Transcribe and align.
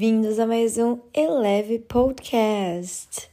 bem-vindos 0.00 0.38
a 0.38 0.46
mais 0.46 0.78
um 0.78 0.98
Eleve 1.12 1.78
Podcast. 1.78 3.28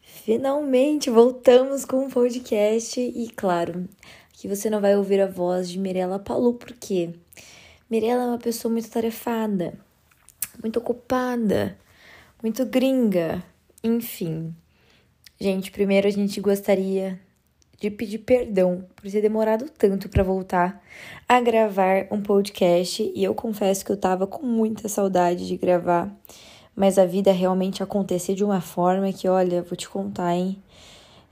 Finalmente 0.00 1.10
voltamos 1.10 1.84
com 1.84 2.06
um 2.06 2.08
podcast 2.08 2.98
e, 2.98 3.28
claro, 3.36 3.86
que 4.32 4.48
você 4.48 4.70
não 4.70 4.80
vai 4.80 4.96
ouvir 4.96 5.20
a 5.20 5.26
voz 5.26 5.68
de 5.68 5.78
Mirella 5.78 6.18
Palu, 6.18 6.54
porque 6.54 7.10
Mirella 7.90 8.22
é 8.22 8.26
uma 8.28 8.38
pessoa 8.38 8.72
muito 8.72 8.88
tarefada, 8.88 9.78
muito 10.62 10.78
ocupada, 10.78 11.76
muito 12.42 12.64
gringa, 12.64 13.44
enfim. 13.84 14.56
Gente, 15.38 15.70
primeiro 15.70 16.08
a 16.08 16.10
gente 16.10 16.40
gostaria 16.40 17.20
de 17.78 17.90
pedir 17.90 18.18
perdão 18.18 18.84
por 18.94 19.10
ter 19.10 19.20
demorado 19.20 19.68
tanto 19.70 20.08
para 20.08 20.22
voltar 20.22 20.82
a 21.28 21.40
gravar 21.40 22.06
um 22.10 22.20
podcast. 22.22 23.12
E 23.14 23.22
eu 23.22 23.34
confesso 23.34 23.84
que 23.84 23.92
eu 23.92 23.96
tava 23.96 24.26
com 24.26 24.46
muita 24.46 24.88
saudade 24.88 25.46
de 25.46 25.56
gravar, 25.56 26.14
mas 26.74 26.98
a 26.98 27.04
vida 27.04 27.32
realmente 27.32 27.82
aconteceu 27.82 28.34
de 28.34 28.44
uma 28.44 28.60
forma 28.60 29.12
que, 29.12 29.28
olha, 29.28 29.62
vou 29.62 29.76
te 29.76 29.88
contar, 29.88 30.34
hein? 30.34 30.62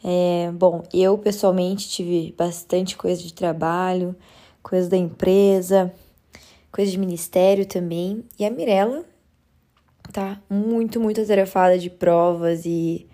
É, 0.03 0.53
bom, 0.53 0.83
eu 0.93 1.17
pessoalmente 1.17 1.89
tive 1.89 2.35
bastante 2.37 2.95
coisa 2.95 3.23
de 3.23 3.33
trabalho, 3.33 4.15
coisa 4.63 4.89
da 4.89 4.99
empresa, 4.99 5.91
coisa 6.71 6.91
de 6.91 6.99
ministério 6.99 7.65
também, 7.65 8.23
e 8.39 8.45
a 8.45 8.51
Mirella 8.51 9.03
tá 10.13 10.39
muito, 10.49 11.01
muito 11.01 11.23
atarefada 11.23 11.79
de 11.79 11.89
provas 11.89 12.67
e 12.67 13.07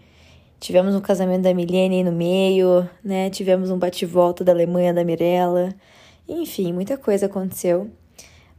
Tivemos 0.61 0.95
um 0.95 1.01
casamento 1.01 1.41
da 1.41 1.55
Milene 1.55 1.97
aí 1.97 2.05
no 2.05 2.13
meio, 2.13 2.89
né? 3.03 3.31
Tivemos 3.31 3.71
um 3.71 3.79
bate-volta 3.79 4.45
da 4.45 4.53
Alemanha 4.53 4.93
da 4.93 5.03
Mirella. 5.03 5.75
Enfim, 6.29 6.71
muita 6.71 6.99
coisa 6.99 7.25
aconteceu. 7.25 7.91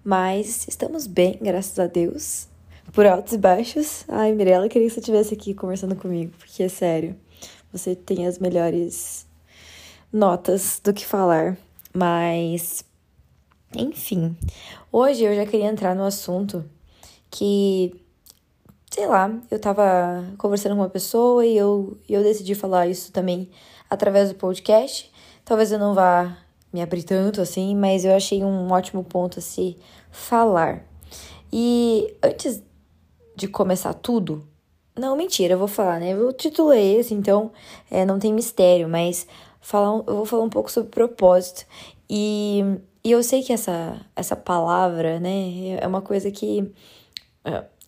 Mas 0.03 0.67
estamos 0.67 1.05
bem, 1.05 1.37
graças 1.39 1.77
a 1.77 1.85
Deus. 1.85 2.47
Por 2.91 3.05
altos 3.05 3.33
e 3.33 3.37
baixos. 3.37 4.03
Ai, 4.07 4.33
Mirella, 4.33 4.67
queria 4.67 4.87
que 4.87 4.93
você 4.95 4.99
estivesse 4.99 5.35
aqui 5.35 5.53
conversando 5.53 5.95
comigo, 5.95 6.33
porque 6.39 6.63
é 6.63 6.69
sério. 6.69 7.15
Você 7.71 7.95
tem 7.95 8.25
as 8.25 8.39
melhores 8.39 9.27
notas 10.11 10.81
do 10.83 10.91
que 10.91 11.05
falar. 11.05 11.55
Mas, 11.93 12.83
enfim. 13.77 14.35
Hoje 14.91 15.23
eu 15.23 15.35
já 15.35 15.45
queria 15.45 15.67
entrar 15.67 15.95
no 15.95 16.03
assunto 16.03 16.65
que 17.29 18.00
sei 18.91 19.07
lá, 19.07 19.31
eu 19.49 19.57
tava 19.57 20.25
conversando 20.37 20.75
com 20.75 20.81
uma 20.81 20.89
pessoa 20.89 21.45
e 21.45 21.57
eu, 21.57 21.97
eu 22.09 22.21
decidi 22.21 22.53
falar 22.53 22.87
isso 22.87 23.11
também 23.11 23.49
através 23.89 24.29
do 24.29 24.35
podcast. 24.35 25.09
Talvez 25.45 25.71
eu 25.71 25.79
não 25.79 25.93
vá 25.93 26.37
me 26.73 26.81
abrir 26.81 27.03
tanto 27.03 27.41
assim, 27.41 27.75
mas 27.75 28.03
eu 28.03 28.13
achei 28.13 28.43
um 28.43 28.69
ótimo 28.71 29.03
ponto 29.03 29.39
a 29.39 29.41
se 29.41 29.77
falar. 30.11 30.85
E 31.51 32.13
antes 32.21 32.61
de 33.35 33.47
começar 33.47 33.93
tudo, 33.93 34.45
não, 34.97 35.15
mentira, 35.15 35.53
eu 35.53 35.57
vou 35.57 35.67
falar, 35.69 35.99
né? 35.99 36.15
O 36.15 36.33
título 36.33 36.71
é 36.73 36.83
esse, 36.83 37.13
então 37.13 37.51
é, 37.89 38.05
não 38.05 38.19
tem 38.19 38.33
mistério, 38.33 38.89
mas 38.89 39.25
falar, 39.61 40.03
eu 40.05 40.15
vou 40.17 40.25
falar 40.25 40.43
um 40.43 40.49
pouco 40.49 40.69
sobre 40.69 40.89
propósito. 40.89 41.65
E, 42.09 42.61
e 43.03 43.11
eu 43.11 43.23
sei 43.23 43.41
que 43.41 43.53
essa, 43.53 44.01
essa 44.15 44.35
palavra, 44.35 45.17
né, 45.19 45.77
é 45.79 45.87
uma 45.87 46.01
coisa 46.01 46.29
que 46.29 46.73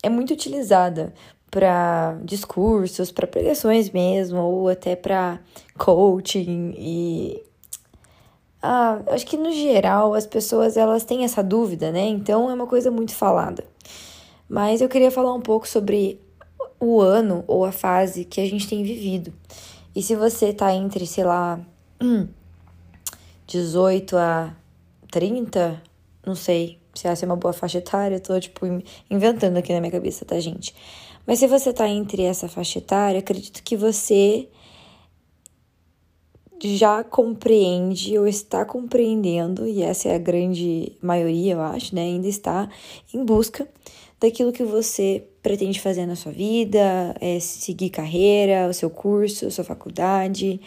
é, 0.06 0.08
muito 0.08 0.32
utilizada 0.32 1.12
para 1.50 2.18
discursos, 2.24 3.12
para 3.12 3.26
pregações 3.26 3.90
mesmo, 3.90 4.38
ou 4.38 4.68
até 4.68 4.96
para 4.96 5.38
coaching 5.78 6.74
e 6.76 7.42
ah, 8.66 9.02
acho 9.08 9.26
que 9.26 9.36
no 9.36 9.52
geral 9.52 10.14
as 10.14 10.26
pessoas 10.26 10.76
elas 10.76 11.04
têm 11.04 11.22
essa 11.22 11.42
dúvida, 11.42 11.92
né? 11.92 12.06
Então 12.06 12.50
é 12.50 12.54
uma 12.54 12.66
coisa 12.66 12.90
muito 12.90 13.14
falada. 13.14 13.62
Mas 14.48 14.80
eu 14.80 14.88
queria 14.88 15.10
falar 15.10 15.34
um 15.34 15.40
pouco 15.40 15.68
sobre 15.68 16.18
o 16.80 17.00
ano 17.00 17.44
ou 17.46 17.64
a 17.64 17.72
fase 17.72 18.24
que 18.24 18.40
a 18.40 18.46
gente 18.46 18.66
tem 18.66 18.82
vivido. 18.82 19.32
E 19.94 20.02
se 20.02 20.16
você 20.16 20.52
tá 20.52 20.74
entre, 20.74 21.06
sei 21.06 21.24
lá, 21.24 21.60
18 23.46 24.16
a 24.16 24.54
30, 25.10 25.82
não 26.26 26.34
sei, 26.34 26.78
se 26.94 27.06
essa 27.06 27.24
é 27.24 27.26
uma 27.26 27.36
boa 27.36 27.52
faixa 27.52 27.78
etária, 27.78 28.16
eu 28.16 28.20
tô, 28.20 28.38
tipo, 28.38 28.66
inventando 29.10 29.56
aqui 29.56 29.72
na 29.72 29.80
minha 29.80 29.92
cabeça, 29.92 30.24
tá, 30.24 30.38
gente? 30.40 30.74
Mas 31.26 31.38
se 31.38 31.46
você 31.46 31.72
tá 31.72 31.88
entre 31.88 32.22
essa 32.22 32.48
faixa 32.48 32.78
etária, 32.78 33.18
acredito 33.18 33.62
que 33.62 33.76
você 33.76 34.48
já 36.62 37.04
compreende 37.04 38.18
ou 38.18 38.26
está 38.26 38.64
compreendendo, 38.64 39.66
e 39.66 39.82
essa 39.82 40.08
é 40.08 40.14
a 40.14 40.18
grande 40.18 40.92
maioria, 41.02 41.54
eu 41.54 41.60
acho, 41.60 41.94
né? 41.94 42.02
Ainda 42.02 42.28
está 42.28 42.68
em 43.12 43.24
busca 43.24 43.68
daquilo 44.20 44.52
que 44.52 44.64
você 44.64 45.24
pretende 45.42 45.80
fazer 45.80 46.06
na 46.06 46.16
sua 46.16 46.32
vida, 46.32 47.14
é 47.20 47.38
seguir 47.38 47.90
carreira, 47.90 48.68
o 48.68 48.72
seu 48.72 48.88
curso, 48.88 49.50
sua 49.50 49.64
faculdade, 49.64 50.60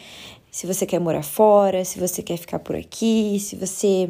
se 0.51 0.67
você 0.67 0.85
quer 0.85 0.99
morar 0.99 1.23
fora, 1.23 1.83
se 1.83 1.99
você 1.99 2.21
quer 2.21 2.37
ficar 2.37 2.59
por 2.59 2.75
aqui, 2.75 3.39
se 3.39 3.55
você 3.55 4.09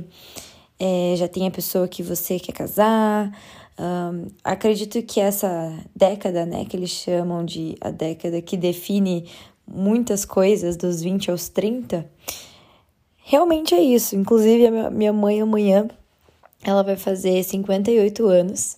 é, 0.79 1.13
já 1.15 1.27
tem 1.27 1.47
a 1.47 1.51
pessoa 1.51 1.87
que 1.87 2.03
você 2.03 2.39
quer 2.39 2.53
casar. 2.53 3.31
Um, 3.79 4.27
acredito 4.43 5.01
que 5.03 5.19
essa 5.19 5.71
década, 5.95 6.45
né, 6.45 6.65
que 6.65 6.75
eles 6.75 6.89
chamam 6.89 7.45
de 7.45 7.75
a 7.79 7.91
década 7.91 8.41
que 8.41 8.57
define 8.57 9.29
muitas 9.67 10.25
coisas 10.25 10.77
dos 10.77 11.01
20 11.01 11.31
aos 11.31 11.49
30, 11.49 12.09
realmente 13.17 13.75
é 13.75 13.81
isso. 13.81 14.15
Inclusive, 14.15 14.67
a 14.67 14.89
minha 14.89 15.13
mãe 15.13 15.41
amanhã, 15.41 15.87
ela 16.63 16.83
vai 16.83 16.95
fazer 16.95 17.43
58 17.43 18.25
anos. 18.27 18.77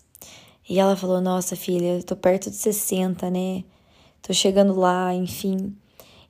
E 0.70 0.80
ela 0.80 0.96
falou: 0.96 1.22
Nossa, 1.22 1.56
filha, 1.56 2.02
tô 2.04 2.16
perto 2.16 2.50
de 2.50 2.56
60, 2.56 3.30
né? 3.30 3.64
Tô 4.22 4.34
chegando 4.34 4.76
lá, 4.76 5.14
enfim. 5.14 5.76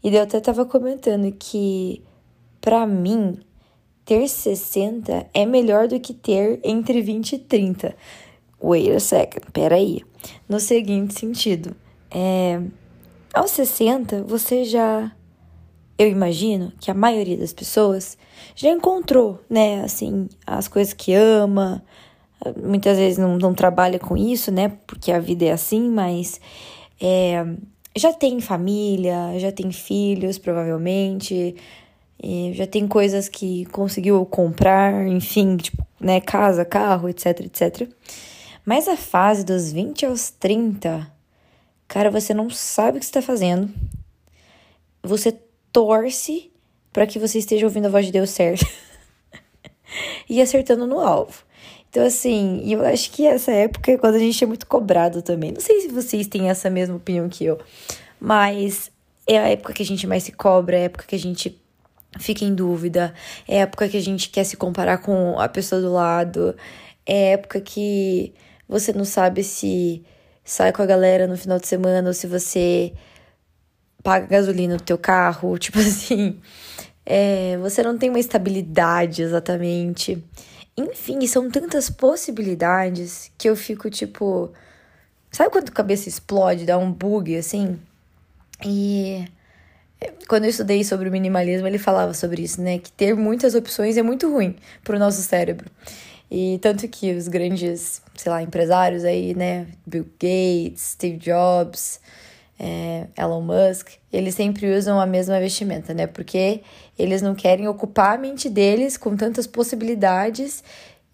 E 0.03 0.15
eu 0.15 0.21
até 0.21 0.39
tava 0.39 0.65
comentando 0.65 1.31
que, 1.33 2.01
para 2.61 2.87
mim, 2.87 3.39
ter 4.09 4.27
60 4.27 5.27
é 5.35 5.45
melhor 5.45 5.87
do 5.87 5.99
que 5.99 6.15
ter 6.15 6.59
entre 6.63 6.99
20 6.99 7.33
e 7.33 7.37
30. 7.37 7.95
Wait 8.59 8.89
a 8.89 8.99
second, 8.99 9.45
peraí. 9.53 10.01
No 10.49 10.59
seguinte 10.59 11.19
sentido, 11.19 11.75
é, 12.09 12.59
aos 13.31 13.51
60 13.51 14.23
você 14.23 14.65
já. 14.65 15.11
Eu 15.95 16.07
imagino 16.07 16.73
que 16.79 16.89
a 16.89 16.93
maioria 16.95 17.37
das 17.37 17.53
pessoas 17.53 18.17
já 18.55 18.71
encontrou, 18.71 19.39
né, 19.47 19.83
assim, 19.83 20.27
as 20.47 20.67
coisas 20.67 20.91
que 20.91 21.13
ama. 21.13 21.83
Muitas 22.63 22.97
vezes 22.97 23.19
não, 23.19 23.37
não 23.37 23.53
trabalha 23.53 23.99
com 23.99 24.17
isso, 24.17 24.51
né, 24.51 24.69
porque 24.87 25.11
a 25.11 25.19
vida 25.19 25.45
é 25.45 25.51
assim, 25.51 25.87
mas 25.87 26.41
é, 26.99 27.45
já 27.95 28.11
tem 28.11 28.39
família, 28.39 29.37
já 29.37 29.51
tem 29.51 29.71
filhos, 29.71 30.39
provavelmente, 30.39 31.55
e 32.21 32.51
já 32.53 32.67
tem 32.67 32.87
coisas 32.87 33.29
que 33.29 33.65
conseguiu 33.67 34.25
comprar, 34.25 35.07
enfim, 35.07 35.55
tipo, 35.57 35.85
né, 35.99 36.19
casa, 36.19 36.65
carro, 36.65 37.07
etc, 37.07 37.41
etc. 37.41 37.89
Mas 38.65 38.87
a 38.87 38.97
fase 38.97 39.45
dos 39.45 39.71
20 39.71 40.05
aos 40.05 40.29
30, 40.29 41.09
cara, 41.87 42.11
você 42.11 42.33
não 42.33 42.49
sabe 42.49 42.97
o 42.97 42.99
que 42.99 43.05
está 43.05 43.21
fazendo. 43.21 43.69
Você 45.01 45.31
torce 45.71 46.51
para 46.91 47.07
que 47.07 47.17
você 47.17 47.39
esteja 47.39 47.65
ouvindo 47.65 47.85
a 47.85 47.89
voz 47.89 48.05
de 48.05 48.11
Deus 48.11 48.31
certo 48.31 48.65
e 50.29 50.41
acertando 50.41 50.85
no 50.85 50.99
alvo. 50.99 51.43
Então, 51.89 52.05
assim, 52.05 52.61
eu 52.71 52.85
acho 52.85 53.09
que 53.11 53.25
essa 53.25 53.51
época 53.51 53.91
é 53.91 53.97
quando 53.97 54.15
a 54.15 54.19
gente 54.19 54.43
é 54.43 54.47
muito 54.47 54.67
cobrado 54.67 55.21
também. 55.21 55.51
Não 55.51 55.61
sei 55.61 55.81
se 55.81 55.87
vocês 55.87 56.27
têm 56.27 56.49
essa 56.49 56.69
mesma 56.69 56.97
opinião 56.97 57.29
que 57.29 57.45
eu, 57.45 57.59
mas 58.19 58.91
é 59.25 59.39
a 59.39 59.47
época 59.47 59.73
que 59.73 59.81
a 59.81 59.85
gente 59.85 60.05
mais 60.05 60.23
se 60.23 60.31
cobra, 60.31 60.77
é 60.77 60.81
a 60.81 60.83
época 60.85 61.05
que 61.07 61.15
a 61.15 61.19
gente 61.19 61.59
fica 62.17 62.43
em 62.45 62.55
dúvida, 62.55 63.13
é 63.47 63.57
época 63.57 63.87
que 63.87 63.97
a 63.97 64.01
gente 64.01 64.29
quer 64.29 64.43
se 64.43 64.57
comparar 64.57 64.99
com 64.99 65.39
a 65.39 65.47
pessoa 65.47 65.81
do 65.81 65.91
lado, 65.91 66.55
é 67.05 67.33
época 67.33 67.61
que 67.61 68.33
você 68.67 68.93
não 68.93 69.05
sabe 69.05 69.43
se 69.43 70.03
sai 70.43 70.71
com 70.71 70.81
a 70.81 70.85
galera 70.85 71.27
no 71.27 71.37
final 71.37 71.59
de 71.59 71.67
semana 71.67 72.07
ou 72.07 72.13
se 72.13 72.25
você 72.25 72.93
paga 74.03 74.25
gasolina 74.25 74.75
no 74.75 74.81
teu 74.81 74.97
carro, 74.97 75.57
tipo 75.59 75.79
assim, 75.79 76.39
é, 77.05 77.57
você 77.57 77.83
não 77.83 77.97
tem 77.97 78.09
uma 78.09 78.19
estabilidade 78.19 79.21
exatamente. 79.21 80.23
Enfim, 80.77 81.25
são 81.27 81.49
tantas 81.49 81.89
possibilidades 81.89 83.31
que 83.37 83.49
eu 83.49 83.55
fico 83.55 83.89
tipo. 83.89 84.51
Sabe 85.31 85.51
quando 85.51 85.69
a 85.69 85.73
cabeça 85.73 86.07
explode, 86.07 86.65
dá 86.65 86.77
um 86.77 86.91
bug 86.91 87.35
assim? 87.35 87.79
E 88.65 89.25
quando 90.27 90.45
eu 90.45 90.49
estudei 90.49 90.83
sobre 90.83 91.09
o 91.09 91.11
minimalismo, 91.11 91.67
ele 91.67 91.77
falava 91.77 92.13
sobre 92.13 92.43
isso, 92.43 92.61
né? 92.61 92.77
Que 92.77 92.91
ter 92.91 93.15
muitas 93.15 93.55
opções 93.55 93.97
é 93.97 94.03
muito 94.03 94.31
ruim 94.31 94.55
para 94.83 94.95
o 94.95 94.99
nosso 94.99 95.21
cérebro. 95.21 95.69
E 96.31 96.59
tanto 96.61 96.87
que 96.87 97.11
os 97.13 97.27
grandes, 97.27 98.01
sei 98.15 98.31
lá, 98.31 98.41
empresários 98.41 99.03
aí, 99.03 99.33
né? 99.33 99.67
Bill 99.85 100.05
Gates, 100.13 100.93
Steve 100.93 101.17
Jobs, 101.17 101.99
é, 102.59 103.07
Elon 103.17 103.41
Musk, 103.41 103.89
eles 104.13 104.35
sempre 104.35 104.71
usam 104.71 104.99
a 104.99 105.05
mesma 105.05 105.39
vestimenta, 105.39 105.93
né? 105.93 106.05
Porque 106.05 106.61
eles 106.97 107.21
não 107.21 107.33
querem 107.33 107.67
ocupar 107.67 108.15
a 108.15 108.17
mente 108.17 108.49
deles 108.49 108.97
com 108.97 109.15
tantas 109.15 109.47
possibilidades. 109.47 110.63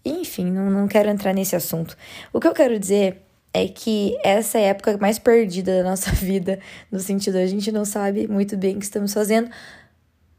Enfim, 0.04 0.50
não, 0.50 0.70
não 0.70 0.86
quero 0.86 1.08
entrar 1.08 1.32
nesse 1.32 1.56
assunto. 1.56 1.96
O 2.32 2.38
que 2.38 2.46
eu 2.46 2.52
quero 2.52 2.78
dizer 2.78 3.25
é 3.56 3.68
que 3.68 4.18
essa 4.22 4.58
é 4.58 4.66
a 4.66 4.68
época 4.68 4.98
mais 4.98 5.18
perdida 5.18 5.82
da 5.82 5.90
nossa 5.90 6.12
vida, 6.16 6.60
no 6.92 7.00
sentido 7.00 7.36
a 7.36 7.46
gente 7.46 7.72
não 7.72 7.84
sabe 7.84 8.28
muito 8.28 8.56
bem 8.56 8.76
o 8.76 8.78
que 8.78 8.84
estamos 8.84 9.14
fazendo. 9.14 9.50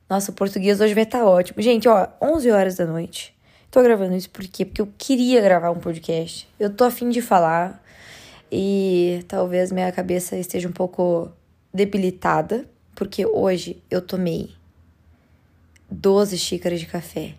Nossa, 0.07 0.31
o 0.31 0.33
português 0.33 0.79
hoje 0.79 0.93
vai 0.93 1.03
estar 1.03 1.19
tá 1.19 1.25
ótimo. 1.25 1.61
Gente, 1.61 1.89
ó, 1.89 2.07
11 2.21 2.51
horas 2.51 2.75
da 2.75 2.85
noite. 2.85 3.35
Tô 3.71 3.81
gravando 3.81 4.15
isso 4.15 4.29
por 4.29 4.45
quê? 4.47 4.63
Porque 4.63 4.81
eu 4.81 4.89
queria 4.97 5.41
gravar 5.41 5.71
um 5.71 5.79
podcast. 5.79 6.47
Eu 6.59 6.69
tô 6.69 6.83
afim 6.83 7.09
de 7.09 7.21
falar 7.21 7.83
e 8.51 9.25
talvez 9.27 9.71
minha 9.71 9.91
cabeça 9.91 10.37
esteja 10.37 10.69
um 10.69 10.71
pouco 10.71 11.29
debilitada, 11.73 12.65
porque 12.95 13.25
hoje 13.25 13.81
eu 13.89 14.01
tomei 14.01 14.51
12 15.89 16.37
xícaras 16.37 16.79
de 16.79 16.85
café, 16.85 17.33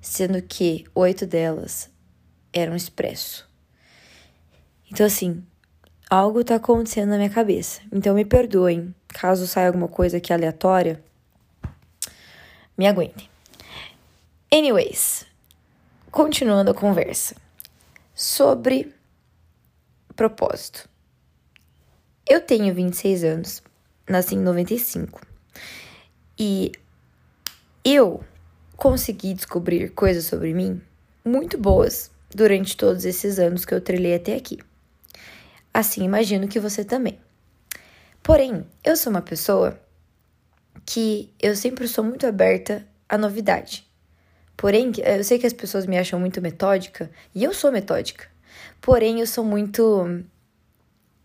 sendo 0.00 0.40
que 0.42 0.84
oito 0.94 1.26
delas 1.26 1.90
eram 2.52 2.74
expresso. 2.74 3.47
Então, 4.90 5.06
assim, 5.06 5.44
algo 6.08 6.42
tá 6.42 6.56
acontecendo 6.56 7.10
na 7.10 7.16
minha 7.16 7.30
cabeça. 7.30 7.80
Então, 7.92 8.14
me 8.14 8.24
perdoem 8.24 8.94
caso 9.08 9.46
saia 9.46 9.68
alguma 9.68 9.88
coisa 9.88 10.16
aqui 10.16 10.32
aleatória. 10.32 11.02
Me 12.76 12.86
aguentem. 12.86 13.28
Anyways, 14.52 15.26
continuando 16.10 16.70
a 16.70 16.74
conversa 16.74 17.36
sobre 18.14 18.94
propósito. 20.16 20.88
Eu 22.26 22.40
tenho 22.40 22.74
26 22.74 23.24
anos, 23.24 23.62
nasci 24.08 24.34
em 24.34 24.40
95. 24.40 25.20
E 26.38 26.72
eu 27.84 28.22
consegui 28.76 29.34
descobrir 29.34 29.90
coisas 29.90 30.24
sobre 30.24 30.52
mim 30.54 30.80
muito 31.24 31.58
boas 31.58 32.10
durante 32.34 32.76
todos 32.76 33.04
esses 33.04 33.38
anos 33.38 33.64
que 33.64 33.74
eu 33.74 33.80
trilhei 33.80 34.14
até 34.14 34.34
aqui. 34.34 34.58
Assim, 35.72 36.04
imagino 36.04 36.48
que 36.48 36.60
você 36.60 36.84
também. 36.84 37.18
Porém, 38.22 38.66
eu 38.84 38.96
sou 38.96 39.10
uma 39.10 39.22
pessoa 39.22 39.78
que 40.84 41.32
eu 41.40 41.54
sempre 41.54 41.86
sou 41.86 42.04
muito 42.04 42.26
aberta 42.26 42.86
à 43.08 43.18
novidade. 43.18 43.86
Porém, 44.56 44.92
eu 45.04 45.22
sei 45.22 45.38
que 45.38 45.46
as 45.46 45.52
pessoas 45.52 45.86
me 45.86 45.96
acham 45.96 46.18
muito 46.18 46.40
metódica, 46.42 47.10
e 47.34 47.44
eu 47.44 47.54
sou 47.54 47.70
metódica. 47.70 48.26
Porém, 48.80 49.20
eu 49.20 49.26
sou 49.26 49.44
muito. 49.44 50.24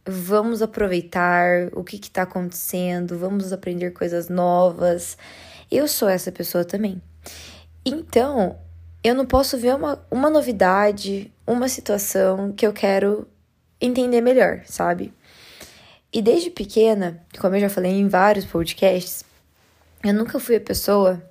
Vamos 0.06 0.62
aproveitar 0.62 1.70
o 1.74 1.84
que 1.84 1.96
está 1.96 2.24
acontecendo, 2.24 3.18
vamos 3.18 3.54
aprender 3.54 3.92
coisas 3.92 4.30
novas. 4.30 5.18
Eu 5.72 5.88
sou 5.88 6.10
essa 6.10 6.32
pessoa 6.32 6.64
também. 6.64 7.02
Então, 7.86 8.60
eu 9.04 9.16
não 9.16 9.26
posso 9.26 9.58
ver 9.58 9.76
uma, 9.76 10.06
uma 10.12 10.30
novidade, 10.30 11.34
uma 11.48 11.68
situação 11.68 12.52
que 12.52 12.68
eu 12.68 12.74
quero 12.74 13.28
entender 13.86 14.22
melhor, 14.22 14.62
sabe? 14.66 15.14
E 16.12 16.22
desde 16.22 16.50
pequena, 16.50 17.24
como 17.40 17.56
eu 17.56 17.62
já 17.62 17.70
falei 17.70 17.92
em 17.92 18.08
vários 18.08 18.46
podcasts, 18.46 19.24
eu 20.04 20.14
nunca 20.14 20.40
fui 20.40 20.56
a 20.56 20.62
pessoa 20.62 21.22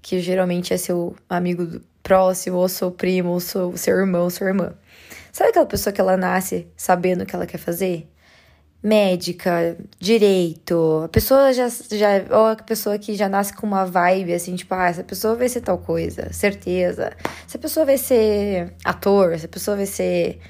que 0.00 0.20
geralmente 0.20 0.72
é 0.72 0.76
seu 0.76 1.14
amigo 1.28 1.80
próximo, 2.02 2.56
ou 2.56 2.68
seu 2.68 2.90
primo, 2.90 3.30
ou 3.30 3.40
seu, 3.40 3.76
seu 3.76 3.96
irmão, 3.98 4.24
ou 4.24 4.30
sua 4.30 4.48
irmã. 4.48 4.72
Sabe 5.32 5.50
aquela 5.50 5.66
pessoa 5.66 5.92
que 5.92 6.00
ela 6.00 6.16
nasce 6.16 6.66
sabendo 6.76 7.22
o 7.22 7.26
que 7.26 7.34
ela 7.34 7.46
quer 7.46 7.58
fazer? 7.58 8.08
Médica, 8.82 9.76
direito, 9.98 11.02
a 11.04 11.08
pessoa 11.08 11.52
já, 11.52 11.68
já. 11.68 12.24
Ou 12.30 12.46
a 12.46 12.56
pessoa 12.56 12.98
que 12.98 13.14
já 13.14 13.28
nasce 13.28 13.52
com 13.52 13.66
uma 13.66 13.84
vibe 13.84 14.32
assim, 14.32 14.56
tipo, 14.56 14.74
ah, 14.74 14.88
essa 14.88 15.04
pessoa 15.04 15.34
vai 15.36 15.48
ser 15.48 15.60
tal 15.60 15.76
coisa, 15.76 16.32
certeza. 16.32 17.12
Essa 17.46 17.58
pessoa 17.58 17.84
vai 17.84 17.98
ser 17.98 18.72
ator, 18.82 19.32
essa 19.32 19.46
pessoa 19.46 19.76
vai 19.76 19.86
ser. 19.86 20.40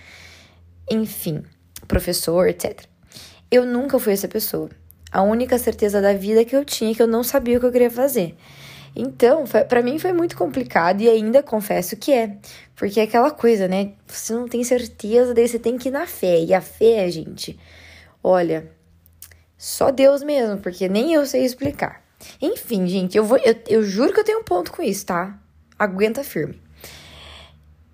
Enfim, 0.91 1.45
professor, 1.87 2.49
etc. 2.49 2.85
Eu 3.51 3.65
nunca 3.65 3.99
fui 3.99 4.13
essa 4.13 4.27
pessoa. 4.27 4.69
A 5.13 5.23
única 5.23 5.59
certeza 5.59 6.01
da 6.01 6.13
vida 6.13 6.45
que 6.45 6.55
eu 6.55 6.65
tinha 6.65 6.91
é 6.91 6.95
que 6.95 7.03
eu 7.03 7.07
não 7.07 7.23
sabia 7.23 7.57
o 7.57 7.61
que 7.61 7.67
eu 7.67 7.73
queria 7.73 7.91
fazer. 7.91 8.37
Então, 8.95 9.45
para 9.69 9.83
mim 9.83 9.99
foi 9.99 10.13
muito 10.13 10.37
complicado 10.37 11.01
e 11.01 11.09
ainda 11.09 11.43
confesso 11.43 11.97
que 11.97 12.13
é. 12.13 12.37
Porque 12.75 12.99
é 12.99 13.05
aquela 13.05 13.31
coisa, 13.31 13.69
né? 13.69 13.93
Você 14.07 14.33
não 14.33 14.49
tem 14.49 14.65
certeza, 14.65 15.33
daí 15.33 15.47
você 15.47 15.59
tem 15.59 15.79
que 15.79 15.89
ir 15.89 15.93
na 15.93 16.07
fé. 16.07 16.43
E 16.43 16.53
a 16.53 16.61
fé, 16.61 17.09
gente, 17.09 17.59
olha, 18.23 18.71
só 19.57 19.91
Deus 19.91 20.23
mesmo, 20.23 20.59
porque 20.59 20.89
nem 20.89 21.13
eu 21.13 21.25
sei 21.25 21.45
explicar. 21.45 22.03
Enfim, 22.41 22.87
gente, 22.87 23.17
eu, 23.17 23.25
vou, 23.25 23.39
eu, 23.39 23.55
eu 23.69 23.83
juro 23.83 24.13
que 24.13 24.21
eu 24.21 24.25
tenho 24.25 24.41
um 24.41 24.45
ponto 24.45 24.73
com 24.73 24.83
isso, 24.83 25.07
tá? 25.07 25.39
Aguenta 25.79 26.25
firme. 26.25 26.61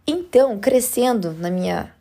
Então, 0.06 0.58
crescendo 0.58 1.32
na 1.32 1.50
minha 1.50 1.95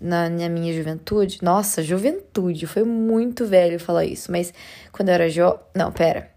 na, 0.00 0.28
na, 0.28 0.48
minha 0.48 0.72
juventude, 0.72 1.38
nossa, 1.42 1.82
juventude, 1.82 2.66
foi 2.66 2.84
muito 2.84 3.46
velho 3.46 3.78
falar 3.80 4.04
isso, 4.04 4.30
mas 4.30 4.52
quando 4.92 5.08
eu 5.08 5.14
era 5.14 5.28
jo... 5.28 5.58
Não, 5.74 5.90
pera. 5.92 6.30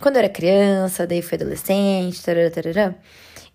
Quando 0.00 0.16
eu 0.16 0.20
era 0.20 0.28
criança, 0.28 1.06
daí 1.06 1.22
fui 1.22 1.36
adolescente, 1.36 2.22
tarará, 2.22 2.50
tarará, 2.50 2.94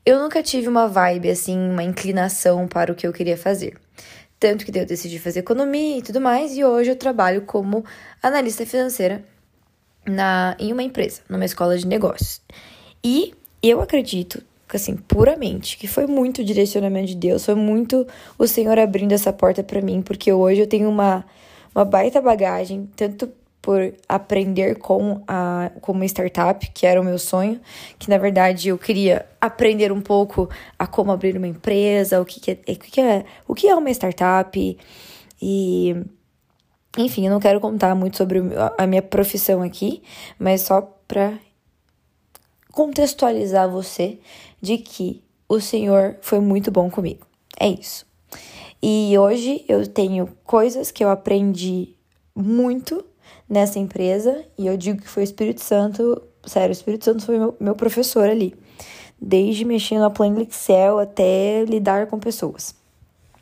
eu 0.05 0.19
nunca 0.19 0.41
tive 0.41 0.67
uma 0.67 0.87
vibe 0.87 1.29
assim, 1.29 1.57
uma 1.57 1.83
inclinação 1.83 2.67
para 2.67 2.91
o 2.91 2.95
que 2.95 3.05
eu 3.05 3.13
queria 3.13 3.37
fazer. 3.37 3.77
Tanto 4.39 4.65
que 4.65 4.71
daí 4.71 4.81
eu 4.81 4.87
decidi 4.87 5.19
fazer 5.19 5.41
economia 5.41 5.99
e 5.99 6.01
tudo 6.01 6.19
mais, 6.19 6.57
e 6.57 6.63
hoje 6.63 6.89
eu 6.89 6.95
trabalho 6.95 7.43
como 7.43 7.85
analista 8.23 8.65
financeira 8.65 9.23
na, 10.05 10.55
em 10.59 10.73
uma 10.73 10.81
empresa, 10.81 11.21
numa 11.29 11.45
escola 11.45 11.77
de 11.77 11.85
negócios. 11.85 12.41
E 13.03 13.35
eu 13.61 13.79
acredito, 13.81 14.43
assim, 14.77 14.95
puramente, 14.95 15.77
que 15.77 15.87
foi 15.87 16.07
muito 16.07 16.43
direcionamento 16.43 17.07
de 17.07 17.15
Deus, 17.15 17.45
foi 17.45 17.55
muito 17.55 18.07
o 18.37 18.47
Senhor 18.47 18.77
abrindo 18.79 19.11
essa 19.11 19.31
porta 19.31 19.63
para 19.63 19.81
mim, 19.81 20.01
porque 20.01 20.31
hoje 20.31 20.61
eu 20.61 20.67
tenho 20.67 20.89
uma, 20.89 21.25
uma 21.73 21.85
baita 21.85 22.21
bagagem, 22.21 22.89
tanto 22.95 23.29
por 23.61 23.93
aprender 24.09 24.79
com 24.79 25.21
a 25.27 25.71
como 25.81 25.99
uma 25.99 26.05
startup, 26.05 26.71
que 26.71 26.85
era 26.85 26.99
o 26.99 27.03
meu 27.03 27.19
sonho, 27.19 27.61
que 27.99 28.09
na 28.09 28.17
verdade 28.17 28.69
eu 28.69 28.77
queria 28.77 29.25
aprender 29.39 29.91
um 29.91 30.01
pouco 30.01 30.49
a 30.79 30.87
como 30.87 31.11
abrir 31.11 31.37
uma 31.37 31.47
empresa, 31.47 32.19
o 32.19 32.25
que, 32.25 32.39
que, 32.39 32.51
é, 32.51 32.59
o 32.71 32.77
que, 32.79 33.01
é, 33.01 33.25
o 33.47 33.53
que 33.53 33.67
é 33.67 33.75
uma 33.75 33.91
startup 33.91 34.77
e 35.41 35.95
enfim, 36.97 37.25
eu 37.25 37.31
não 37.31 37.39
quero 37.39 37.59
contar 37.59 37.95
muito 37.95 38.17
sobre 38.17 38.41
a 38.77 38.85
minha 38.85 39.01
profissão 39.01 39.61
aqui, 39.61 40.03
mas 40.37 40.61
só 40.61 40.81
para 41.07 41.37
contextualizar 42.71 43.69
você 43.69 44.19
de 44.61 44.77
que 44.77 45.23
o 45.49 45.59
Senhor 45.59 46.17
foi 46.21 46.39
muito 46.39 46.71
bom 46.71 46.89
comigo. 46.89 47.25
É 47.59 47.67
isso. 47.67 48.05
E 48.81 49.17
hoje 49.17 49.63
eu 49.67 49.85
tenho 49.85 50.29
coisas 50.43 50.91
que 50.91 51.03
eu 51.03 51.09
aprendi 51.09 51.95
muito 52.35 53.03
nessa 53.47 53.77
empresa 53.77 54.45
e 54.57 54.65
eu 54.65 54.77
digo 54.77 55.01
que 55.01 55.09
foi 55.09 55.23
o 55.23 55.25
Espírito 55.25 55.61
Santo, 55.61 56.21
sério, 56.45 56.69
o 56.69 56.71
Espírito 56.71 57.05
Santo 57.05 57.25
foi 57.25 57.37
meu, 57.37 57.55
meu 57.59 57.75
professor 57.75 58.29
ali, 58.29 58.55
desde 59.19 59.65
mexer 59.65 59.99
na 59.99 60.09
planilha 60.09 60.43
Excel 60.43 60.99
até 60.99 61.63
lidar 61.65 62.07
com 62.07 62.17
pessoas. 62.17 62.73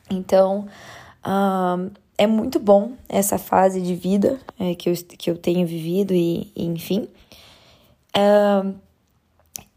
Então, 0.10 0.68
é 2.18 2.28
muito 2.28 2.60
bom 2.60 2.94
essa 3.08 3.38
fase 3.38 3.82
de 3.82 3.96
vida 3.96 4.40
é, 4.60 4.76
que, 4.76 4.90
eu, 4.90 4.94
que 5.18 5.30
eu 5.30 5.38
tenho 5.38 5.66
vivido 5.66 6.14
e, 6.14 6.52
e 6.56 6.66
enfim. 6.66 7.08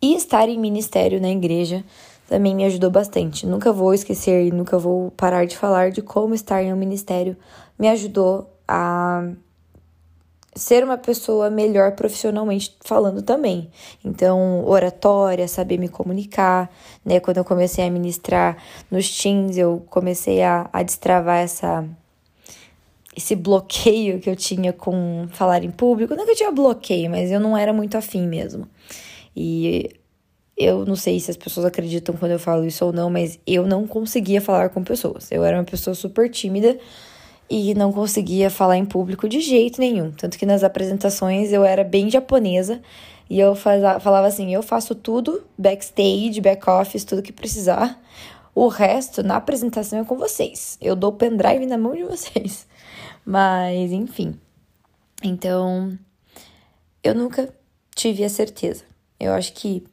E 0.03 0.15
estar 0.15 0.49
em 0.49 0.59
ministério 0.59 1.21
na 1.21 1.31
igreja 1.31 1.85
também 2.29 2.55
me 2.55 2.65
ajudou 2.65 2.91
bastante. 2.91 3.47
Nunca 3.47 3.73
vou 3.73 3.95
esquecer 3.95 4.47
e 4.47 4.51
nunca 4.51 4.79
vou 4.79 5.11
parar 5.13 5.47
de 5.47 5.57
falar 5.57 5.91
de 5.91 6.03
como 6.03 6.35
estar 6.35 6.63
em 6.63 6.73
um 6.73 6.77
ministério 6.77 7.37
me 7.79 7.89
ajudou 7.89 8.51
a 8.67 9.29
ser 10.55 10.85
uma 10.85 10.99
pessoa 10.99 11.49
melhor 11.51 11.93
profissionalmente 11.93 12.77
falando 12.81 13.23
também. 13.23 13.71
Então, 14.05 14.65
oratória, 14.67 15.49
saber 15.49 15.79
me 15.79 15.89
comunicar, 15.89 16.71
né? 17.05 17.21
Quando 17.21 17.39
eu 17.39 17.45
comecei 17.45 17.87
a 17.87 17.91
ministrar 17.91 18.59
nos 18.91 19.11
teams, 19.17 19.57
eu 19.57 19.83
comecei 19.89 20.43
a, 20.43 20.69
a 20.73 20.83
destravar 20.83 21.39
essa 21.39 21.85
esse 23.15 23.37
bloqueio 23.37 24.21
que 24.21 24.31
eu 24.31 24.35
tinha 24.35 24.73
com 24.73 25.27
falar 25.33 25.63
em 25.63 25.71
público. 25.71 26.15
Não 26.15 26.25
que 26.25 26.31
eu 26.31 26.37
tinha 26.37 26.51
bloqueio, 26.51 27.11
mas 27.11 27.31
eu 27.31 27.39
não 27.39 27.57
era 27.57 27.73
muito 27.73 27.97
afim 27.99 28.27
mesmo. 28.27 28.67
E 29.35 29.91
eu 30.57 30.85
não 30.85 30.97
sei 30.97 31.19
se 31.19 31.31
as 31.31 31.37
pessoas 31.37 31.67
acreditam 31.67 32.15
quando 32.17 32.33
eu 32.33 32.39
falo 32.39 32.65
isso 32.65 32.85
ou 32.85 32.93
não, 32.93 33.11
mas 33.11 33.39
eu 33.47 33.67
não 33.67 33.87
conseguia 33.87 34.41
falar 34.41 34.69
com 34.69 34.83
pessoas. 34.85 35.31
Eu 35.31 35.45
era 35.45 35.57
uma 35.57 35.65
pessoa 35.65 35.95
super 35.95 36.31
tímida 36.31 36.79
e 37.49 37.75
não 37.75 37.93
conseguia 37.93 38.49
falar 38.51 38.77
em 38.77 38.85
público 38.85 39.29
de 39.29 39.41
jeito 39.41 39.81
nenhum. 39.81 40.11
Tanto 40.11 40.39
que 40.39 40.47
nas 40.47 40.63
apresentações 40.63 41.53
eu 41.53 41.65
era 41.65 41.85
bem 41.85 42.11
japonesa 42.11 42.81
e 43.29 43.41
eu 43.41 43.55
falava 43.55 44.27
assim: 44.27 44.55
eu 44.55 44.63
faço 44.63 44.95
tudo, 44.95 45.43
backstage, 45.57 46.41
back 46.41 46.69
office, 46.69 47.05
tudo 47.05 47.23
que 47.23 47.33
precisar. 47.33 48.01
O 48.55 48.69
resto, 48.69 49.23
na 49.23 49.37
apresentação, 49.37 50.01
é 50.01 50.05
com 50.05 50.17
vocês. 50.19 50.77
Eu 50.81 50.95
dou 50.95 51.11
o 51.11 51.15
pendrive 51.15 51.65
na 51.65 51.79
mão 51.79 51.95
de 51.95 52.05
vocês. 52.05 52.67
Mas, 53.25 53.91
enfim. 53.91 54.39
Então, 55.23 55.99
eu 57.03 57.15
nunca 57.15 57.49
tive 57.95 58.25
a 58.25 58.29
certeza. 58.29 58.85
Eu 59.23 59.33
acho 59.35 59.53
que 59.53 59.85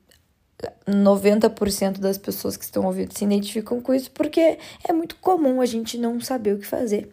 90% 0.87 1.99
das 1.99 2.17
pessoas 2.17 2.57
que 2.57 2.63
estão 2.63 2.85
ouvindo 2.85 3.17
se 3.17 3.23
identificam 3.23 3.79
com 3.81 3.93
isso, 3.93 4.11
porque 4.11 4.57
é 4.87 4.91
muito 4.91 5.15
comum 5.17 5.61
a 5.61 5.65
gente 5.65 5.97
não 5.97 6.19
saber 6.19 6.53
o 6.53 6.59
que 6.59 6.65
fazer 6.65 7.09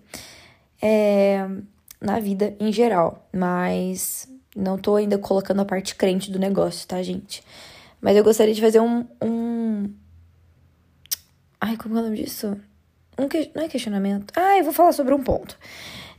é, 0.82 1.46
na 2.00 2.18
vida 2.18 2.56
em 2.58 2.72
geral. 2.72 3.28
Mas 3.32 4.28
não 4.54 4.78
tô 4.78 4.96
ainda 4.96 5.18
colocando 5.18 5.60
a 5.60 5.64
parte 5.64 5.94
crente 5.94 6.30
do 6.30 6.38
negócio, 6.38 6.86
tá, 6.88 7.02
gente? 7.02 7.42
Mas 8.00 8.16
eu 8.16 8.24
gostaria 8.24 8.54
de 8.54 8.60
fazer 8.60 8.80
um. 8.80 9.06
um... 9.22 9.92
Ai, 11.60 11.76
como 11.76 11.96
é 11.96 12.00
o 12.00 12.04
nome 12.04 12.16
disso? 12.16 12.56
Um 13.18 13.28
que... 13.28 13.50
Não 13.54 13.62
é 13.62 13.68
questionamento. 13.68 14.32
Ah, 14.36 14.58
eu 14.58 14.64
vou 14.64 14.72
falar 14.72 14.92
sobre 14.92 15.14
um 15.14 15.22
ponto. 15.22 15.58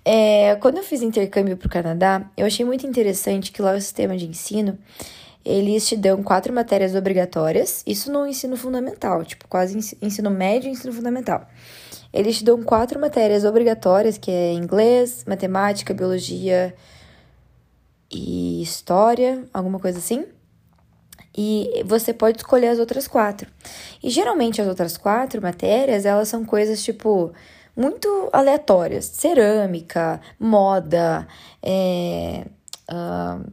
É, 0.03 0.55
quando 0.55 0.77
eu 0.77 0.83
fiz 0.83 1.01
intercâmbio 1.01 1.57
para 1.57 1.67
o 1.67 1.69
Canadá, 1.69 2.29
eu 2.37 2.45
achei 2.45 2.65
muito 2.65 2.87
interessante 2.87 3.51
que 3.51 3.61
lá 3.61 3.73
o 3.73 3.81
sistema 3.81 4.15
de 4.15 4.25
ensino 4.25 4.77
eles 5.47 5.87
te 5.87 5.95
dão 5.95 6.21
quatro 6.21 6.53
matérias 6.53 6.93
obrigatórias, 6.93 7.81
isso 7.87 8.11
no 8.11 8.27
ensino 8.27 8.57
fundamental, 8.57 9.23
tipo, 9.23 9.47
quase 9.47 9.77
ensino 10.01 10.29
médio 10.29 10.67
e 10.67 10.71
ensino 10.71 10.91
fundamental. 10.91 11.47
Eles 12.11 12.37
te 12.37 12.43
dão 12.43 12.61
quatro 12.61 12.99
matérias 12.99 13.45
obrigatórias, 13.45 14.17
que 14.17 14.29
é 14.29 14.53
inglês, 14.53 15.23
matemática, 15.25 15.93
biologia 15.93 16.75
e 18.11 18.61
história, 18.61 19.45
alguma 19.53 19.79
coisa 19.79 19.99
assim. 19.99 20.25
E 21.35 21.83
você 21.85 22.13
pode 22.13 22.39
escolher 22.39 22.67
as 22.67 22.79
outras 22.79 23.07
quatro. 23.07 23.49
E 24.03 24.09
geralmente 24.09 24.61
as 24.61 24.67
outras 24.67 24.97
quatro 24.97 25.41
matérias, 25.41 26.05
elas 26.05 26.27
são 26.27 26.43
coisas 26.43 26.83
tipo 26.83 27.31
muito 27.75 28.29
aleatórias: 28.33 29.05
cerâmica, 29.05 30.19
moda, 30.39 31.27
é, 31.61 32.47
uh, 32.91 33.45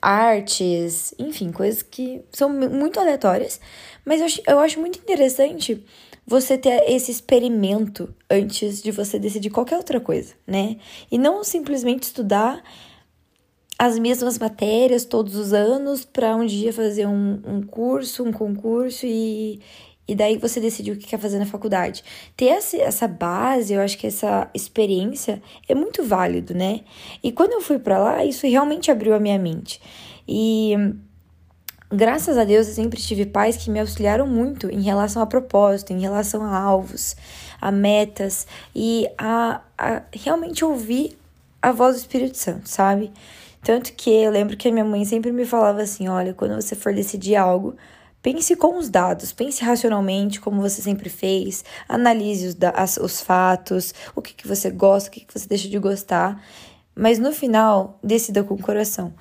artes, 0.00 1.14
enfim, 1.18 1.50
coisas 1.50 1.82
que 1.82 2.22
são 2.32 2.48
muito 2.48 2.98
aleatórias, 3.00 3.60
mas 4.04 4.20
eu, 4.20 4.42
eu 4.54 4.58
acho 4.58 4.80
muito 4.80 4.98
interessante 4.98 5.84
você 6.26 6.58
ter 6.58 6.82
esse 6.90 7.10
experimento 7.10 8.12
antes 8.28 8.82
de 8.82 8.90
você 8.90 9.18
decidir 9.18 9.50
qualquer 9.50 9.76
outra 9.76 10.00
coisa, 10.00 10.34
né? 10.46 10.76
E 11.10 11.16
não 11.18 11.44
simplesmente 11.44 12.04
estudar 12.04 12.62
as 13.78 13.98
mesmas 13.98 14.38
matérias 14.38 15.04
todos 15.04 15.36
os 15.36 15.52
anos 15.52 16.04
para 16.04 16.34
um 16.34 16.46
dia 16.46 16.72
fazer 16.72 17.06
um, 17.06 17.40
um 17.46 17.62
curso, 17.62 18.24
um 18.24 18.32
concurso 18.32 19.04
e, 19.06 19.60
e 20.08 20.14
daí 20.14 20.38
você 20.38 20.60
decidiu 20.60 20.94
o 20.94 20.96
que 20.96 21.06
quer 21.06 21.18
fazer 21.18 21.38
na 21.38 21.46
faculdade. 21.46 22.04
Ter 22.36 22.46
essa 22.46 23.08
base, 23.08 23.72
eu 23.72 23.80
acho 23.80 23.98
que 23.98 24.06
essa 24.06 24.48
experiência 24.54 25.42
é 25.68 25.74
muito 25.74 26.04
válido, 26.04 26.54
né? 26.54 26.80
E 27.22 27.32
quando 27.32 27.52
eu 27.52 27.60
fui 27.60 27.78
para 27.78 27.98
lá, 27.98 28.24
isso 28.24 28.46
realmente 28.46 28.90
abriu 28.90 29.14
a 29.14 29.20
minha 29.20 29.38
mente. 29.38 29.80
E 30.28 30.74
graças 31.90 32.38
a 32.38 32.44
Deus 32.44 32.68
eu 32.68 32.74
sempre 32.74 33.00
tive 33.00 33.26
pais 33.26 33.56
que 33.56 33.70
me 33.70 33.80
auxiliaram 33.80 34.26
muito 34.26 34.68
em 34.70 34.82
relação 34.82 35.22
a 35.22 35.26
propósito, 35.26 35.92
em 35.92 36.00
relação 36.00 36.42
a 36.42 36.56
alvos, 36.56 37.16
a 37.60 37.70
metas 37.72 38.46
e 38.74 39.08
a, 39.18 39.60
a 39.76 40.02
realmente 40.12 40.64
ouvir 40.64 41.18
a 41.60 41.72
voz 41.72 41.96
do 41.96 42.00
Espírito 42.00 42.36
Santo, 42.36 42.68
sabe? 42.68 43.12
Tanto 43.62 43.92
que 43.94 44.10
eu 44.10 44.30
lembro 44.30 44.56
que 44.56 44.68
a 44.68 44.72
minha 44.72 44.84
mãe 44.84 45.04
sempre 45.04 45.32
me 45.32 45.44
falava 45.44 45.82
assim: 45.82 46.06
olha, 46.06 46.32
quando 46.32 46.54
você 46.54 46.76
for 46.76 46.94
decidir 46.94 47.34
algo, 47.34 47.74
Pense 48.26 48.56
com 48.56 48.76
os 48.76 48.88
dados, 48.88 49.32
pense 49.32 49.62
racionalmente, 49.62 50.40
como 50.40 50.60
você 50.60 50.82
sempre 50.82 51.08
fez, 51.08 51.64
analise 51.88 52.48
os, 52.48 52.56
as, 52.74 52.96
os 52.96 53.20
fatos, 53.20 53.94
o 54.16 54.20
que, 54.20 54.34
que 54.34 54.48
você 54.48 54.68
gosta, 54.68 55.08
o 55.08 55.12
que, 55.12 55.20
que 55.20 55.32
você 55.32 55.46
deixa 55.46 55.68
de 55.68 55.78
gostar, 55.78 56.44
mas 56.92 57.20
no 57.20 57.30
final, 57.30 58.00
decida 58.02 58.42
com 58.42 58.54
o 58.54 58.60
coração. 58.60 59.14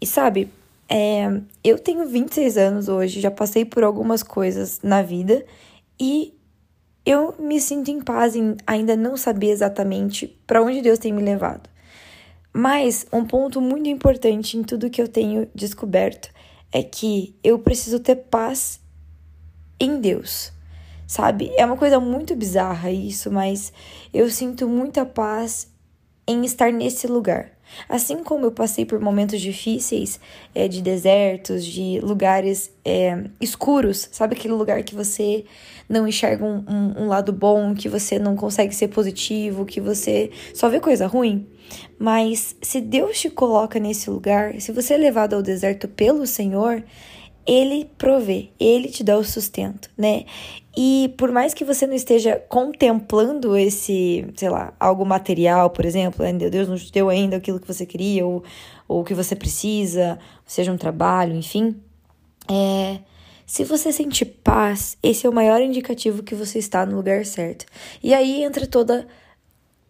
E 0.00 0.06
sabe, 0.08 0.50
é, 0.88 1.40
eu 1.62 1.78
tenho 1.78 2.08
26 2.08 2.56
anos 2.56 2.88
hoje, 2.88 3.20
já 3.20 3.30
passei 3.30 3.64
por 3.64 3.84
algumas 3.84 4.24
coisas 4.24 4.80
na 4.82 5.02
vida 5.02 5.46
e 6.00 6.34
eu 7.06 7.36
me 7.38 7.60
sinto 7.60 7.92
em 7.92 8.00
paz 8.00 8.34
em 8.34 8.56
ainda 8.66 8.96
não 8.96 9.16
saber 9.16 9.50
exatamente 9.50 10.36
para 10.48 10.60
onde 10.60 10.82
Deus 10.82 10.98
tem 10.98 11.12
me 11.12 11.22
levado. 11.22 11.70
Mas 12.52 13.06
um 13.12 13.24
ponto 13.24 13.60
muito 13.60 13.88
importante 13.88 14.58
em 14.58 14.64
tudo 14.64 14.90
que 14.90 15.00
eu 15.00 15.06
tenho 15.06 15.48
descoberto 15.54 16.36
é 16.72 16.82
que 16.82 17.36
eu 17.42 17.58
preciso 17.58 18.00
ter 18.00 18.16
paz 18.16 18.80
em 19.80 20.00
Deus. 20.00 20.52
Sabe? 21.06 21.50
É 21.56 21.64
uma 21.64 21.76
coisa 21.76 21.98
muito 21.98 22.36
bizarra 22.36 22.90
isso, 22.90 23.30
mas 23.30 23.72
eu 24.12 24.30
sinto 24.30 24.68
muita 24.68 25.06
paz 25.06 25.68
em 26.26 26.44
estar 26.44 26.70
nesse 26.70 27.06
lugar. 27.06 27.52
Assim 27.88 28.22
como 28.22 28.46
eu 28.46 28.52
passei 28.52 28.84
por 28.84 29.00
momentos 29.00 29.40
difíceis, 29.40 30.20
é, 30.54 30.68
de 30.68 30.82
desertos, 30.82 31.64
de 31.64 32.00
lugares 32.00 32.70
é, 32.84 33.24
escuros, 33.40 34.08
sabe 34.12 34.34
aquele 34.34 34.54
lugar 34.54 34.82
que 34.82 34.94
você 34.94 35.44
não 35.88 36.06
enxerga 36.06 36.44
um, 36.44 36.64
um, 36.68 37.04
um 37.04 37.08
lado 37.08 37.32
bom, 37.32 37.74
que 37.74 37.88
você 37.88 38.18
não 38.18 38.36
consegue 38.36 38.74
ser 38.74 38.88
positivo, 38.88 39.64
que 39.64 39.80
você 39.80 40.30
só 40.54 40.68
vê 40.68 40.80
coisa 40.80 41.06
ruim? 41.06 41.46
Mas 41.98 42.56
se 42.62 42.80
Deus 42.80 43.20
te 43.20 43.30
coloca 43.30 43.78
nesse 43.78 44.08
lugar, 44.10 44.60
se 44.60 44.72
você 44.72 44.94
é 44.94 44.96
levado 44.96 45.34
ao 45.34 45.42
deserto 45.42 45.88
pelo 45.88 46.26
Senhor, 46.26 46.82
ele 47.46 47.90
provê, 47.96 48.50
ele 48.60 48.88
te 48.88 49.02
dá 49.02 49.16
o 49.16 49.24
sustento, 49.24 49.90
né? 49.96 50.24
E 50.76 51.12
por 51.16 51.32
mais 51.32 51.54
que 51.54 51.64
você 51.64 51.86
não 51.86 51.94
esteja 51.94 52.36
contemplando 52.48 53.56
esse, 53.56 54.26
sei 54.36 54.50
lá, 54.50 54.74
algo 54.78 55.04
material, 55.04 55.70
por 55.70 55.84
exemplo, 55.84 56.24
ainda 56.24 56.50
Deus 56.50 56.68
não 56.68 56.76
te 56.76 56.92
deu 56.92 57.08
ainda 57.08 57.36
aquilo 57.36 57.58
que 57.58 57.66
você 57.66 57.86
queria 57.86 58.26
ou, 58.26 58.44
ou 58.86 59.00
o 59.00 59.04
que 59.04 59.14
você 59.14 59.34
precisa, 59.34 60.18
seja 60.46 60.70
um 60.70 60.76
trabalho, 60.76 61.34
enfim, 61.34 61.80
é, 62.50 62.98
se 63.46 63.64
você 63.64 63.92
sentir 63.92 64.26
paz, 64.26 64.96
esse 65.02 65.26
é 65.26 65.30
o 65.30 65.32
maior 65.32 65.60
indicativo 65.60 66.22
que 66.22 66.34
você 66.34 66.58
está 66.58 66.84
no 66.84 66.96
lugar 66.96 67.24
certo. 67.24 67.64
E 68.02 68.12
aí 68.12 68.42
entra 68.42 68.66
toda 68.66 69.06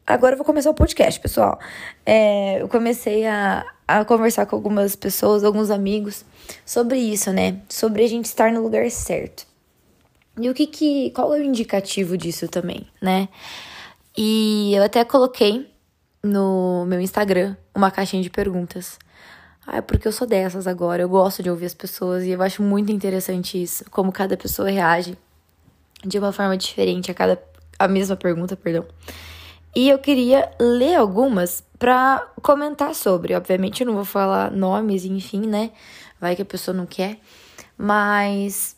Agora 0.08 0.32
eu 0.32 0.38
vou 0.38 0.46
começar 0.46 0.70
o 0.70 0.74
podcast, 0.74 1.20
pessoal. 1.20 1.60
É, 2.06 2.62
eu 2.62 2.68
comecei 2.68 3.26
a, 3.26 3.62
a 3.86 4.06
conversar 4.06 4.46
com 4.46 4.56
algumas 4.56 4.96
pessoas, 4.96 5.44
alguns 5.44 5.70
amigos, 5.70 6.24
sobre 6.64 6.96
isso, 6.98 7.30
né? 7.30 7.60
Sobre 7.68 8.02
a 8.02 8.08
gente 8.08 8.24
estar 8.24 8.50
no 8.50 8.62
lugar 8.62 8.90
certo. 8.90 9.46
E 10.40 10.48
o 10.48 10.54
que 10.54 10.66
que. 10.66 11.10
Qual 11.10 11.34
é 11.34 11.40
o 11.40 11.42
indicativo 11.42 12.16
disso 12.16 12.48
também, 12.48 12.88
né? 13.02 13.28
E 14.16 14.72
eu 14.74 14.82
até 14.82 15.04
coloquei 15.04 15.70
no 16.22 16.86
meu 16.86 17.02
Instagram 17.02 17.54
uma 17.74 17.90
caixinha 17.90 18.22
de 18.22 18.30
perguntas. 18.30 18.98
Ah, 19.66 19.76
é 19.76 19.80
porque 19.82 20.08
eu 20.08 20.12
sou 20.12 20.26
dessas 20.26 20.66
agora. 20.66 21.02
Eu 21.02 21.08
gosto 21.10 21.42
de 21.42 21.50
ouvir 21.50 21.66
as 21.66 21.74
pessoas 21.74 22.24
e 22.24 22.30
eu 22.30 22.40
acho 22.40 22.62
muito 22.62 22.90
interessante 22.90 23.62
isso. 23.62 23.84
Como 23.90 24.10
cada 24.10 24.38
pessoa 24.38 24.70
reage 24.70 25.18
de 26.02 26.18
uma 26.18 26.32
forma 26.32 26.56
diferente 26.56 27.10
a 27.10 27.14
cada. 27.14 27.38
a 27.78 27.86
mesma 27.86 28.16
pergunta, 28.16 28.56
perdão. 28.56 28.86
E 29.74 29.88
eu 29.88 29.98
queria 29.98 30.50
ler 30.58 30.96
algumas 30.96 31.62
para 31.78 32.26
comentar 32.42 32.94
sobre. 32.94 33.34
Obviamente 33.34 33.82
eu 33.82 33.86
não 33.86 33.94
vou 33.94 34.04
falar 34.04 34.50
nomes, 34.50 35.04
enfim, 35.04 35.46
né? 35.46 35.70
Vai 36.20 36.34
que 36.34 36.42
a 36.42 36.44
pessoa 36.44 36.76
não 36.76 36.86
quer. 36.86 37.18
Mas 37.76 38.76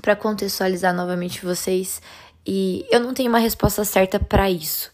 para 0.00 0.16
contextualizar 0.16 0.94
novamente 0.94 1.44
vocês, 1.44 2.00
e 2.46 2.86
eu 2.90 3.00
não 3.00 3.12
tenho 3.12 3.28
uma 3.28 3.38
resposta 3.38 3.84
certa 3.84 4.18
para 4.18 4.50
isso. 4.50 4.90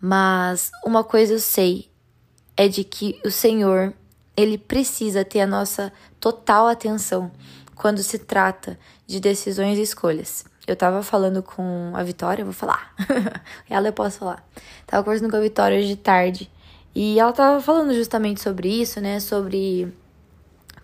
Mas 0.00 0.70
uma 0.84 1.04
coisa 1.04 1.34
eu 1.34 1.38
sei 1.38 1.90
é 2.56 2.66
de 2.66 2.82
que 2.82 3.20
o 3.24 3.30
Senhor, 3.30 3.94
ele 4.36 4.58
precisa 4.58 5.24
ter 5.24 5.40
a 5.40 5.46
nossa 5.46 5.92
total 6.18 6.66
atenção 6.66 7.30
quando 7.74 8.02
se 8.02 8.18
trata 8.18 8.78
de 9.06 9.20
decisões 9.20 9.78
e 9.78 9.82
escolhas. 9.82 10.44
Eu 10.66 10.76
tava 10.76 11.02
falando 11.02 11.42
com 11.42 11.92
a 11.94 12.02
Vitória, 12.04 12.44
vou 12.44 12.54
falar. 12.54 12.94
ela 13.68 13.88
eu 13.88 13.92
posso 13.92 14.20
falar. 14.20 14.46
Tava 14.86 15.02
conversando 15.02 15.30
com 15.30 15.36
a 15.36 15.40
Vitória 15.40 15.78
hoje 15.78 15.88
de 15.88 15.96
tarde. 15.96 16.50
E 16.94 17.18
ela 17.18 17.32
tava 17.32 17.60
falando 17.60 17.92
justamente 17.94 18.40
sobre 18.40 18.68
isso, 18.68 19.00
né? 19.00 19.18
Sobre 19.18 19.92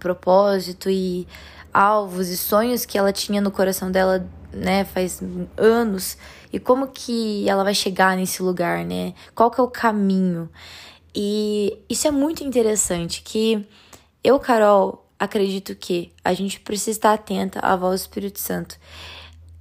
propósito 0.00 0.90
e 0.90 1.28
alvos 1.72 2.28
e 2.28 2.36
sonhos 2.36 2.84
que 2.84 2.98
ela 2.98 3.12
tinha 3.12 3.40
no 3.40 3.50
coração 3.50 3.90
dela, 3.90 4.28
né, 4.52 4.84
faz 4.84 5.20
anos. 5.56 6.16
E 6.52 6.58
como 6.58 6.88
que 6.88 7.48
ela 7.48 7.62
vai 7.62 7.74
chegar 7.74 8.16
nesse 8.16 8.42
lugar, 8.42 8.84
né? 8.84 9.14
Qual 9.34 9.50
que 9.50 9.60
é 9.60 9.62
o 9.62 9.68
caminho? 9.68 10.48
E 11.14 11.78
isso 11.88 12.08
é 12.08 12.10
muito 12.10 12.42
interessante 12.42 13.22
que 13.22 13.66
eu, 14.24 14.38
Carol, 14.40 15.06
acredito 15.18 15.74
que 15.74 16.12
a 16.24 16.32
gente 16.32 16.60
precisa 16.60 16.90
estar 16.90 17.12
atenta 17.12 17.60
à 17.60 17.76
voz 17.76 18.00
do 18.00 18.02
Espírito 18.02 18.40
Santo 18.40 18.76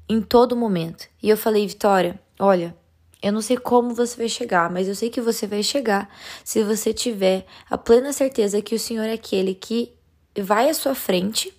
em 0.10 0.22
todo 0.22 0.56
momento. 0.56 1.08
E 1.22 1.30
eu 1.30 1.38
falei, 1.38 1.68
Vitória, 1.68 2.20
olha, 2.40 2.76
eu 3.22 3.32
não 3.32 3.42
sei 3.42 3.58
como 3.58 3.94
você 3.94 4.16
vai 4.18 4.30
chegar, 4.30 4.70
mas 4.70 4.88
eu 4.88 4.96
sei 4.96 5.10
que 5.10 5.20
você 5.20 5.48
vai 5.48 5.64
chegar 5.64 6.10
se 6.44 6.64
você 6.64 6.94
tiver 6.94 7.46
a 7.70 7.78
plena 7.78 8.14
certeza 8.14 8.62
que 8.62 8.76
o 8.76 8.80
Senhor 8.80 9.04
é 9.04 9.14
aquele 9.14 9.54
que 9.56 9.94
vai 10.38 10.70
à 10.70 10.74
sua 10.74 10.94
frente 10.94 11.54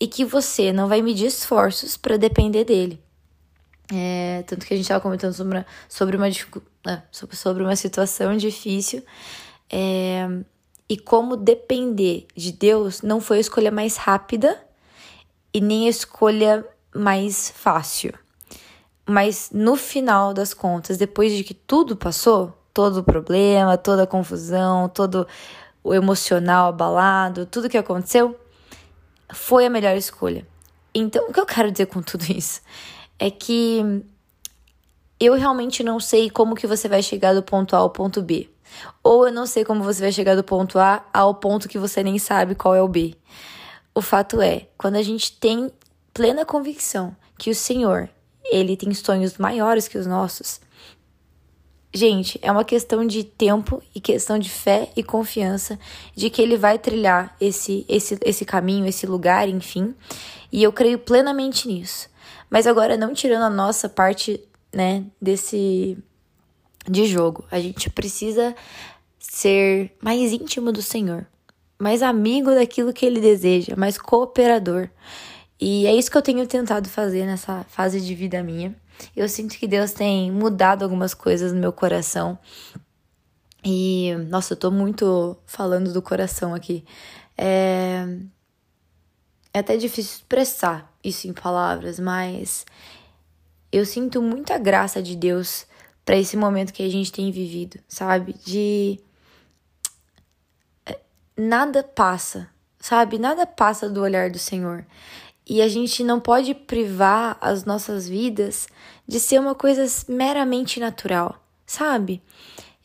e 0.00 0.06
que 0.06 0.24
você 0.24 0.72
não 0.72 0.88
vai 0.88 1.02
medir 1.02 1.26
esforços 1.26 1.96
para 1.96 2.16
depender 2.16 2.64
dele. 2.64 3.00
É, 3.92 4.42
tanto 4.46 4.66
que 4.66 4.74
a 4.74 4.76
gente 4.76 4.84
estava 4.84 5.00
comentando 5.00 5.32
sobre 5.32 5.56
uma, 5.58 5.66
sobre 5.88 6.16
uma, 6.16 6.28
é, 6.28 7.02
sobre 7.12 7.62
uma 7.62 7.76
situação 7.76 8.36
difícil. 8.36 9.02
É, 9.70 10.26
e 10.88 10.96
como 10.96 11.36
depender 11.36 12.26
de 12.34 12.52
Deus 12.52 13.02
não 13.02 13.20
foi 13.20 13.38
a 13.38 13.40
escolha 13.40 13.70
mais 13.70 13.96
rápida 13.96 14.60
e 15.52 15.60
nem 15.60 15.86
a 15.86 15.90
escolha 15.90 16.64
mais 16.96 17.50
fácil. 17.54 18.12
Mas 19.06 19.50
no 19.52 19.76
final 19.76 20.34
das 20.34 20.52
contas, 20.52 20.96
depois 20.96 21.32
de 21.32 21.44
que 21.44 21.54
tudo 21.54 21.96
passou, 21.96 22.52
todo 22.74 22.98
o 22.98 23.04
problema, 23.04 23.78
toda 23.78 24.02
a 24.02 24.06
confusão, 24.06 24.88
todo 24.88 25.26
o 25.82 25.94
emocional 25.94 26.68
abalado, 26.68 27.46
tudo 27.46 27.68
que 27.68 27.78
aconteceu, 27.78 28.38
foi 29.32 29.66
a 29.66 29.70
melhor 29.70 29.96
escolha. 29.96 30.46
Então, 30.92 31.28
o 31.28 31.32
que 31.32 31.38
eu 31.38 31.46
quero 31.46 31.70
dizer 31.70 31.86
com 31.86 32.02
tudo 32.02 32.24
isso 32.30 32.60
é 33.18 33.30
que 33.30 34.02
eu 35.18 35.34
realmente 35.34 35.82
não 35.82 36.00
sei 36.00 36.28
como 36.28 36.54
que 36.54 36.66
você 36.66 36.88
vai 36.88 37.02
chegar 37.02 37.34
do 37.34 37.42
ponto 37.42 37.74
A 37.76 37.78
ao 37.78 37.90
ponto 37.90 38.20
B. 38.20 38.50
Ou 39.02 39.26
eu 39.26 39.32
não 39.32 39.46
sei 39.46 39.64
como 39.64 39.82
você 39.82 40.02
vai 40.02 40.12
chegar 40.12 40.34
do 40.34 40.44
ponto 40.44 40.78
A 40.78 41.04
ao 41.12 41.34
ponto 41.34 41.68
que 41.68 41.78
você 41.78 42.02
nem 42.02 42.18
sabe 42.18 42.54
qual 42.54 42.74
é 42.74 42.82
o 42.82 42.88
B. 42.88 43.14
O 43.94 44.02
fato 44.02 44.40
é, 44.42 44.68
quando 44.76 44.96
a 44.96 45.02
gente 45.02 45.32
tem 45.32 45.70
plena 46.16 46.46
convicção 46.46 47.14
que 47.38 47.50
o 47.50 47.54
Senhor, 47.54 48.08
ele 48.42 48.74
tem 48.74 48.92
sonhos 48.94 49.36
maiores 49.36 49.86
que 49.86 49.98
os 49.98 50.06
nossos, 50.06 50.60
Gente, 51.94 52.38
é 52.42 52.52
uma 52.52 52.62
questão 52.62 53.06
de 53.06 53.24
tempo 53.24 53.82
e 53.94 54.02
questão 54.02 54.38
de 54.38 54.50
fé 54.50 54.90
e 54.94 55.02
confiança 55.02 55.78
de 56.14 56.28
que 56.28 56.42
ele 56.42 56.58
vai 56.58 56.78
trilhar 56.78 57.34
esse, 57.40 57.86
esse, 57.88 58.18
esse 58.22 58.44
caminho, 58.44 58.84
esse 58.84 59.06
lugar, 59.06 59.48
enfim. 59.48 59.94
E 60.52 60.62
eu 60.62 60.70
creio 60.70 60.98
plenamente 60.98 61.66
nisso. 61.66 62.10
Mas 62.50 62.66
agora, 62.66 62.98
não 62.98 63.14
tirando 63.14 63.44
a 63.44 63.50
nossa 63.50 63.88
parte, 63.88 64.38
né, 64.74 65.04
desse. 65.18 65.96
de 66.86 67.06
jogo. 67.06 67.46
A 67.50 67.58
gente 67.58 67.88
precisa 67.88 68.54
ser 69.18 69.96
mais 70.02 70.34
íntimo 70.34 70.70
do 70.72 70.82
Senhor, 70.82 71.26
mais 71.78 72.02
amigo 72.02 72.54
daquilo 72.54 72.92
que 72.92 73.06
ele 73.06 73.20
deseja, 73.22 73.74
mais 73.74 73.96
cooperador. 73.96 74.90
E 75.60 75.86
é 75.86 75.94
isso 75.94 76.10
que 76.10 76.16
eu 76.18 76.22
tenho 76.22 76.46
tentado 76.46 76.88
fazer 76.88 77.24
nessa 77.24 77.64
fase 77.64 78.00
de 78.00 78.14
vida 78.14 78.42
minha. 78.42 78.74
Eu 79.14 79.28
sinto 79.28 79.56
que 79.56 79.66
Deus 79.66 79.92
tem 79.92 80.30
mudado 80.30 80.82
algumas 80.82 81.14
coisas 81.14 81.52
no 81.52 81.60
meu 81.60 81.72
coração. 81.72 82.38
E, 83.64 84.14
nossa, 84.28 84.52
eu 84.52 84.56
tô 84.56 84.70
muito 84.70 85.36
falando 85.46 85.92
do 85.92 86.02
coração 86.02 86.54
aqui. 86.54 86.84
É, 87.36 88.06
é 89.52 89.58
até 89.58 89.76
difícil 89.76 90.16
expressar 90.16 90.94
isso 91.02 91.26
em 91.26 91.32
palavras, 91.32 91.98
mas 91.98 92.64
eu 93.72 93.84
sinto 93.84 94.22
muita 94.22 94.58
graça 94.58 95.02
de 95.02 95.16
Deus 95.16 95.66
para 96.04 96.16
esse 96.16 96.36
momento 96.36 96.72
que 96.72 96.82
a 96.82 96.88
gente 96.88 97.10
tem 97.10 97.30
vivido, 97.32 97.78
sabe? 97.88 98.34
De 98.44 99.00
é, 100.84 101.00
nada 101.36 101.82
passa, 101.82 102.48
sabe? 102.78 103.18
Nada 103.18 103.46
passa 103.46 103.88
do 103.90 104.00
olhar 104.00 104.30
do 104.30 104.38
Senhor. 104.38 104.86
E 105.48 105.62
a 105.62 105.68
gente 105.68 106.02
não 106.02 106.18
pode 106.18 106.54
privar 106.54 107.38
as 107.40 107.64
nossas 107.64 108.08
vidas 108.08 108.66
de 109.06 109.20
ser 109.20 109.38
uma 109.38 109.54
coisa 109.54 109.86
meramente 110.08 110.80
natural, 110.80 111.40
sabe? 111.64 112.20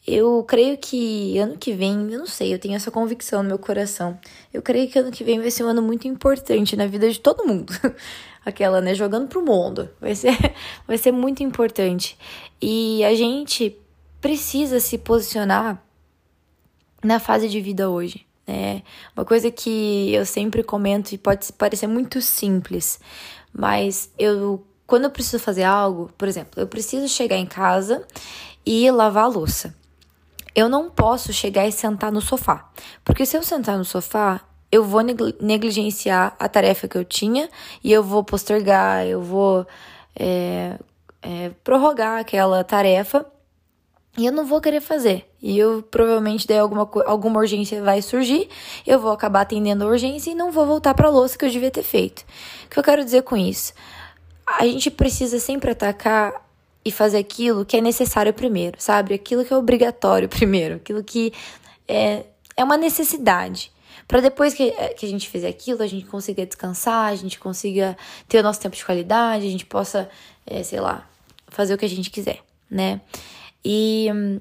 Eu 0.06 0.44
creio 0.44 0.77
que 0.77 1.38
ano 1.38 1.58
que 1.58 1.74
vem, 1.74 2.12
eu 2.12 2.20
não 2.20 2.27
sei, 2.27 2.53
eu 2.53 2.60
tenho 2.60 2.75
essa 2.75 2.91
convicção 2.91 3.41
no 3.44 3.50
meu 3.50 3.60
coração. 3.60 4.20
Eu 4.53 4.62
creio 4.62 4.89
que 4.89 4.98
ano 4.98 5.12
que 5.12 5.24
vem 5.24 5.39
vai 5.39 5.51
ser 5.51 5.63
um 5.63 5.68
ano 5.68 5.82
muito 5.82 6.08
importante 6.08 6.75
na 6.75 6.88
vida 6.88 7.10
de 7.10 7.20
todo 7.20 7.46
mundo. 7.46 7.74
Aquela, 8.46 8.82
né, 8.82 8.96
jogando 8.96 9.27
pro 9.27 9.46
mundo. 9.46 9.89
Vai 10.00 10.15
ser, 10.15 10.36
vai 10.88 10.98
ser 10.98 11.12
muito 11.12 11.44
importante. 11.44 12.18
E 12.60 13.03
a 13.03 13.13
gente 13.13 13.77
precisa 14.20 14.80
se 14.80 14.98
posicionar 14.98 15.84
na 17.03 17.20
fase 17.20 17.48
de 17.48 17.62
vida 17.62 17.89
hoje. 17.89 18.25
É 18.48 18.81
uma 19.15 19.24
coisa 19.24 19.51
que 19.51 20.13
eu 20.13 20.25
sempre 20.25 20.63
comento 20.63 21.13
e 21.13 21.17
pode 21.17 21.51
parecer 21.53 21.88
muito 21.88 22.21
simples, 22.21 23.00
mas 23.53 24.12
eu 24.17 24.65
quando 24.88 25.05
eu 25.05 25.10
preciso 25.10 25.39
fazer 25.39 25.63
algo, 25.63 26.12
por 26.17 26.27
exemplo, 26.27 26.59
eu 26.59 26.68
preciso 26.68 27.07
chegar 27.07 27.37
em 27.37 27.46
casa 27.46 28.05
e 28.66 28.92
lavar 28.92 29.24
a 29.24 29.27
louça. 29.27 29.74
Eu 30.53 30.68
não 30.68 30.89
posso 30.89 31.31
chegar 31.31 31.66
e 31.66 31.72
sentar 31.72 32.11
no 32.11 32.20
sofá, 32.20 32.70
porque 33.05 33.25
se 33.25 33.37
eu 33.37 33.42
sentar 33.42 33.77
no 33.77 33.85
sofá, 33.85 34.42
eu 34.70 34.83
vou 34.83 35.01
negligenciar 35.39 36.35
a 36.37 36.50
tarefa 36.50 36.89
que 36.89 36.98
eu 36.98 37.05
tinha 37.05 37.50
e 37.81 37.89
eu 37.92 38.03
vou 38.03 38.22
postergar, 38.22 39.05
eu 39.05 39.22
vou 39.22 39.66
é, 40.13 40.77
é, 41.22 41.51
prorrogar 41.63 42.20
aquela 42.20 42.61
tarefa 42.63 43.25
e 44.17 44.25
eu 44.25 44.31
não 44.31 44.45
vou 44.45 44.59
querer 44.59 44.81
fazer. 44.81 45.25
E 45.41 45.57
eu 45.57 45.81
provavelmente 45.83 46.45
daí 46.45 46.57
alguma, 46.57 46.89
alguma 47.05 47.39
urgência 47.39 47.81
vai 47.81 48.01
surgir, 48.01 48.50
eu 48.85 49.00
vou 49.00 49.11
acabar 49.11 49.41
atendendo 49.41 49.83
a 49.83 49.87
urgência 49.87 50.31
e 50.31 50.35
não 50.35 50.51
vou 50.51 50.65
voltar 50.65 50.93
para 50.93 51.07
a 51.07 51.11
louça 51.11 51.37
que 51.37 51.45
eu 51.45 51.50
devia 51.50 51.71
ter 51.71 51.83
feito. 51.83 52.25
O 52.65 52.69
que 52.69 52.79
eu 52.79 52.83
quero 52.83 53.03
dizer 53.03 53.24
com 53.24 53.37
isso? 53.37 53.74
A 54.45 54.65
gente 54.65 54.91
precisa 54.91 55.39
sempre 55.39 55.71
atacar 55.71 56.45
e 56.83 56.91
fazer 56.91 57.19
aquilo 57.19 57.63
que 57.63 57.77
é 57.77 57.81
necessário 57.81 58.33
primeiro, 58.33 58.75
sabe? 58.79 59.13
Aquilo 59.13 59.45
que 59.45 59.53
é 59.53 59.57
obrigatório 59.57 60.27
primeiro, 60.29 60.75
aquilo 60.75 61.03
que 61.03 61.31
é, 61.87 62.25
é 62.57 62.63
uma 62.63 62.77
necessidade. 62.77 63.71
Para 64.07 64.19
depois 64.19 64.53
que, 64.53 64.71
que 64.97 65.05
a 65.05 65.09
gente 65.09 65.29
fizer 65.29 65.47
aquilo, 65.47 65.81
a 65.81 65.87
gente 65.87 66.05
consiga 66.05 66.45
descansar, 66.45 67.11
a 67.11 67.15
gente 67.15 67.39
consiga 67.39 67.95
ter 68.27 68.39
o 68.39 68.43
nosso 68.43 68.59
tempo 68.59 68.75
de 68.75 68.83
qualidade, 68.83 69.47
a 69.47 69.50
gente 69.50 69.65
possa, 69.65 70.09
é, 70.45 70.61
sei 70.63 70.81
lá, 70.81 71.07
fazer 71.47 71.74
o 71.74 71.77
que 71.77 71.85
a 71.85 71.89
gente 71.89 72.09
quiser, 72.09 72.39
né? 72.69 73.00
E 73.63 74.09
hum, 74.13 74.39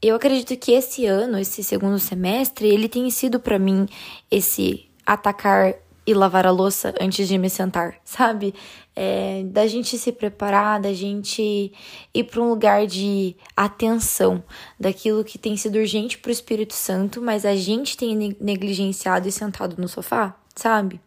eu 0.00 0.14
acredito 0.14 0.56
que 0.56 0.72
esse 0.72 1.06
ano, 1.06 1.38
esse 1.38 1.62
segundo 1.64 1.98
semestre, 1.98 2.68
ele 2.68 2.88
tem 2.88 3.10
sido 3.10 3.40
para 3.40 3.58
mim 3.58 3.86
esse 4.30 4.88
atacar 5.04 5.74
e 6.06 6.14
lavar 6.14 6.46
a 6.46 6.50
louça 6.50 6.94
antes 7.00 7.28
de 7.28 7.36
me 7.36 7.50
sentar, 7.50 7.96
sabe? 8.04 8.54
É, 8.94 9.42
da 9.44 9.66
gente 9.66 9.98
se 9.98 10.10
preparar, 10.12 10.80
da 10.80 10.92
gente 10.92 11.72
ir 12.14 12.24
para 12.24 12.40
um 12.40 12.48
lugar 12.48 12.86
de 12.86 13.36
atenção 13.56 14.42
daquilo 14.78 15.24
que 15.24 15.36
tem 15.36 15.56
sido 15.56 15.76
urgente 15.76 16.16
para 16.16 16.30
o 16.30 16.32
Espírito 16.32 16.74
Santo, 16.74 17.20
mas 17.20 17.44
a 17.44 17.54
gente 17.54 17.96
tem 17.96 18.36
negligenciado 18.40 19.28
e 19.28 19.32
sentado 19.32 19.76
no 19.78 19.88
sofá, 19.88 20.34
sabe? 20.54 21.00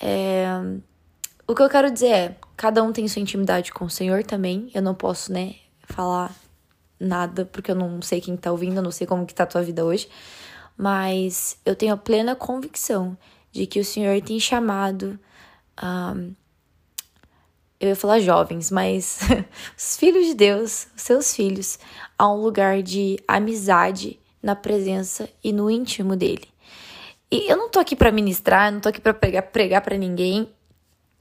É, 0.00 0.46
o 1.46 1.54
que 1.54 1.62
eu 1.62 1.68
quero 1.68 1.90
dizer 1.90 2.10
é, 2.10 2.36
cada 2.56 2.82
um 2.82 2.92
tem 2.92 3.06
sua 3.06 3.22
intimidade 3.22 3.72
com 3.72 3.84
o 3.84 3.90
Senhor 3.90 4.24
também. 4.24 4.70
Eu 4.74 4.82
não 4.82 4.94
posso, 4.94 5.32
né, 5.32 5.54
falar 5.84 6.34
nada, 6.98 7.44
porque 7.44 7.70
eu 7.70 7.74
não 7.74 8.00
sei 8.02 8.20
quem 8.20 8.36
tá 8.36 8.50
ouvindo, 8.50 8.76
eu 8.76 8.82
não 8.82 8.90
sei 8.90 9.06
como 9.06 9.26
que 9.26 9.34
tá 9.34 9.44
a 9.44 9.46
tua 9.46 9.62
vida 9.62 9.84
hoje, 9.84 10.08
mas 10.76 11.58
eu 11.64 11.74
tenho 11.74 11.94
a 11.94 11.96
plena 11.96 12.34
convicção 12.34 13.16
de 13.52 13.66
que 13.66 13.80
o 13.80 13.84
Senhor 13.84 14.20
tem 14.20 14.38
chamado, 14.38 15.18
um, 15.82 16.34
eu 17.80 17.88
ia 17.88 17.96
falar 17.96 18.20
jovens, 18.20 18.70
mas 18.70 19.20
os 19.76 19.96
filhos 19.96 20.26
de 20.26 20.34
Deus, 20.34 20.88
os 20.96 21.02
seus 21.02 21.34
filhos, 21.34 21.78
a 22.18 22.30
um 22.30 22.36
lugar 22.36 22.82
de 22.82 23.18
amizade 23.26 24.18
na 24.42 24.54
presença 24.54 25.28
e 25.42 25.52
no 25.52 25.70
íntimo 25.70 26.16
dele. 26.16 26.48
E 27.30 27.50
eu 27.50 27.56
não 27.56 27.68
tô 27.68 27.78
aqui 27.78 27.96
para 27.96 28.12
ministrar, 28.12 28.68
eu 28.68 28.72
não 28.72 28.80
tô 28.80 28.88
aqui 28.88 29.00
para 29.00 29.12
pregar, 29.12 29.42
pregar 29.42 29.80
para 29.82 29.98
ninguém. 29.98 30.48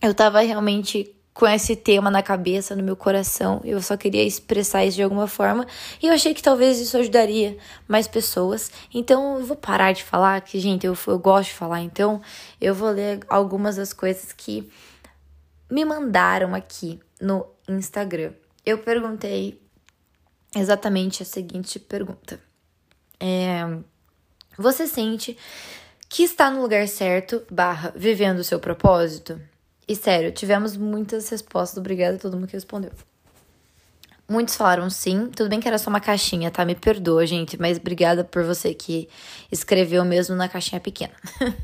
Eu 0.01 0.13
tava 0.13 0.39
realmente 0.41 1.14
com 1.35 1.45
esse 1.45 1.75
tema 1.75 2.09
na 2.09 2.23
cabeça, 2.23 2.77
no 2.77 2.81
meu 2.81 2.95
coração. 2.95 3.59
Eu 3.65 3.81
só 3.81 3.97
queria 3.97 4.23
expressar 4.23 4.85
isso 4.85 4.95
de 4.95 5.03
alguma 5.03 5.27
forma. 5.27 5.67
E 6.01 6.07
eu 6.07 6.13
achei 6.13 6.33
que 6.33 6.41
talvez 6.41 6.79
isso 6.79 6.97
ajudaria 6.97 7.57
mais 7.85 8.07
pessoas. 8.07 8.71
Então 8.93 9.37
eu 9.37 9.45
vou 9.45 9.57
parar 9.57 9.91
de 9.91 10.01
falar, 10.01 10.39
que, 10.39 10.57
gente, 10.61 10.87
eu, 10.87 10.97
eu 11.07 11.19
gosto 11.19 11.49
de 11.49 11.55
falar. 11.55 11.81
Então 11.81 12.21
eu 12.59 12.73
vou 12.73 12.89
ler 12.89 13.19
algumas 13.27 13.75
das 13.75 13.91
coisas 13.91 14.31
que 14.31 14.71
me 15.69 15.83
mandaram 15.83 16.55
aqui 16.55 17.01
no 17.19 17.45
Instagram. 17.67 18.31
Eu 18.65 18.77
perguntei 18.77 19.61
exatamente 20.55 21.21
a 21.21 21.25
seguinte 21.25 21.79
pergunta: 21.79 22.39
é, 23.19 23.59
Você 24.57 24.87
sente 24.87 25.37
que 26.07 26.23
está 26.23 26.49
no 26.49 26.61
lugar 26.61 26.87
certo, 26.87 27.45
barra, 27.51 27.91
vivendo 27.93 28.39
o 28.39 28.43
seu 28.43 28.57
propósito? 28.57 29.37
E 29.87 29.95
sério, 29.95 30.31
tivemos 30.31 30.75
muitas 30.75 31.29
respostas. 31.29 31.77
Obrigada 31.77 32.15
a 32.15 32.19
todo 32.19 32.35
mundo 32.35 32.47
que 32.47 32.53
respondeu. 32.53 32.91
Muitos 34.27 34.55
falaram 34.55 34.89
sim. 34.89 35.29
Tudo 35.35 35.49
bem 35.49 35.59
que 35.59 35.67
era 35.67 35.77
só 35.77 35.89
uma 35.89 35.99
caixinha, 35.99 36.49
tá? 36.49 36.65
Me 36.65 36.73
perdoa, 36.73 37.25
gente. 37.27 37.59
Mas 37.59 37.77
obrigada 37.77 38.23
por 38.23 38.43
você 38.43 38.73
que 38.73 39.07
escreveu 39.51 40.03
mesmo 40.03 40.35
na 40.35 40.49
caixinha 40.49 40.79
pequena. 40.81 41.13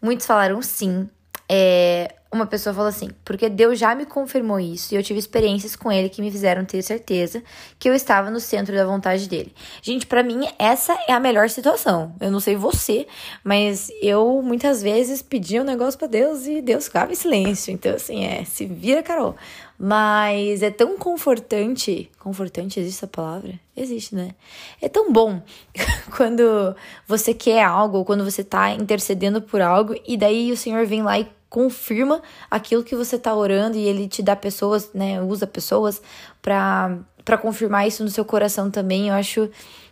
Muitos 0.00 0.26
falaram 0.26 0.60
sim. 0.60 1.08
É, 1.48 2.14
uma 2.30 2.46
pessoa 2.46 2.74
falou 2.74 2.88
assim: 2.88 3.10
porque 3.24 3.48
Deus 3.48 3.78
já 3.78 3.94
me 3.94 4.04
confirmou 4.04 4.60
isso 4.60 4.94
e 4.94 4.96
eu 4.96 5.02
tive 5.02 5.18
experiências 5.18 5.74
com 5.74 5.90
ele 5.90 6.08
que 6.08 6.20
me 6.20 6.30
fizeram 6.30 6.64
ter 6.64 6.82
certeza 6.82 7.42
que 7.78 7.88
eu 7.88 7.94
estava 7.94 8.30
no 8.30 8.40
centro 8.40 8.74
da 8.74 8.84
vontade 8.84 9.28
dele. 9.28 9.52
Gente, 9.82 10.06
para 10.06 10.22
mim, 10.22 10.46
essa 10.58 10.96
é 11.08 11.12
a 11.12 11.20
melhor 11.20 11.48
situação. 11.48 12.14
Eu 12.20 12.30
não 12.30 12.40
sei 12.40 12.56
você, 12.56 13.06
mas 13.42 13.90
eu 14.02 14.42
muitas 14.42 14.82
vezes 14.82 15.22
pedia 15.22 15.62
um 15.62 15.64
negócio 15.64 15.98
para 15.98 16.08
Deus 16.08 16.46
e 16.46 16.60
Deus 16.60 16.84
ficava 16.84 17.12
em 17.12 17.16
silêncio. 17.16 17.72
Então, 17.72 17.94
assim, 17.94 18.24
é, 18.24 18.44
se 18.44 18.66
vira, 18.66 19.02
Carol. 19.02 19.34
Mas 19.78 20.60
é 20.60 20.70
tão 20.70 20.98
confortante. 20.98 22.10
Confortante, 22.18 22.80
existe 22.80 22.98
essa 22.98 23.06
palavra? 23.06 23.54
Existe, 23.76 24.12
né? 24.12 24.34
É 24.82 24.88
tão 24.88 25.12
bom 25.12 25.40
quando 26.16 26.74
você 27.06 27.32
quer 27.32 27.62
algo, 27.62 27.98
ou 27.98 28.04
quando 28.04 28.24
você 28.24 28.42
tá 28.42 28.72
intercedendo 28.72 29.40
por 29.40 29.60
algo, 29.60 29.94
e 30.04 30.16
daí 30.16 30.50
o 30.50 30.56
Senhor 30.56 30.84
vem 30.84 31.02
lá 31.02 31.18
e 31.20 31.28
confirma 31.48 32.22
aquilo 32.50 32.84
que 32.84 32.94
você 32.94 33.18
tá 33.18 33.34
orando 33.34 33.76
e 33.76 33.86
ele 33.86 34.08
te 34.08 34.22
dá 34.22 34.36
pessoas, 34.36 34.92
né? 34.92 35.20
Usa 35.22 35.46
pessoas 35.46 36.00
para 36.42 36.98
para 37.24 37.36
confirmar 37.36 37.86
isso 37.86 38.02
no 38.02 38.08
seu 38.08 38.24
coração 38.24 38.70
também. 38.70 39.08
Eu 39.08 39.14
acho 39.14 39.50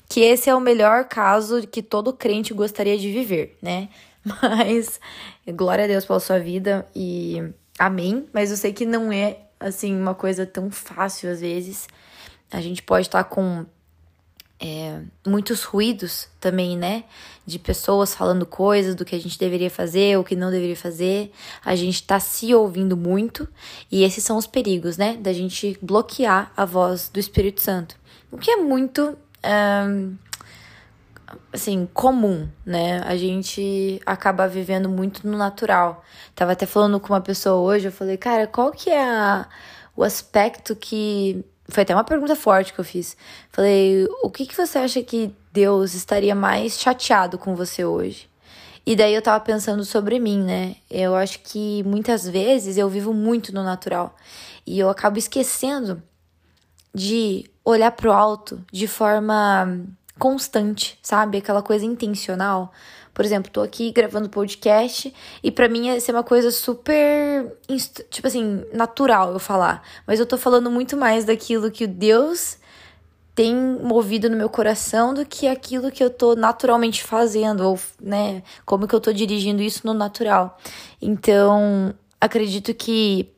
que 0.08 0.20
esse 0.20 0.48
é 0.48 0.54
o 0.54 0.60
melhor 0.60 1.04
caso 1.04 1.66
que 1.66 1.82
todo 1.82 2.10
crente 2.10 2.54
gostaria 2.54 2.96
de 2.96 3.12
viver, 3.12 3.58
né? 3.60 3.90
Mas 4.24 4.98
glória 5.46 5.84
a 5.84 5.86
Deus 5.86 6.06
pela 6.06 6.18
sua 6.18 6.38
vida 6.38 6.86
e 6.96 7.42
amém. 7.78 8.26
Mas 8.32 8.50
eu 8.50 8.56
sei 8.56 8.72
que 8.72 8.86
não 8.86 9.12
é 9.12 9.38
assim, 9.60 9.94
uma 9.94 10.14
coisa 10.14 10.46
tão 10.46 10.70
fácil 10.70 11.30
às 11.30 11.40
vezes. 11.40 11.86
A 12.50 12.60
gente 12.60 12.82
pode 12.82 13.06
estar 13.06 13.24
com 13.24 13.66
é, 14.58 15.00
muitos 15.26 15.62
ruídos 15.64 16.28
também, 16.40 16.76
né? 16.76 17.04
De 17.44 17.58
pessoas 17.58 18.14
falando 18.14 18.46
coisas 18.46 18.94
do 18.94 19.04
que 19.04 19.14
a 19.14 19.20
gente 19.20 19.38
deveria 19.38 19.70
fazer, 19.70 20.18
o 20.18 20.24
que 20.24 20.34
não 20.34 20.50
deveria 20.50 20.76
fazer. 20.76 21.32
A 21.64 21.76
gente 21.76 22.02
tá 22.02 22.18
se 22.18 22.54
ouvindo 22.54 22.96
muito. 22.96 23.46
E 23.90 24.02
esses 24.02 24.24
são 24.24 24.36
os 24.36 24.46
perigos, 24.46 24.96
né? 24.96 25.16
Da 25.16 25.32
gente 25.32 25.78
bloquear 25.82 26.52
a 26.56 26.64
voz 26.64 27.08
do 27.08 27.20
Espírito 27.20 27.60
Santo. 27.60 27.96
O 28.30 28.38
que 28.38 28.50
é 28.50 28.56
muito. 28.56 29.16
Um, 29.44 30.16
assim, 31.52 31.88
comum, 31.92 32.48
né? 32.64 33.00
A 33.04 33.16
gente 33.16 34.00
acaba 34.06 34.48
vivendo 34.48 34.88
muito 34.88 35.26
no 35.26 35.36
natural. 35.36 36.04
Tava 36.34 36.52
até 36.52 36.66
falando 36.66 37.00
com 37.00 37.12
uma 37.12 37.20
pessoa 37.20 37.56
hoje, 37.56 37.88
eu 37.88 37.92
falei, 37.92 38.16
cara, 38.16 38.46
qual 38.46 38.70
que 38.72 38.90
é 38.90 39.02
a, 39.02 39.48
o 39.94 40.02
aspecto 40.02 40.74
que. 40.74 41.44
Foi 41.68 41.82
até 41.82 41.94
uma 41.94 42.04
pergunta 42.04 42.36
forte 42.36 42.72
que 42.72 42.78
eu 42.78 42.84
fiz. 42.84 43.16
Falei, 43.50 44.06
o 44.22 44.30
que, 44.30 44.46
que 44.46 44.56
você 44.56 44.78
acha 44.78 45.02
que 45.02 45.34
Deus 45.52 45.94
estaria 45.94 46.34
mais 46.34 46.78
chateado 46.78 47.38
com 47.38 47.54
você 47.54 47.84
hoje? 47.84 48.28
E 48.84 48.94
daí 48.94 49.14
eu 49.14 49.22
tava 49.22 49.42
pensando 49.42 49.84
sobre 49.84 50.20
mim, 50.20 50.40
né? 50.42 50.76
Eu 50.88 51.16
acho 51.16 51.40
que 51.40 51.82
muitas 51.82 52.28
vezes 52.28 52.76
eu 52.78 52.88
vivo 52.88 53.12
muito 53.12 53.52
no 53.52 53.64
natural. 53.64 54.14
E 54.64 54.78
eu 54.78 54.88
acabo 54.88 55.18
esquecendo 55.18 56.00
de 56.94 57.50
olhar 57.64 57.90
pro 57.90 58.12
alto 58.12 58.64
de 58.72 58.86
forma 58.86 59.84
constante, 60.18 60.98
sabe? 61.02 61.38
Aquela 61.38 61.62
coisa 61.62 61.84
intencional. 61.84 62.72
Por 63.16 63.24
exemplo, 63.24 63.50
tô 63.50 63.62
aqui 63.62 63.90
gravando 63.92 64.28
podcast 64.28 65.10
e 65.42 65.50
para 65.50 65.70
mim 65.70 65.86
ia 65.86 65.98
ser 66.02 66.12
uma 66.12 66.22
coisa 66.22 66.50
super, 66.50 67.50
tipo 68.10 68.26
assim, 68.26 68.62
natural 68.74 69.32
eu 69.32 69.38
falar. 69.38 69.82
Mas 70.06 70.20
eu 70.20 70.26
tô 70.26 70.36
falando 70.36 70.70
muito 70.70 70.98
mais 70.98 71.24
daquilo 71.24 71.70
que 71.70 71.84
o 71.84 71.88
Deus 71.88 72.58
tem 73.34 73.56
movido 73.56 74.28
no 74.28 74.36
meu 74.36 74.50
coração 74.50 75.14
do 75.14 75.24
que 75.24 75.48
aquilo 75.48 75.90
que 75.90 76.04
eu 76.04 76.10
tô 76.10 76.34
naturalmente 76.34 77.02
fazendo, 77.02 77.66
ou, 77.66 77.80
né, 77.98 78.42
como 78.66 78.86
que 78.86 78.94
eu 78.94 79.00
tô 79.00 79.10
dirigindo 79.14 79.62
isso 79.62 79.86
no 79.86 79.94
natural. 79.94 80.58
Então, 81.00 81.94
acredito 82.20 82.74
que 82.74 83.32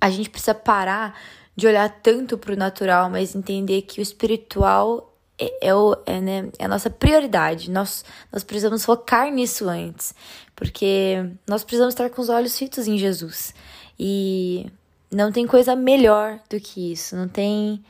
a 0.00 0.08
gente 0.08 0.30
precisa 0.30 0.54
parar 0.54 1.20
de 1.54 1.66
olhar 1.66 2.00
tanto 2.02 2.38
pro 2.38 2.56
natural, 2.56 3.10
mas 3.10 3.34
entender 3.34 3.82
que 3.82 4.00
o 4.00 4.02
espiritual 4.02 5.09
é, 5.40 5.68
é, 5.68 5.74
o, 5.74 5.96
é, 6.04 6.20
né, 6.20 6.48
é 6.58 6.66
a 6.66 6.68
nossa 6.68 6.90
prioridade. 6.90 7.70
Nós, 7.70 8.04
nós 8.30 8.44
precisamos 8.44 8.84
focar 8.84 9.32
nisso 9.32 9.68
antes, 9.68 10.14
porque 10.54 11.24
nós 11.48 11.64
precisamos 11.64 11.94
estar 11.94 12.10
com 12.10 12.20
os 12.20 12.28
olhos 12.28 12.58
fitos 12.58 12.86
em 12.86 12.98
Jesus. 12.98 13.54
E 13.98 14.70
não 15.10 15.32
tem 15.32 15.46
coisa 15.46 15.74
melhor 15.74 16.38
do 16.48 16.60
que 16.60 16.92
isso. 16.92 17.16
Não 17.16 17.26
tem. 17.26 17.82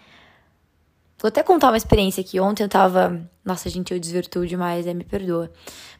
Vou 1.18 1.28
até 1.28 1.42
contar 1.42 1.68
uma 1.68 1.76
experiência 1.76 2.20
aqui. 2.20 2.38
Ontem 2.38 2.62
eu 2.62 2.68
tava. 2.68 3.20
Nossa, 3.44 3.68
gente, 3.68 3.92
eu 3.92 3.98
desvirtuo 3.98 4.46
demais, 4.46 4.86
né? 4.86 4.94
Me 4.94 5.04
perdoa. 5.04 5.50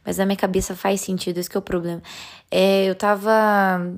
Mas 0.05 0.17
na 0.17 0.25
minha 0.25 0.37
cabeça 0.37 0.75
faz 0.75 1.01
sentido, 1.01 1.37
esse 1.37 1.55
é 1.55 1.59
o 1.59 1.61
problema. 1.61 2.01
É, 2.49 2.85
eu 2.85 2.95
tava 2.95 3.93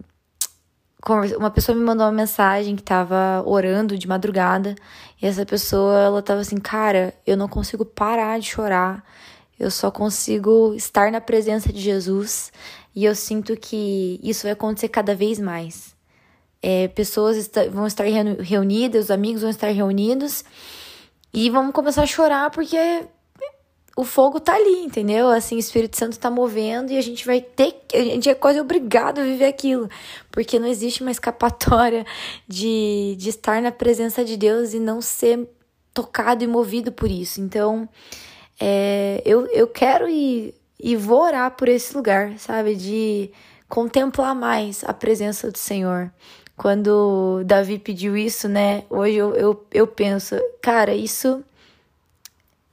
uma 1.37 1.51
pessoa 1.51 1.75
me 1.77 1.83
mandou 1.83 2.05
uma 2.05 2.11
mensagem 2.11 2.75
que 2.75 2.83
tava 2.83 3.43
orando 3.45 3.97
de 3.97 4.07
madrugada 4.07 4.73
e 5.21 5.25
essa 5.25 5.45
pessoa 5.45 5.99
ela 5.99 6.21
tava 6.21 6.41
assim, 6.41 6.57
cara, 6.57 7.13
eu 7.27 7.35
não 7.35 7.47
consigo 7.49 7.83
parar 7.83 8.39
de 8.39 8.47
chorar. 8.47 9.03
Eu 9.59 9.69
só 9.69 9.91
consigo 9.91 10.73
estar 10.73 11.11
na 11.11 11.21
presença 11.21 11.71
de 11.71 11.79
Jesus 11.79 12.51
e 12.95 13.05
eu 13.05 13.13
sinto 13.15 13.55
que 13.57 14.19
isso 14.23 14.43
vai 14.43 14.53
acontecer 14.53 14.89
cada 14.89 15.13
vez 15.13 15.39
mais. 15.39 15.93
É, 16.61 16.87
pessoas 16.87 17.49
vão 17.71 17.85
estar 17.85 18.05
reunidas, 18.39 19.05
os 19.05 19.11
amigos 19.11 19.41
vão 19.41 19.49
estar 19.49 19.67
reunidos 19.67 20.45
e 21.33 21.49
vamos 21.49 21.73
começar 21.73 22.03
a 22.03 22.07
chorar 22.07 22.49
porque 22.49 22.77
o 23.95 24.03
fogo 24.03 24.39
tá 24.39 24.55
ali, 24.55 24.83
entendeu? 24.83 25.29
Assim, 25.29 25.55
o 25.55 25.59
Espírito 25.59 25.97
Santo 25.97 26.17
tá 26.17 26.29
movendo 26.29 26.91
e 26.91 26.97
a 26.97 27.01
gente 27.01 27.25
vai 27.25 27.41
ter, 27.41 27.75
a 27.93 27.97
gente 27.97 28.29
é 28.29 28.33
quase 28.33 28.59
obrigado 28.59 29.19
a 29.19 29.23
viver 29.23 29.45
aquilo, 29.45 29.87
porque 30.31 30.57
não 30.57 30.67
existe 30.67 31.01
uma 31.01 31.11
escapatória 31.11 32.05
de, 32.47 33.15
de 33.17 33.29
estar 33.29 33.61
na 33.61 33.71
presença 33.71 34.25
de 34.25 34.35
Deus 34.35 34.73
e 34.73 34.79
não 34.79 34.99
ser 34.99 35.47
tocado 35.93 36.43
e 36.43 36.47
movido 36.47 36.91
por 36.91 37.11
isso. 37.11 37.39
Então, 37.39 37.87
é, 38.59 39.21
eu, 39.25 39.45
eu 39.47 39.67
quero 39.67 40.09
ir 40.09 40.55
e 40.79 40.95
vou 40.95 41.21
orar 41.21 41.51
por 41.51 41.69
esse 41.69 41.95
lugar, 41.95 42.37
sabe? 42.39 42.75
De 42.75 43.31
contemplar 43.69 44.35
mais 44.35 44.83
a 44.83 44.93
presença 44.93 45.51
do 45.51 45.57
Senhor. 45.57 46.11
Quando 46.57 47.43
Davi 47.45 47.79
pediu 47.79 48.17
isso, 48.17 48.47
né? 48.47 48.83
Hoje 48.89 49.15
eu, 49.15 49.35
eu, 49.35 49.65
eu 49.71 49.87
penso, 49.87 50.35
cara, 50.61 50.93
isso 50.93 51.43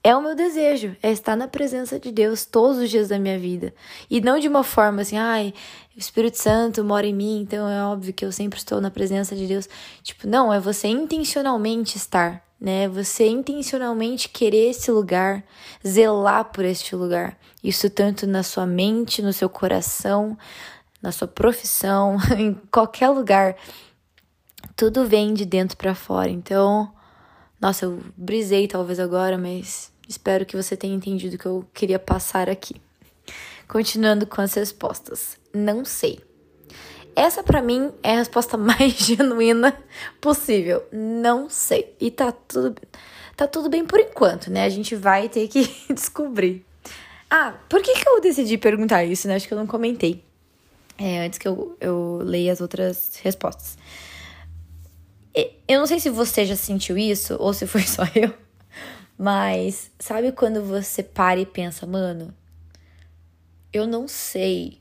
é 0.02 0.16
o 0.16 0.22
meu 0.22 0.34
desejo, 0.34 0.96
é 1.02 1.10
estar 1.10 1.36
na 1.36 1.46
presença 1.46 2.00
de 2.00 2.10
Deus 2.10 2.46
todos 2.46 2.78
os 2.78 2.88
dias 2.88 3.08
da 3.08 3.18
minha 3.18 3.38
vida. 3.38 3.74
E 4.08 4.20
não 4.20 4.38
de 4.38 4.48
uma 4.48 4.64
forma 4.64 5.02
assim, 5.02 5.18
ai, 5.18 5.52
o 5.94 5.98
Espírito 5.98 6.38
Santo 6.38 6.82
mora 6.82 7.06
em 7.06 7.14
mim, 7.14 7.40
então 7.42 7.68
é 7.68 7.84
óbvio 7.84 8.14
que 8.14 8.24
eu 8.24 8.32
sempre 8.32 8.58
estou 8.58 8.80
na 8.80 8.90
presença 8.90 9.36
de 9.36 9.46
Deus. 9.46 9.68
Tipo, 10.02 10.26
não, 10.26 10.52
é 10.52 10.58
você 10.58 10.88
intencionalmente 10.88 11.98
estar, 11.98 12.42
né? 12.58 12.88
Você 12.88 13.28
intencionalmente 13.28 14.30
querer 14.30 14.70
esse 14.70 14.90
lugar, 14.90 15.44
zelar 15.86 16.46
por 16.46 16.64
este 16.64 16.96
lugar. 16.96 17.36
Isso 17.62 17.90
tanto 17.90 18.26
na 18.26 18.42
sua 18.42 18.64
mente, 18.64 19.20
no 19.20 19.34
seu 19.34 19.50
coração, 19.50 20.36
na 21.02 21.12
sua 21.12 21.28
profissão, 21.28 22.16
em 22.38 22.54
qualquer 22.72 23.10
lugar. 23.10 23.54
Tudo 24.74 25.06
vem 25.06 25.34
de 25.34 25.44
dentro 25.44 25.76
para 25.76 25.94
fora. 25.94 26.30
Então, 26.30 26.90
nossa, 27.60 27.84
eu 27.84 28.00
brisei 28.16 28.66
talvez 28.66 28.98
agora, 28.98 29.36
mas 29.36 29.89
espero 30.10 30.44
que 30.44 30.56
você 30.56 30.76
tenha 30.76 30.94
entendido 30.94 31.36
o 31.36 31.38
que 31.38 31.46
eu 31.46 31.64
queria 31.72 31.98
passar 31.98 32.50
aqui. 32.50 32.74
Continuando 33.68 34.26
com 34.26 34.40
as 34.40 34.54
respostas. 34.54 35.38
Não 35.54 35.84
sei. 35.84 36.18
Essa 37.14 37.42
para 37.42 37.62
mim 37.62 37.92
é 38.02 38.14
a 38.14 38.18
resposta 38.18 38.56
mais 38.58 38.94
genuína 38.94 39.76
possível. 40.20 40.84
Não 40.92 41.48
sei. 41.48 41.94
E 42.00 42.10
tá 42.10 42.32
tudo 42.32 42.74
tá 43.36 43.46
tudo 43.46 43.70
bem 43.70 43.86
por 43.86 43.98
enquanto, 43.98 44.50
né? 44.50 44.64
A 44.64 44.68
gente 44.68 44.94
vai 44.94 45.28
ter 45.28 45.48
que 45.48 45.70
descobrir. 45.94 46.64
Ah, 47.30 47.54
por 47.68 47.80
que, 47.80 47.94
que 47.94 48.08
eu 48.08 48.20
decidi 48.20 48.58
perguntar 48.58 49.04
isso, 49.04 49.28
né? 49.28 49.36
Acho 49.36 49.46
que 49.46 49.54
eu 49.54 49.58
não 49.58 49.66
comentei. 49.66 50.22
É, 50.98 51.24
antes 51.24 51.38
que 51.38 51.48
eu, 51.48 51.76
eu 51.80 52.20
leia 52.22 52.52
as 52.52 52.60
outras 52.60 53.18
respostas. 53.22 53.78
Eu 55.66 55.78
não 55.78 55.86
sei 55.86 56.00
se 56.00 56.10
você 56.10 56.44
já 56.44 56.56
sentiu 56.56 56.98
isso 56.98 57.36
ou 57.38 57.54
se 57.54 57.66
foi 57.66 57.82
só 57.86 58.02
eu, 58.14 58.34
mas 59.22 59.90
sabe 59.98 60.33
quando 60.33 60.64
você 60.64 61.02
para 61.02 61.38
e 61.38 61.44
pensa, 61.44 61.87
mano, 61.87 62.35
eu 63.70 63.87
não 63.87 64.09
sei 64.09 64.80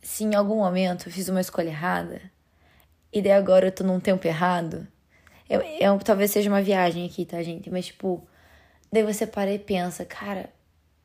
se 0.00 0.22
em 0.22 0.36
algum 0.36 0.58
momento 0.58 1.08
eu 1.08 1.12
fiz 1.12 1.28
uma 1.28 1.40
escolha 1.40 1.70
errada 1.70 2.22
e 3.12 3.20
daí 3.20 3.32
agora 3.32 3.66
eu 3.66 3.72
tô 3.72 3.82
num 3.82 3.98
tempo 3.98 4.24
errado? 4.24 4.86
Eu, 5.50 5.60
eu, 5.62 5.98
talvez 5.98 6.30
seja 6.30 6.48
uma 6.48 6.62
viagem 6.62 7.04
aqui, 7.04 7.24
tá, 7.24 7.42
gente? 7.42 7.68
Mas, 7.68 7.86
tipo, 7.86 8.24
daí 8.92 9.02
você 9.02 9.26
para 9.26 9.52
e 9.52 9.58
pensa, 9.58 10.04
cara, 10.04 10.48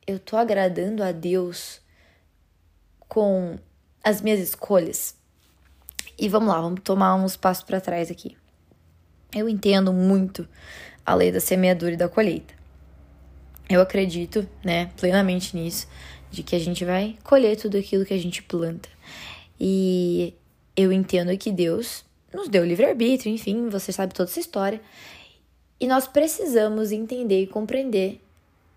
eu 0.06 0.20
tô 0.20 0.36
agradando 0.36 1.02
a 1.02 1.10
Deus 1.10 1.80
com 3.08 3.58
as 4.04 4.20
minhas 4.20 4.38
escolhas. 4.38 5.16
E 6.16 6.28
vamos 6.28 6.48
lá, 6.48 6.60
vamos 6.60 6.80
tomar 6.84 7.16
uns 7.16 7.36
passos 7.36 7.64
para 7.64 7.80
trás 7.80 8.08
aqui. 8.08 8.36
Eu 9.34 9.48
entendo 9.48 9.92
muito 9.92 10.48
a 11.04 11.14
lei 11.14 11.30
da 11.30 11.40
semeadura 11.40 11.94
e 11.94 11.96
da 11.96 12.08
colheita. 12.08 12.54
Eu 13.68 13.80
acredito, 13.80 14.48
né, 14.62 14.90
plenamente 14.96 15.56
nisso, 15.56 15.86
de 16.30 16.42
que 16.42 16.54
a 16.54 16.58
gente 16.58 16.84
vai 16.84 17.16
colher 17.22 17.56
tudo 17.56 17.78
aquilo 17.78 18.04
que 18.04 18.14
a 18.14 18.18
gente 18.18 18.42
planta. 18.42 18.88
E 19.58 20.34
eu 20.76 20.92
entendo 20.92 21.36
que 21.38 21.50
Deus 21.50 22.04
nos 22.32 22.48
deu 22.48 22.64
livre-arbítrio, 22.64 23.32
enfim, 23.32 23.68
você 23.68 23.92
sabe 23.92 24.12
toda 24.12 24.28
essa 24.28 24.40
história. 24.40 24.80
E 25.80 25.86
nós 25.86 26.06
precisamos 26.06 26.92
entender 26.92 27.42
e 27.42 27.46
compreender 27.46 28.20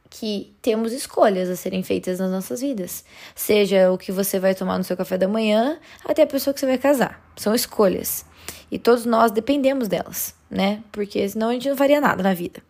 que 0.09 0.53
temos 0.61 0.93
escolhas 0.93 1.49
a 1.49 1.55
serem 1.55 1.83
feitas 1.83 2.19
nas 2.19 2.31
nossas 2.31 2.61
vidas. 2.61 3.03
Seja 3.35 3.91
o 3.91 3.97
que 3.97 4.11
você 4.11 4.39
vai 4.39 4.55
tomar 4.55 4.77
no 4.77 4.83
seu 4.83 4.95
café 4.95 5.17
da 5.17 5.27
manhã, 5.27 5.79
até 6.05 6.23
a 6.23 6.27
pessoa 6.27 6.53
que 6.53 6.59
você 6.59 6.65
vai 6.65 6.77
casar. 6.77 7.31
São 7.35 7.53
escolhas. 7.53 8.25
E 8.69 8.77
todos 8.77 9.05
nós 9.05 9.31
dependemos 9.31 9.87
delas, 9.87 10.35
né? 10.49 10.83
Porque 10.91 11.27
senão 11.27 11.49
a 11.49 11.53
gente 11.53 11.69
não 11.69 11.77
faria 11.77 12.01
nada 12.01 12.21
na 12.21 12.33
vida. 12.33 12.61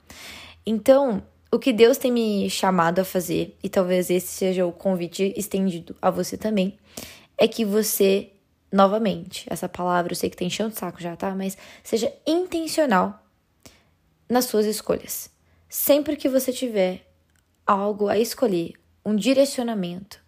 Então, 0.66 1.24
o 1.52 1.58
que 1.58 1.72
Deus 1.72 1.98
tem 1.98 2.12
me 2.12 2.50
chamado 2.50 3.00
a 3.00 3.06
fazer, 3.06 3.58
e 3.64 3.70
talvez 3.70 4.10
esse 4.10 4.28
seja 4.28 4.66
o 4.66 4.72
convite 4.72 5.34
estendido 5.36 5.96
a 6.02 6.10
você 6.12 6.38
também, 6.38 6.78
é 7.38 7.48
que 7.48 7.64
você, 7.64 8.32
novamente, 8.72 9.46
essa 9.50 9.70
palavra 9.70 10.12
eu 10.12 10.16
sei 10.16 10.30
que 10.30 10.38
tem 10.38 10.50
chão 10.50 10.70
de 10.70 10.78
saco 10.78 11.02
já, 11.02 11.16
tá? 11.16 11.34
Mas 11.36 11.58
seja 11.84 12.12
intencional 12.26 13.24
nas 14.30 14.46
suas 14.46 14.66
escolhas. 14.66 15.30
Sempre 15.70 16.16
que 16.16 16.30
você 16.30 16.52
tiver 16.52 17.08
algo 17.66 18.08
a 18.08 18.18
escolher, 18.18 18.74
um 19.06 19.16
direcionamento, 19.16 20.20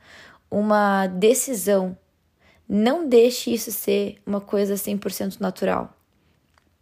uma 0.50 1.08
decisão, 1.08 1.98
não 2.70 3.10
deixe 3.10 3.52
isso 3.52 3.72
ser 3.72 4.22
uma 4.24 4.40
coisa 4.40 4.76
100% 4.76 5.40
natural. 5.40 5.92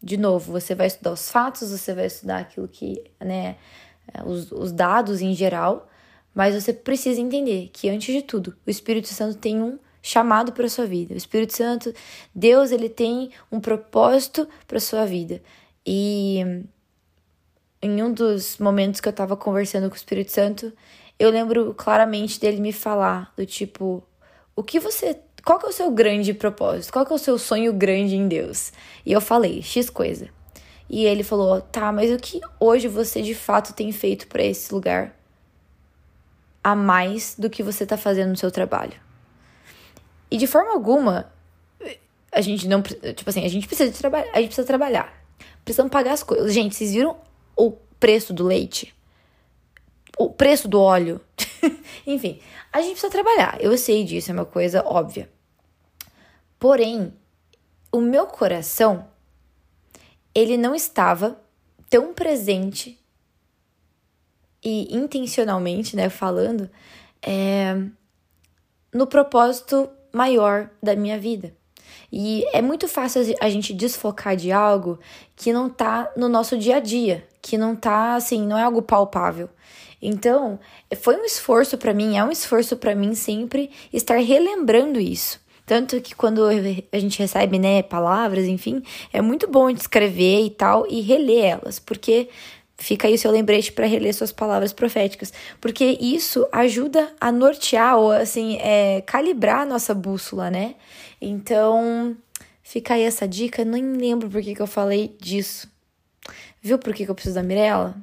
De 0.03 0.17
novo, 0.17 0.51
você 0.51 0.75
vai 0.75 0.87
estudar 0.87 1.13
os 1.13 1.31
fatos, 1.31 1.71
você 1.71 1.93
vai 1.93 2.07
estudar 2.07 2.39
aquilo 2.39 2.67
que, 2.67 3.09
né, 3.19 3.55
os, 4.25 4.51
os 4.51 4.73
dados 4.73 5.21
em 5.21 5.33
geral, 5.33 5.87
mas 6.35 6.53
você 6.53 6.73
precisa 6.73 7.21
entender 7.21 7.69
que, 7.71 7.89
antes 7.89 8.13
de 8.13 8.21
tudo, 8.21 8.55
o 8.65 8.69
Espírito 8.69 9.07
Santo 9.07 9.37
tem 9.37 9.61
um 9.61 9.79
chamado 10.01 10.51
para 10.51 10.69
sua 10.69 10.85
vida. 10.85 11.13
O 11.13 11.17
Espírito 11.17 11.55
Santo, 11.55 11.93
Deus, 12.35 12.71
ele 12.71 12.89
tem 12.89 13.31
um 13.51 13.59
propósito 13.59 14.47
para 14.67 14.79
sua 14.79 15.05
vida. 15.05 15.41
E 15.85 16.39
em 17.81 18.03
um 18.03 18.11
dos 18.11 18.57
momentos 18.57 18.99
que 19.01 19.07
eu 19.07 19.13
tava 19.13 19.35
conversando 19.37 19.87
com 19.89 19.95
o 19.95 19.97
Espírito 19.97 20.31
Santo, 20.31 20.71
eu 21.17 21.29
lembro 21.29 21.73
claramente 21.73 22.39
dele 22.39 22.59
me 22.59 22.71
falar 22.71 23.33
do 23.35 23.45
tipo, 23.45 24.03
o 24.55 24.63
que 24.63 24.79
você, 24.79 25.19
qual 25.47 25.59
que 25.59 25.65
é 25.65 25.69
o 25.69 25.71
seu 25.71 25.89
grande 25.89 26.33
propósito? 26.33 26.91
Qual 26.91 27.05
que 27.05 27.13
é 27.13 27.15
o 27.15 27.17
seu 27.17 27.39
sonho 27.39 27.71
grande 27.71 28.17
em 28.17 28.27
Deus? 28.27 28.73
E 29.05 29.13
eu 29.13 29.21
falei, 29.21 29.61
X 29.61 29.89
coisa. 29.89 30.27
E 30.89 31.05
ele 31.05 31.23
falou: 31.23 31.61
"Tá, 31.61 31.89
mas 31.89 32.11
o 32.11 32.17
que 32.17 32.41
hoje 32.59 32.89
você 32.89 33.21
de 33.21 33.33
fato 33.33 33.73
tem 33.73 33.89
feito 33.93 34.27
para 34.27 34.43
esse 34.43 34.73
lugar 34.73 35.17
a 36.61 36.75
mais 36.75 37.33
do 37.39 37.49
que 37.49 37.63
você 37.63 37.85
tá 37.85 37.95
fazendo 37.95 38.31
no 38.31 38.35
seu 38.35 38.51
trabalho?" 38.51 38.99
E 40.29 40.35
de 40.35 40.45
forma 40.47 40.73
alguma, 40.73 41.31
a 42.29 42.41
gente 42.41 42.67
não, 42.67 42.81
tipo 42.81 43.29
assim, 43.29 43.45
a 43.45 43.49
gente 43.49 43.67
precisa 43.67 43.89
de 43.89 43.97
trabalhar, 43.97 44.29
a 44.33 44.41
gente 44.41 44.47
precisa 44.47 44.67
trabalhar. 44.67 45.13
Precisamos 45.63 45.93
pagar 45.93 46.11
as 46.11 46.23
coisas. 46.23 46.53
Gente, 46.53 46.75
vocês 46.75 46.91
viram 46.91 47.15
o 47.55 47.71
preço 47.97 48.33
do 48.33 48.43
leite, 48.43 48.93
o 50.17 50.29
preço 50.29 50.67
do 50.67 50.81
óleo. 50.81 51.21
Enfim, 52.05 52.41
a 52.73 52.81
gente 52.81 52.99
precisa 52.99 53.09
trabalhar. 53.09 53.57
Eu 53.61 53.77
sei 53.77 54.03
disso, 54.03 54.29
é 54.29 54.33
uma 54.33 54.45
coisa 54.45 54.83
óbvia. 54.85 55.36
Porém, 56.59 57.13
o 57.91 58.01
meu 58.01 58.25
coração, 58.25 59.07
ele 60.33 60.57
não 60.57 60.73
estava 60.73 61.39
tão 61.89 62.13
presente 62.13 62.99
e 64.63 64.95
intencionalmente, 64.95 65.95
né, 65.95 66.09
falando, 66.09 66.69
é, 67.21 67.75
no 68.93 69.07
propósito 69.07 69.89
maior 70.11 70.69
da 70.81 70.95
minha 70.95 71.17
vida. 71.17 71.55
E 72.11 72.45
é 72.53 72.61
muito 72.61 72.87
fácil 72.87 73.21
a 73.39 73.49
gente 73.49 73.73
desfocar 73.73 74.35
de 74.35 74.51
algo 74.51 74.99
que 75.35 75.51
não 75.51 75.69
tá 75.69 76.11
no 76.15 76.29
nosso 76.29 76.57
dia 76.57 76.77
a 76.77 76.79
dia, 76.79 77.27
que 77.41 77.57
não 77.57 77.75
tá 77.75 78.15
assim, 78.15 78.45
não 78.45 78.57
é 78.57 78.63
algo 78.63 78.81
palpável. 78.81 79.49
Então, 80.01 80.59
foi 80.97 81.17
um 81.17 81.25
esforço 81.25 81.77
para 81.77 81.93
mim, 81.93 82.17
é 82.17 82.23
um 82.23 82.31
esforço 82.31 82.77
para 82.77 82.95
mim 82.95 83.15
sempre 83.15 83.71
estar 83.91 84.17
relembrando 84.17 84.99
isso. 84.99 85.39
Tanto 85.67 85.99
que 85.99 86.15
quando 86.15 86.45
a 86.45 86.97
gente 86.97 87.19
recebe, 87.19 87.59
né, 87.59 87.83
palavras, 87.83 88.45
enfim, 88.45 88.81
é 89.11 89.21
muito 89.21 89.49
bom 89.49 89.69
escrever 89.69 90.45
e 90.45 90.49
tal 90.49 90.87
e 90.89 91.01
reler 91.01 91.43
elas, 91.43 91.77
porque 91.77 92.29
fica 92.77 93.05
aí 93.05 93.15
o 93.15 93.17
seu 93.17 93.29
lembrete 93.29 93.73
para 93.73 93.85
reler 93.85 94.13
suas 94.13 94.31
palavras 94.31 94.71
proféticas, 94.71 95.33
porque 95.59 95.97
isso 95.99 96.47
ajuda 96.53 97.13
a 97.19 97.33
nortear 97.33 97.97
ou 97.97 98.11
assim, 98.11 98.55
é, 98.61 99.01
calibrar 99.01 99.59
a 99.59 99.65
nossa 99.65 99.93
bússola, 99.93 100.49
né? 100.49 100.75
Então, 101.19 102.15
fica 102.63 102.93
aí 102.93 103.03
essa 103.03 103.27
dica. 103.27 103.65
Nem 103.65 103.83
lembro 103.97 104.29
por 104.29 104.41
que, 104.41 104.55
que 104.55 104.61
eu 104.61 104.67
falei 104.67 105.17
disso. 105.19 105.69
Viu 106.61 106.79
por 106.79 106.93
que, 106.93 107.03
que 107.03 107.11
eu 107.11 107.15
preciso 107.15 107.35
da 107.35 107.43
Mirella? 107.43 107.93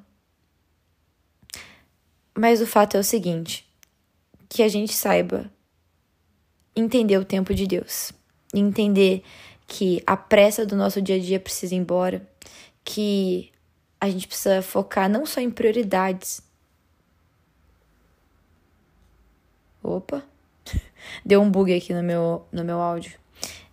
Mas 2.36 2.60
o 2.60 2.66
fato 2.66 2.94
é 2.98 3.00
o 3.00 3.04
seguinte: 3.04 3.66
que 4.50 4.62
a 4.62 4.68
gente 4.68 4.92
saiba 4.92 5.50
entender 6.74 7.18
o 7.18 7.24
tempo 7.24 7.54
de 7.54 7.66
Deus. 7.66 8.12
Entender 8.52 9.22
que 9.66 10.02
a 10.06 10.16
pressa 10.16 10.66
do 10.66 10.76
nosso 10.76 11.00
dia 11.00 11.16
a 11.16 11.18
dia 11.18 11.40
precisa 11.40 11.74
ir 11.74 11.78
embora. 11.78 12.26
Que 12.84 13.52
a 14.00 14.08
gente 14.08 14.28
precisa 14.28 14.60
focar 14.62 15.08
não 15.08 15.24
só 15.24 15.40
em 15.40 15.50
prioridades. 15.50 16.42
Opa! 19.82 20.22
Deu 21.24 21.40
um 21.40 21.50
bug 21.50 21.74
aqui 21.74 21.92
no 21.92 22.02
meu, 22.02 22.46
no 22.52 22.64
meu 22.64 22.80
áudio. 22.80 23.18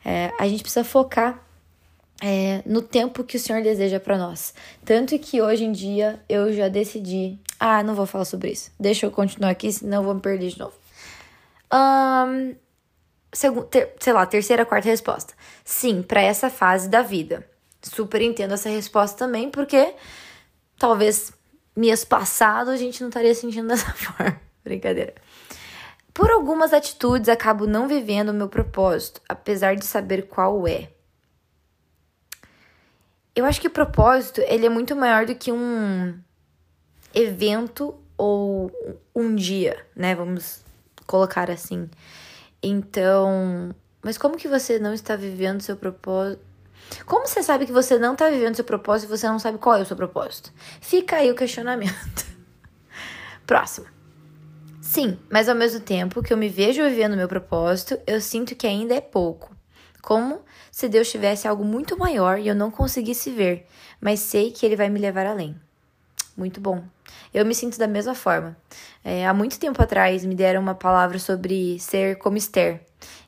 É, 0.03 0.31
a 0.39 0.47
gente 0.47 0.61
precisa 0.61 0.83
focar 0.83 1.45
é, 2.21 2.61
no 2.65 2.81
tempo 2.81 3.23
que 3.23 3.35
o 3.35 3.39
Senhor 3.39 3.61
deseja 3.63 3.99
para 3.99 4.17
nós. 4.17 4.53
Tanto 4.85 5.17
que 5.17 5.41
hoje 5.41 5.65
em 5.65 5.71
dia 5.71 6.21
eu 6.29 6.53
já 6.53 6.67
decidi. 6.67 7.39
Ah, 7.59 7.83
não 7.83 7.95
vou 7.95 8.05
falar 8.05 8.25
sobre 8.25 8.51
isso. 8.51 8.71
Deixa 8.79 9.05
eu 9.05 9.11
continuar 9.11 9.49
aqui, 9.49 9.71
senão 9.71 9.97
eu 9.97 10.03
vou 10.03 10.13
me 10.13 10.21
perder 10.21 10.49
de 10.49 10.59
novo. 10.59 10.73
Um, 11.73 12.55
sei 13.33 14.13
lá, 14.13 14.25
terceira, 14.25 14.65
quarta 14.65 14.89
resposta. 14.89 15.33
Sim, 15.63 16.01
para 16.01 16.21
essa 16.21 16.49
fase 16.49 16.89
da 16.89 17.01
vida. 17.01 17.47
Super 17.81 18.21
entendo 18.21 18.53
essa 18.53 18.69
resposta 18.69 19.17
também, 19.17 19.49
porque 19.49 19.93
talvez 20.77 21.33
mês 21.75 22.03
passado 22.03 22.69
a 22.69 22.77
gente 22.77 23.01
não 23.01 23.09
estaria 23.09 23.33
sentindo 23.33 23.67
dessa 23.69 23.91
forma. 23.93 24.39
Brincadeira. 24.63 25.15
Por 26.13 26.29
algumas 26.29 26.73
atitudes, 26.73 27.29
acabo 27.29 27.65
não 27.65 27.87
vivendo 27.87 28.29
o 28.29 28.33
meu 28.33 28.49
propósito, 28.49 29.21
apesar 29.29 29.75
de 29.75 29.85
saber 29.85 30.27
qual 30.27 30.67
é. 30.67 30.89
Eu 33.33 33.45
acho 33.45 33.61
que 33.61 33.67
o 33.67 33.71
propósito 33.71 34.41
ele 34.41 34.65
é 34.65 34.69
muito 34.69 34.93
maior 34.93 35.25
do 35.25 35.33
que 35.33 35.53
um 35.53 36.19
evento 37.13 37.95
ou 38.17 38.69
um 39.15 39.33
dia, 39.33 39.85
né? 39.95 40.13
Vamos 40.13 40.63
colocar 41.07 41.49
assim. 41.49 41.89
Então, 42.63 43.73
mas 44.03 44.17
como 44.17 44.37
que 44.37 44.47
você 44.47 44.79
não 44.79 44.93
está 44.93 45.15
vivendo 45.15 45.61
seu 45.61 45.75
propósito? 45.75 46.43
Como 47.05 47.27
você 47.27 47.41
sabe 47.41 47.65
que 47.65 47.71
você 47.71 47.97
não 47.97 48.13
está 48.13 48.29
vivendo 48.29 48.55
seu 48.55 48.65
propósito 48.65 49.09
e 49.09 49.17
você 49.17 49.27
não 49.27 49.39
sabe 49.39 49.57
qual 49.57 49.77
é 49.77 49.81
o 49.81 49.85
seu 49.85 49.95
propósito? 49.95 50.51
Fica 50.79 51.17
aí 51.17 51.31
o 51.31 51.35
questionamento. 51.35 52.25
Próximo. 53.47 53.87
Sim, 54.81 55.17
mas 55.29 55.47
ao 55.47 55.55
mesmo 55.55 55.79
tempo 55.79 56.21
que 56.21 56.33
eu 56.33 56.37
me 56.37 56.49
vejo 56.49 56.83
vivendo 56.83 57.15
meu 57.15 57.27
propósito, 57.27 57.97
eu 58.05 58.19
sinto 58.19 58.55
que 58.55 58.67
ainda 58.67 58.93
é 58.93 59.01
pouco. 59.01 59.55
Como 60.01 60.41
se 60.71 60.89
Deus 60.89 61.09
tivesse 61.09 61.47
algo 61.47 61.63
muito 61.63 61.97
maior 61.97 62.39
e 62.39 62.47
eu 62.47 62.55
não 62.55 62.71
conseguisse 62.71 63.29
ver, 63.29 63.67
mas 64.01 64.19
sei 64.19 64.51
que 64.51 64.65
Ele 64.65 64.75
vai 64.75 64.89
me 64.89 64.99
levar 64.99 65.25
além. 65.25 65.55
Muito 66.35 66.59
bom. 66.61 66.83
Eu 67.33 67.45
me 67.45 67.53
sinto 67.53 67.77
da 67.77 67.87
mesma 67.87 68.15
forma. 68.15 68.57
É, 69.03 69.27
há 69.27 69.33
muito 69.33 69.59
tempo 69.59 69.81
atrás 69.81 70.23
me 70.25 70.35
deram 70.35 70.61
uma 70.61 70.75
palavra 70.75 71.19
sobre 71.19 71.79
ser 71.79 72.17
como 72.17 72.37
Esther, 72.37 72.81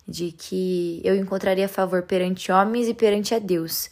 de 0.07 0.31
que 0.31 1.01
eu 1.03 1.15
encontraria 1.15 1.67
favor 1.67 2.03
perante 2.03 2.51
homens 2.51 2.87
e 2.87 2.93
perante 2.93 3.35
a 3.35 3.39
Deus. 3.39 3.89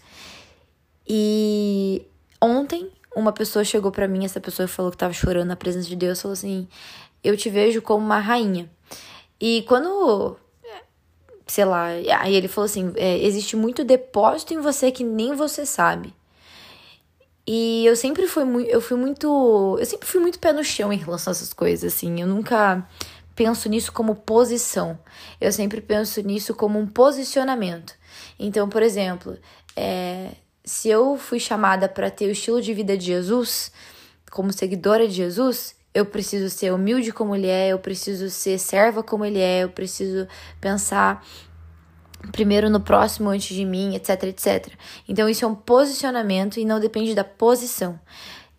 E 1.08 2.06
ontem 2.40 2.90
uma 3.16 3.34
pessoa 3.34 3.66
chegou 3.66 3.92
para 3.92 4.08
mim, 4.08 4.24
essa 4.24 4.40
pessoa 4.40 4.68
falou 4.68 4.92
que 4.92 4.96
estava 4.96 5.14
chorando 5.14 5.48
na 5.48 5.56
presença 5.56 5.88
de 5.88 5.96
Deus, 5.96 6.22
falou 6.22 6.34
assim: 6.34 6.68
eu 7.24 7.36
te 7.38 7.50
vejo 7.50 7.82
como 7.82 8.04
uma 8.04 8.20
rainha. 8.20 8.70
E 9.40 9.64
quando, 9.68 10.38
sei 11.46 11.66
lá, 11.66 11.88
aí 12.20 12.36
ele 12.36 12.48
falou 12.48 12.66
assim: 12.66 12.94
é, 12.96 13.24
existe 13.24 13.56
muito 13.56 13.84
depósito 13.84 14.54
em 14.54 14.62
você 14.62 14.92
que 14.92 15.04
nem 15.04 15.36
você 15.36 15.66
sabe. 15.66 16.14
E 17.54 17.86
eu 17.86 17.98
sempre 17.98 18.28
fui 18.28 18.46
muito, 18.46 18.70
eu 18.70 18.80
fui 18.80 18.96
muito, 18.96 19.76
eu 19.78 19.86
sempre 19.86 20.08
fui 20.08 20.22
muito 20.22 20.40
pé 20.40 20.54
no 20.54 20.64
chão 20.64 20.94
em 20.94 20.96
relação 20.96 21.32
a 21.32 21.36
essas 21.36 21.52
coisas, 21.52 21.94
assim. 21.94 22.22
Eu 22.22 22.26
nunca 22.26 22.88
penso 23.36 23.68
nisso 23.68 23.92
como 23.92 24.16
posição. 24.16 24.98
Eu 25.42 25.52
sempre 25.52 25.82
penso 25.82 26.22
nisso 26.22 26.56
como 26.56 26.80
um 26.80 26.88
posicionamento. 26.88 27.94
Então, 28.40 28.70
por 28.70 28.82
exemplo, 28.82 29.38
é, 29.76 30.30
se 30.64 30.88
eu 30.88 31.18
fui 31.18 31.42
chamada 31.42 31.90
para 31.90 32.10
ter 32.10 32.28
o 32.28 32.32
estilo 32.32 32.62
de 32.62 32.74
vida 32.74 32.98
de 32.98 33.08
Jesus, 33.08 33.70
como 34.32 34.54
seguidora 34.54 35.06
de 35.06 35.16
Jesus, 35.16 35.76
eu 35.94 36.06
preciso 36.06 36.50
ser 36.50 36.72
humilde 36.72 37.12
como 37.12 37.36
ele 37.36 37.48
é, 37.48 37.74
eu 37.74 37.80
preciso 37.80 38.30
ser 38.30 38.60
serva 38.60 39.04
como 39.04 39.26
ele 39.26 39.40
é, 39.40 39.66
eu 39.66 39.70
preciso 39.70 40.26
pensar 40.62 41.22
primeiro 42.32 42.70
no 42.70 42.80
próximo 42.80 43.30
antes 43.30 43.56
de 43.56 43.66
mim, 43.66 43.96
etc, 43.96 44.24
etc. 44.24 44.68
Então 45.08 45.28
isso 45.28 45.46
é 45.46 45.48
um 45.48 45.56
posicionamento 45.56 46.60
e 46.60 46.66
não 46.66 46.80
depende 46.80 47.16
da 47.16 47.24
posição. 47.24 48.00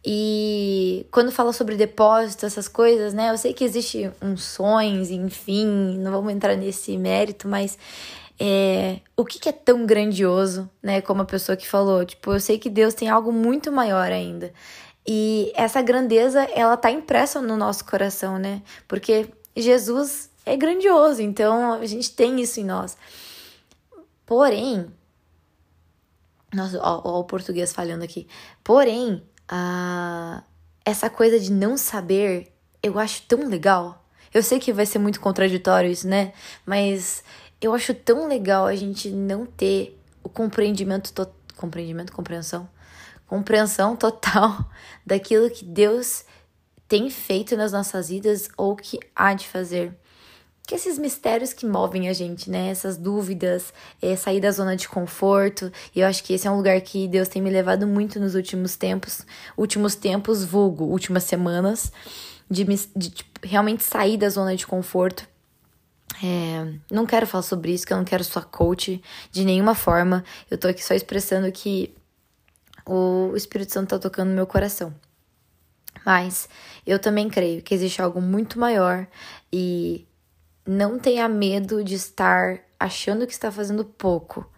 E 0.05 1.07
quando 1.13 1.31
fala 1.31 1.53
sobre 1.53 1.77
depósito, 1.77 2.45
essas 2.45 2.67
coisas, 2.67 3.15
né? 3.15 3.31
Eu 3.31 3.39
sei 3.39 3.53
que 3.53 3.65
existe 3.65 4.11
uns 4.21 4.43
sonhos, 4.43 5.11
enfim, 5.11 5.97
não 5.99 6.11
vamos 6.11 6.33
entrar 6.33 6.57
nesse 6.57 6.97
mérito, 6.99 7.47
mas 7.47 7.79
é, 8.39 8.99
o 9.17 9.25
que, 9.25 9.39
que, 9.39 9.49
é 9.49 9.53
tão 9.53 9.87
grandioso, 9.87 10.69
né? 10.83 11.01
Como 11.01 11.23
a 11.23 11.25
pessoa 11.25 11.57
que 11.57 11.69
falou, 11.69 12.05
tipo, 12.05 12.33
eu 12.33 12.41
sei 12.41 12.59
que 12.59 12.69
Deus 12.69 12.95
tem 12.95 13.09
algo 13.09 13.33
muito 13.33 13.71
maior 13.71 14.11
ainda. 14.11 14.53
E 15.07 15.53
essa 15.55 15.81
grandeza, 15.81 16.43
ela 16.53 16.77
tá 16.77 16.91
impressa 16.91 17.41
no 17.41 17.57
nosso 17.57 17.85
coração, 17.85 18.39
né? 18.39 18.63
Porque 18.89 19.29
Jesus 19.57 20.31
é 20.45 20.57
grandioso, 20.57 21.23
então 21.23 21.75
a 21.75 21.87
gente 21.87 22.11
tem 22.13 22.41
isso 22.41 22.59
em 22.59 22.65
nós. 22.65 22.97
Porém, 24.33 24.87
nossa, 26.55 26.81
ó, 26.81 27.03
ó 27.05 27.21
o 27.21 27.25
português 27.25 27.71
falhando 27.71 28.03
aqui. 28.03 28.27
Porém, 28.65 29.23
a, 29.47 30.43
essa 30.87 31.11
coisa 31.11 31.39
de 31.39 31.53
não 31.53 31.77
saber, 31.77 32.51
eu 32.83 32.99
acho 32.99 33.25
tão 33.29 33.47
legal. 33.47 34.03
Eu 34.33 34.43
sei 34.43 34.59
que 34.59 34.73
vai 34.73 34.87
ser 34.87 34.99
muito 34.99 35.21
contraditório 35.21 35.91
isso, 35.91 36.09
né? 36.09 36.33
Mas 36.65 37.23
eu 37.61 37.75
acho 37.75 37.93
tão 37.93 38.27
legal 38.27 38.65
a 38.65 38.75
gente 38.75 39.11
não 39.11 39.45
ter 39.45 40.01
o 40.23 40.31
compreendimento, 40.31 41.13
to 41.13 41.31
compreendimento, 41.55 42.11
compreensão, 42.11 42.67
compreensão 43.27 43.95
total 43.95 44.65
daquilo 45.05 45.51
que 45.51 45.63
Deus 45.63 46.25
tem 46.89 47.11
feito 47.11 47.55
nas 47.55 47.73
nossas 47.73 48.09
vidas 48.09 48.49
ou 48.57 48.77
que 48.77 48.99
há 49.15 49.35
de 49.35 49.47
fazer 49.47 49.95
que 50.67 50.75
esses 50.75 50.99
mistérios 50.99 51.53
que 51.53 51.67
movem 51.67 52.09
a 52.09 52.13
gente, 52.13 52.49
né? 52.49 52.69
Essas 52.69 52.97
dúvidas, 52.97 53.73
é, 54.01 54.15
sair 54.15 54.41
da 54.41 54.51
zona 54.51 54.77
de 54.77 54.89
conforto. 54.89 55.73
E 55.95 56.01
eu 56.01 56.07
acho 56.07 56.23
que 56.23 56.33
esse 56.33 56.47
é 56.47 56.51
um 56.51 56.57
lugar 56.57 56.81
que 56.81 57.09
Deus 57.09 57.29
tem 57.29 57.43
me 57.43 57.51
levado 57.51 57.87
muito 57.87 58.21
nos 58.21 58.35
últimos 58.35 58.77
tempos. 58.77 59.27
Últimos 59.57 59.95
tempos, 59.95 60.45
vulgo, 60.45 60.85
últimas 60.85 61.25
semanas. 61.25 61.93
De, 62.49 62.65
de, 62.65 62.89
de 62.95 63.11
tipo, 63.11 63.41
realmente 63.43 63.83
sair 63.83 64.17
da 64.17 64.29
zona 64.29 64.55
de 64.55 64.67
conforto. 64.67 65.27
É, 66.23 66.75
não 66.91 67.07
quero 67.07 67.27
falar 67.27 67.43
sobre 67.43 67.73
isso, 67.73 67.87
que 67.87 67.93
eu 67.93 67.97
não 67.97 68.05
quero 68.05 68.23
sua 68.23 68.43
coach 68.43 69.03
de 69.31 69.45
nenhuma 69.45 69.75
forma. 69.75 70.25
Eu 70.51 70.59
tô 70.59 70.69
aqui 70.69 70.85
só 70.85 70.95
expressando 70.95 71.51
que 71.51 71.95
o 72.87 73.33
Espírito 73.35 73.73
Santo 73.73 73.91
tá 73.91 73.99
tocando 73.99 74.29
no 74.29 74.35
meu 74.35 74.47
coração. 74.47 74.95
Mas 76.05 76.49
eu 76.87 76.99
também 76.99 77.29
creio 77.29 77.63
que 77.63 77.75
existe 77.75 78.03
algo 78.03 78.21
muito 78.21 78.59
maior 78.59 79.07
e 79.53 80.07
não 80.67 80.99
tenha 80.99 81.29
medo 81.29 81.83
de 81.83 81.95
estar 81.95 82.61
achando 82.79 83.27
que 83.27 83.33
está 83.33 83.51
fazendo 83.51 83.85
pouco, 83.85 84.51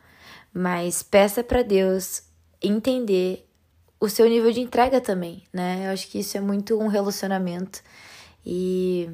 mas 0.52 1.02
peça 1.02 1.42
para 1.42 1.62
Deus 1.62 2.22
entender 2.62 3.48
o 3.98 4.08
seu 4.08 4.28
nível 4.28 4.52
de 4.52 4.60
entrega 4.60 5.00
também, 5.00 5.44
né? 5.52 5.86
Eu 5.86 5.92
acho 5.92 6.08
que 6.08 6.18
isso 6.18 6.36
é 6.36 6.40
muito 6.40 6.78
um 6.78 6.88
relacionamento 6.88 7.82
e 8.44 9.10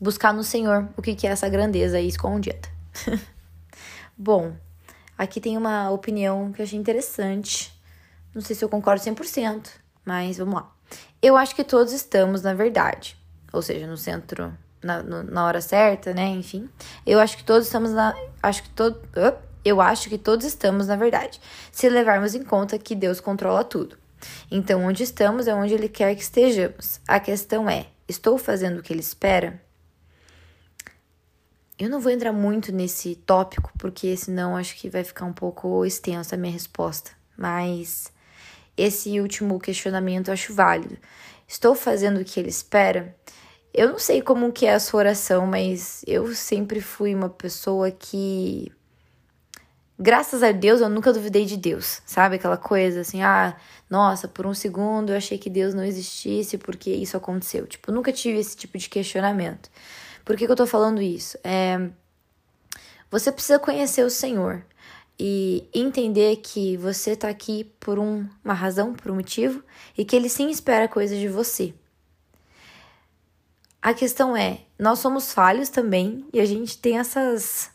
buscar 0.00 0.32
no 0.32 0.42
Senhor 0.42 0.88
o 0.96 1.02
que 1.02 1.26
é 1.26 1.30
essa 1.30 1.48
grandeza 1.48 1.96
aí 1.96 2.08
escondida. 2.08 2.68
Bom, 4.16 4.54
aqui 5.16 5.40
tem 5.40 5.56
uma 5.56 5.90
opinião 5.90 6.52
que 6.52 6.60
eu 6.60 6.64
achei 6.64 6.78
interessante. 6.78 7.72
Não 8.34 8.42
sei 8.42 8.56
se 8.56 8.64
eu 8.64 8.68
concordo 8.68 9.02
100%, 9.02 9.68
mas 10.04 10.38
vamos 10.38 10.54
lá. 10.54 10.72
Eu 11.22 11.36
acho 11.36 11.54
que 11.54 11.64
todos 11.64 11.92
estamos 11.92 12.42
na 12.42 12.52
verdade, 12.52 13.16
ou 13.52 13.62
seja, 13.62 13.86
no 13.86 13.96
centro 13.96 14.56
na, 14.84 15.02
na 15.02 15.46
hora 15.46 15.60
certa, 15.60 16.12
né? 16.12 16.28
Enfim. 16.28 16.68
Eu 17.06 17.18
acho 17.18 17.36
que 17.36 17.44
todos 17.44 17.66
estamos 17.66 17.92
na. 17.92 18.14
Acho 18.42 18.62
que 18.62 18.70
todo. 18.70 19.00
Eu 19.64 19.80
acho 19.80 20.08
que 20.10 20.18
todos 20.18 20.44
estamos, 20.44 20.86
na 20.86 20.96
verdade, 20.96 21.40
se 21.72 21.88
levarmos 21.88 22.34
em 22.34 22.44
conta 22.44 22.78
que 22.78 22.94
Deus 22.94 23.18
controla 23.18 23.64
tudo. 23.64 23.96
Então, 24.50 24.84
onde 24.84 25.02
estamos 25.02 25.46
é 25.46 25.54
onde 25.54 25.74
Ele 25.74 25.88
quer 25.88 26.14
que 26.14 26.22
estejamos. 26.22 27.00
A 27.08 27.18
questão 27.18 27.68
é: 27.68 27.86
estou 28.08 28.36
fazendo 28.36 28.78
o 28.78 28.82
que 28.82 28.92
Ele 28.92 29.00
espera? 29.00 29.60
Eu 31.76 31.90
não 31.90 31.98
vou 31.98 32.12
entrar 32.12 32.32
muito 32.32 32.70
nesse 32.70 33.16
tópico, 33.16 33.72
porque 33.78 34.16
senão 34.16 34.56
acho 34.56 34.76
que 34.76 34.88
vai 34.88 35.02
ficar 35.02 35.24
um 35.24 35.32
pouco 35.32 35.84
extensa 35.84 36.36
a 36.36 36.38
minha 36.38 36.52
resposta. 36.52 37.10
Mas 37.36 38.12
esse 38.76 39.18
último 39.20 39.58
questionamento 39.58 40.28
eu 40.28 40.34
acho 40.34 40.54
válido. 40.54 40.96
Estou 41.48 41.74
fazendo 41.74 42.20
o 42.20 42.24
que 42.24 42.38
Ele 42.38 42.48
espera? 42.48 43.14
Eu 43.74 43.88
não 43.88 43.98
sei 43.98 44.22
como 44.22 44.52
que 44.52 44.66
é 44.66 44.74
a 44.74 44.78
sua 44.78 45.00
oração, 45.00 45.48
mas 45.48 46.04
eu 46.06 46.32
sempre 46.32 46.80
fui 46.80 47.12
uma 47.12 47.28
pessoa 47.28 47.90
que 47.90 48.70
graças 49.98 50.44
a 50.44 50.52
Deus 50.52 50.80
eu 50.80 50.88
nunca 50.88 51.12
duvidei 51.12 51.44
de 51.44 51.56
Deus, 51.56 52.00
sabe? 52.06 52.36
Aquela 52.36 52.56
coisa 52.56 53.00
assim, 53.00 53.20
ah, 53.22 53.56
nossa, 53.90 54.28
por 54.28 54.46
um 54.46 54.54
segundo 54.54 55.10
eu 55.10 55.16
achei 55.16 55.38
que 55.38 55.50
Deus 55.50 55.74
não 55.74 55.82
existisse 55.82 56.56
porque 56.56 56.88
isso 56.90 57.16
aconteceu. 57.16 57.66
Tipo, 57.66 57.90
nunca 57.90 58.12
tive 58.12 58.38
esse 58.38 58.56
tipo 58.56 58.78
de 58.78 58.88
questionamento. 58.88 59.68
Por 60.24 60.36
que, 60.36 60.46
que 60.46 60.52
eu 60.52 60.56
tô 60.56 60.68
falando 60.68 61.02
isso? 61.02 61.36
É, 61.42 61.90
você 63.10 63.32
precisa 63.32 63.58
conhecer 63.58 64.04
o 64.04 64.10
Senhor 64.10 64.64
e 65.18 65.68
entender 65.74 66.36
que 66.36 66.76
você 66.76 67.16
tá 67.16 67.28
aqui 67.28 67.64
por 67.80 67.98
um, 67.98 68.24
uma 68.44 68.54
razão, 68.54 68.94
por 68.94 69.10
um 69.10 69.16
motivo, 69.16 69.64
e 69.98 70.04
que 70.04 70.14
Ele 70.14 70.28
sim 70.28 70.48
espera 70.48 70.86
coisas 70.86 71.18
de 71.18 71.28
você. 71.28 71.74
A 73.84 73.92
questão 73.92 74.34
é, 74.34 74.60
nós 74.78 74.98
somos 74.98 75.30
falhos 75.30 75.68
também 75.68 76.24
e 76.32 76.40
a 76.40 76.46
gente 76.46 76.78
tem 76.78 76.96
essas. 76.96 77.70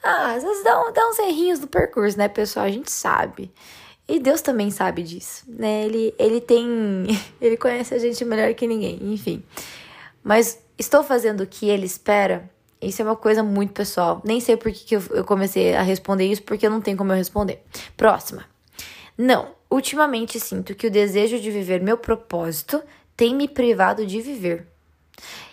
Ah, 0.00 0.34
vezes 0.34 0.62
dá, 0.62 0.90
dá 0.90 1.08
uns 1.08 1.18
errinhos 1.18 1.58
no 1.58 1.66
percurso, 1.66 2.16
né, 2.16 2.28
pessoal? 2.28 2.66
A 2.66 2.70
gente 2.70 2.88
sabe. 2.88 3.52
E 4.06 4.20
Deus 4.20 4.40
também 4.40 4.70
sabe 4.70 5.02
disso, 5.02 5.42
né? 5.48 5.86
Ele, 5.86 6.14
ele 6.16 6.40
tem. 6.40 6.68
Ele 7.42 7.56
conhece 7.56 7.92
a 7.92 7.98
gente 7.98 8.24
melhor 8.24 8.54
que 8.54 8.64
ninguém, 8.64 9.12
enfim. 9.12 9.42
Mas 10.22 10.60
estou 10.78 11.02
fazendo 11.02 11.40
o 11.40 11.46
que 11.48 11.68
ele 11.68 11.86
espera? 11.86 12.48
Isso 12.80 13.02
é 13.02 13.04
uma 13.04 13.16
coisa 13.16 13.42
muito 13.42 13.72
pessoal. 13.72 14.22
Nem 14.24 14.38
sei 14.38 14.56
por 14.56 14.70
que, 14.70 14.84
que 14.84 14.96
eu, 14.96 15.02
eu 15.10 15.24
comecei 15.24 15.74
a 15.74 15.82
responder 15.82 16.26
isso, 16.26 16.44
porque 16.44 16.68
não 16.68 16.80
tem 16.80 16.94
como 16.94 17.10
eu 17.10 17.16
responder. 17.16 17.60
Próxima. 17.96 18.44
Não, 19.18 19.48
ultimamente 19.68 20.38
sinto 20.38 20.76
que 20.76 20.86
o 20.86 20.90
desejo 20.90 21.40
de 21.40 21.50
viver 21.50 21.82
meu 21.82 21.98
propósito 21.98 22.80
tem 23.20 23.34
me 23.34 23.46
privado 23.46 24.06
de 24.06 24.18
viver. 24.18 24.66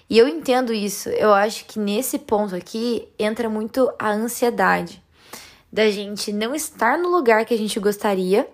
E 0.09 0.17
eu 0.17 0.25
entendo 0.25 0.71
isso. 0.71 1.09
Eu 1.09 1.33
acho 1.33 1.65
que 1.65 1.77
nesse 1.77 2.17
ponto 2.17 2.55
aqui 2.55 3.09
entra 3.19 3.49
muito 3.49 3.91
a 3.99 4.09
ansiedade 4.09 5.03
da 5.69 5.91
gente 5.91 6.31
não 6.31 6.55
estar 6.55 6.97
no 6.97 7.09
lugar 7.09 7.43
que 7.43 7.53
a 7.53 7.57
gente 7.57 7.77
gostaria, 7.77 8.47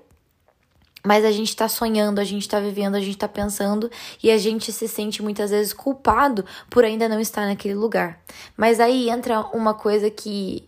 mas 1.06 1.24
a 1.24 1.32
gente 1.32 1.56
tá 1.56 1.68
sonhando, 1.68 2.20
a 2.20 2.24
gente 2.24 2.50
tá 2.50 2.60
vivendo, 2.60 2.96
a 2.96 3.00
gente 3.00 3.16
tá 3.16 3.28
pensando 3.28 3.88
e 4.24 4.32
a 4.32 4.38
gente 4.40 4.72
se 4.72 4.88
sente 4.88 5.22
muitas 5.22 5.52
vezes 5.52 5.74
culpado 5.74 6.44
por 6.68 6.84
ainda 6.84 7.08
não 7.08 7.20
estar 7.20 7.46
naquele 7.46 7.76
lugar. 7.76 8.20
Mas 8.58 8.80
aí 8.80 9.12
entra 9.12 9.42
uma 9.56 9.76
coisa 9.76 10.10
que 10.10 10.68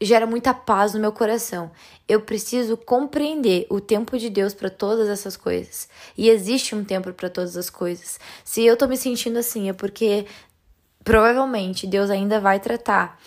gera 0.00 0.26
muita 0.26 0.54
paz 0.54 0.94
no 0.94 1.00
meu 1.00 1.12
coração. 1.12 1.70
Eu 2.08 2.20
preciso 2.20 2.76
compreender 2.76 3.66
o 3.68 3.80
tempo 3.80 4.18
de 4.18 4.30
Deus 4.30 4.54
para 4.54 4.70
todas 4.70 5.08
essas 5.08 5.36
coisas. 5.36 5.88
E 6.16 6.28
existe 6.28 6.74
um 6.74 6.84
tempo 6.84 7.12
para 7.12 7.28
todas 7.28 7.56
as 7.56 7.68
coisas. 7.68 8.18
Se 8.44 8.64
eu 8.64 8.76
tô 8.76 8.86
me 8.86 8.96
sentindo 8.96 9.38
assim, 9.38 9.68
é 9.68 9.72
porque 9.72 10.26
provavelmente 11.02 11.86
Deus 11.86 12.10
ainda 12.10 12.40
vai 12.40 12.60
tratar 12.60 13.18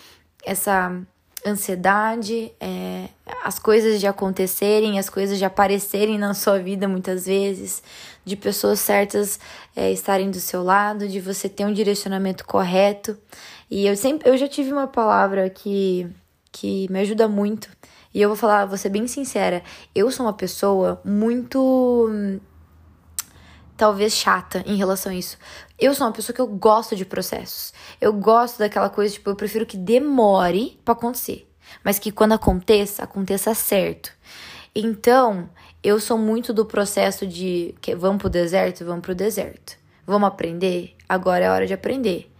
essa 0.44 1.00
ansiedade, 1.44 2.52
é, 2.60 3.08
as 3.42 3.58
coisas 3.58 4.00
de 4.00 4.06
acontecerem, 4.06 4.98
as 4.98 5.10
coisas 5.10 5.38
de 5.38 5.44
aparecerem 5.44 6.16
na 6.16 6.34
sua 6.34 6.58
vida 6.58 6.86
muitas 6.86 7.26
vezes, 7.26 7.82
de 8.24 8.36
pessoas 8.36 8.78
certas 8.78 9.40
é, 9.74 9.90
estarem 9.90 10.30
do 10.30 10.38
seu 10.38 10.62
lado, 10.62 11.08
de 11.08 11.20
você 11.20 11.48
ter 11.48 11.64
um 11.64 11.72
direcionamento 11.72 12.44
correto. 12.44 13.16
E 13.70 13.86
eu 13.86 13.96
sempre, 13.96 14.28
eu 14.30 14.36
já 14.36 14.46
tive 14.46 14.72
uma 14.72 14.86
palavra 14.86 15.50
que 15.50 16.08
que 16.52 16.86
me 16.92 17.00
ajuda 17.00 17.26
muito. 17.26 17.68
E 18.14 18.20
eu 18.20 18.28
vou 18.28 18.36
falar, 18.36 18.66
vou 18.66 18.76
ser 18.76 18.90
bem 18.90 19.06
sincera, 19.06 19.62
eu 19.94 20.10
sou 20.10 20.26
uma 20.26 20.34
pessoa 20.34 21.00
muito 21.04 22.40
talvez 23.76 24.12
chata 24.12 24.62
em 24.66 24.76
relação 24.76 25.10
a 25.10 25.14
isso. 25.14 25.38
Eu 25.78 25.94
sou 25.94 26.06
uma 26.06 26.12
pessoa 26.12 26.34
que 26.34 26.40
eu 26.40 26.46
gosto 26.46 26.94
de 26.94 27.04
processos. 27.04 27.72
Eu 28.00 28.12
gosto 28.12 28.58
daquela 28.58 28.90
coisa, 28.90 29.14
tipo, 29.14 29.30
eu 29.30 29.34
prefiro 29.34 29.66
que 29.66 29.76
demore 29.76 30.78
para 30.84 30.92
acontecer, 30.92 31.50
mas 31.82 31.98
que 31.98 32.12
quando 32.12 32.32
aconteça, 32.32 33.02
aconteça 33.02 33.54
certo. 33.54 34.12
Então, 34.74 35.48
eu 35.82 35.98
sou 35.98 36.16
muito 36.16 36.52
do 36.52 36.64
processo 36.64 37.26
de 37.26 37.74
que 37.80 37.94
vamos 37.94 38.20
pro 38.20 38.30
deserto, 38.30 38.84
vamos 38.84 39.02
pro 39.02 39.14
deserto. 39.14 39.76
Vamos 40.06 40.28
aprender? 40.28 40.96
Agora 41.08 41.44
é 41.44 41.50
hora 41.50 41.66
de 41.66 41.74
aprender. 41.74 42.31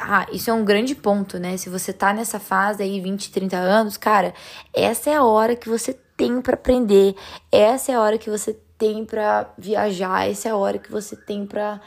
Ah, 0.00 0.26
isso 0.32 0.50
é 0.50 0.52
um 0.52 0.64
grande 0.64 0.94
ponto, 0.94 1.38
né? 1.38 1.56
Se 1.56 1.68
você 1.68 1.92
tá 1.92 2.12
nessa 2.12 2.38
fase 2.40 2.82
aí, 2.82 3.00
20, 3.00 3.30
30 3.30 3.56
anos, 3.56 3.96
cara, 3.96 4.34
essa 4.72 5.10
é 5.10 5.14
a 5.16 5.24
hora 5.24 5.56
que 5.56 5.68
você 5.68 5.94
tem 6.16 6.40
para 6.40 6.54
aprender, 6.54 7.14
essa 7.50 7.92
é 7.92 7.94
a 7.94 8.00
hora 8.00 8.18
que 8.18 8.30
você 8.30 8.56
tem 8.78 9.04
para 9.04 9.52
viajar, 9.56 10.28
essa 10.28 10.48
é 10.48 10.52
a 10.52 10.56
hora 10.56 10.78
que 10.78 10.90
você 10.90 11.16
tem 11.16 11.46
para 11.46 11.80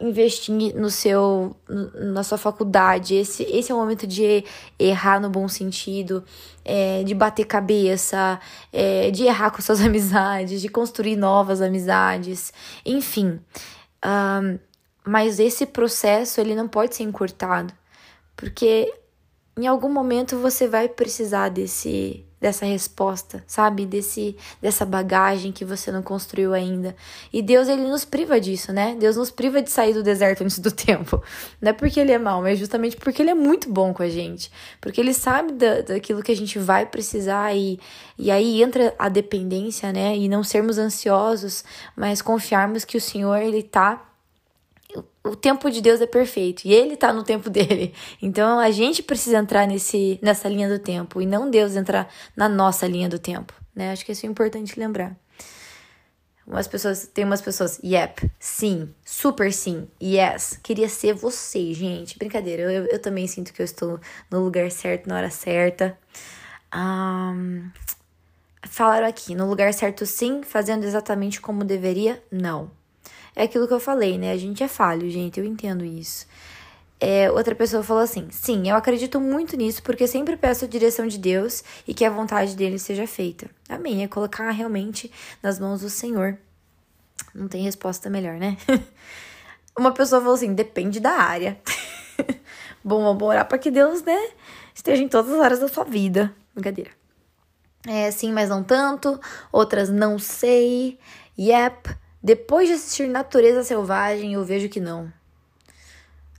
investir 0.00 0.74
no 0.74 0.90
seu 0.90 1.56
na 1.68 2.22
sua 2.22 2.38
faculdade. 2.38 3.14
Esse, 3.14 3.44
esse 3.44 3.70
é 3.70 3.74
o 3.74 3.78
momento 3.78 4.06
de 4.06 4.44
errar 4.78 5.20
no 5.20 5.30
bom 5.30 5.48
sentido, 5.48 6.24
é, 6.64 7.02
de 7.04 7.14
bater 7.14 7.46
cabeça, 7.46 8.38
é, 8.72 9.10
de 9.10 9.24
errar 9.24 9.50
com 9.50 9.62
suas 9.62 9.80
amizades, 9.84 10.60
de 10.60 10.68
construir 10.68 11.16
novas 11.16 11.60
amizades, 11.62 12.52
enfim. 12.84 13.40
Um, 14.04 14.58
mas 15.04 15.38
esse 15.38 15.66
processo 15.66 16.40
ele 16.40 16.54
não 16.54 16.66
pode 16.66 16.96
ser 16.96 17.02
encurtado, 17.02 17.72
porque 18.36 18.92
em 19.56 19.66
algum 19.66 19.88
momento 19.88 20.38
você 20.38 20.66
vai 20.66 20.88
precisar 20.88 21.48
desse 21.48 22.24
dessa 22.40 22.66
resposta, 22.66 23.42
sabe? 23.46 23.86
Desse 23.86 24.36
dessa 24.60 24.84
bagagem 24.84 25.50
que 25.50 25.64
você 25.64 25.90
não 25.90 26.02
construiu 26.02 26.52
ainda. 26.52 26.94
E 27.32 27.40
Deus 27.40 27.68
ele 27.68 27.82
nos 27.82 28.04
priva 28.04 28.38
disso, 28.38 28.70
né? 28.70 28.94
Deus 29.00 29.16
nos 29.16 29.30
priva 29.30 29.62
de 29.62 29.70
sair 29.70 29.94
do 29.94 30.02
deserto 30.02 30.42
antes 30.44 30.58
do 30.58 30.70
tempo. 30.72 31.22
Não 31.58 31.70
é 31.70 31.72
porque 31.72 31.98
ele 31.98 32.12
é 32.12 32.18
mau, 32.18 32.42
mas 32.42 32.58
justamente 32.58 32.96
porque 32.96 33.22
ele 33.22 33.30
é 33.30 33.34
muito 33.34 33.70
bom 33.70 33.94
com 33.94 34.02
a 34.02 34.10
gente. 34.10 34.52
Porque 34.78 35.00
ele 35.00 35.14
sabe 35.14 35.52
da, 35.52 35.80
daquilo 35.80 36.22
que 36.22 36.32
a 36.32 36.36
gente 36.36 36.58
vai 36.58 36.84
precisar 36.84 37.54
e, 37.56 37.80
e 38.18 38.30
aí 38.30 38.62
entra 38.62 38.94
a 38.98 39.08
dependência, 39.08 39.90
né? 39.90 40.14
E 40.14 40.28
não 40.28 40.44
sermos 40.44 40.76
ansiosos, 40.76 41.64
mas 41.96 42.20
confiarmos 42.20 42.84
que 42.84 42.98
o 42.98 43.00
Senhor 43.00 43.36
ele 43.36 43.62
tá 43.62 44.13
o 45.24 45.34
tempo 45.34 45.70
de 45.70 45.80
Deus 45.80 46.00
é 46.00 46.06
perfeito 46.06 46.64
e 46.64 46.72
ele 46.72 46.96
tá 46.96 47.12
no 47.12 47.22
tempo 47.22 47.48
dele. 47.50 47.94
Então 48.20 48.58
a 48.58 48.70
gente 48.70 49.02
precisa 49.02 49.38
entrar 49.38 49.66
nesse, 49.66 50.18
nessa 50.22 50.48
linha 50.48 50.68
do 50.68 50.78
tempo 50.78 51.20
e 51.20 51.26
não 51.26 51.50
Deus 51.50 51.76
entrar 51.76 52.08
na 52.36 52.48
nossa 52.48 52.86
linha 52.86 53.08
do 53.08 53.18
tempo, 53.18 53.52
né? 53.74 53.92
Acho 53.92 54.04
que 54.04 54.12
isso 54.12 54.26
é 54.26 54.28
importante 54.28 54.78
lembrar. 54.78 55.16
Umas 56.46 56.68
pessoas, 56.68 57.06
tem 57.06 57.24
umas 57.24 57.40
pessoas, 57.40 57.80
yep, 57.82 58.30
sim, 58.38 58.94
super 59.02 59.50
sim, 59.50 59.88
yes, 60.02 60.58
queria 60.62 60.90
ser 60.90 61.14
você, 61.14 61.72
gente. 61.72 62.18
Brincadeira, 62.18 62.70
eu, 62.70 62.84
eu 62.84 62.98
também 62.98 63.26
sinto 63.26 63.50
que 63.50 63.62
eu 63.62 63.64
estou 63.64 63.98
no 64.30 64.40
lugar 64.40 64.70
certo, 64.70 65.08
na 65.08 65.16
hora 65.16 65.30
certa. 65.30 65.98
Um, 66.74 67.70
falaram 68.68 69.06
aqui, 69.06 69.34
no 69.34 69.48
lugar 69.48 69.72
certo 69.72 70.04
sim, 70.04 70.42
fazendo 70.42 70.84
exatamente 70.84 71.40
como 71.40 71.64
deveria, 71.64 72.22
não. 72.30 72.70
É 73.36 73.44
aquilo 73.44 73.66
que 73.66 73.74
eu 73.74 73.80
falei, 73.80 74.16
né? 74.18 74.32
A 74.32 74.36
gente 74.36 74.62
é 74.62 74.68
falho, 74.68 75.10
gente, 75.10 75.40
eu 75.40 75.44
entendo 75.44 75.84
isso. 75.84 76.26
É, 77.00 77.30
outra 77.30 77.54
pessoa 77.54 77.82
falou 77.82 78.02
assim: 78.02 78.28
Sim, 78.30 78.68
eu 78.68 78.76
acredito 78.76 79.20
muito 79.20 79.56
nisso 79.56 79.82
porque 79.82 80.06
sempre 80.06 80.36
peço 80.36 80.64
a 80.64 80.68
direção 80.68 81.06
de 81.06 81.18
Deus 81.18 81.62
e 81.86 81.92
que 81.92 82.04
a 82.04 82.10
vontade 82.10 82.54
dele 82.54 82.78
seja 82.78 83.06
feita. 83.06 83.50
Amém. 83.68 84.02
É 84.02 84.08
colocar 84.08 84.50
realmente 84.50 85.10
nas 85.42 85.58
mãos 85.58 85.80
do 85.80 85.90
Senhor. 85.90 86.38
Não 87.34 87.48
tem 87.48 87.62
resposta 87.62 88.08
melhor, 88.08 88.34
né? 88.34 88.56
Uma 89.76 89.92
pessoa 89.92 90.20
falou 90.20 90.36
assim: 90.36 90.54
Depende 90.54 91.00
da 91.00 91.12
área. 91.12 91.58
Bom, 92.82 93.02
vamos 93.02 93.22
orar 93.22 93.46
para 93.46 93.58
que 93.58 93.70
Deus, 93.70 94.02
né, 94.02 94.28
esteja 94.74 95.02
em 95.02 95.08
todas 95.08 95.32
as 95.32 95.40
áreas 95.40 95.60
da 95.60 95.68
sua 95.68 95.84
vida. 95.84 96.34
Brincadeira. 96.54 96.90
É, 97.86 98.10
sim, 98.10 98.32
mas 98.32 98.48
não 98.48 98.62
tanto. 98.62 99.20
Outras 99.52 99.90
não 99.90 100.18
sei. 100.18 100.98
Yep. 101.38 102.03
Depois 102.24 102.66
de 102.66 102.74
assistir 102.74 103.06
Natureza 103.06 103.62
Selvagem, 103.62 104.32
eu 104.32 104.42
vejo 104.42 104.70
que 104.70 104.80
não. 104.80 105.12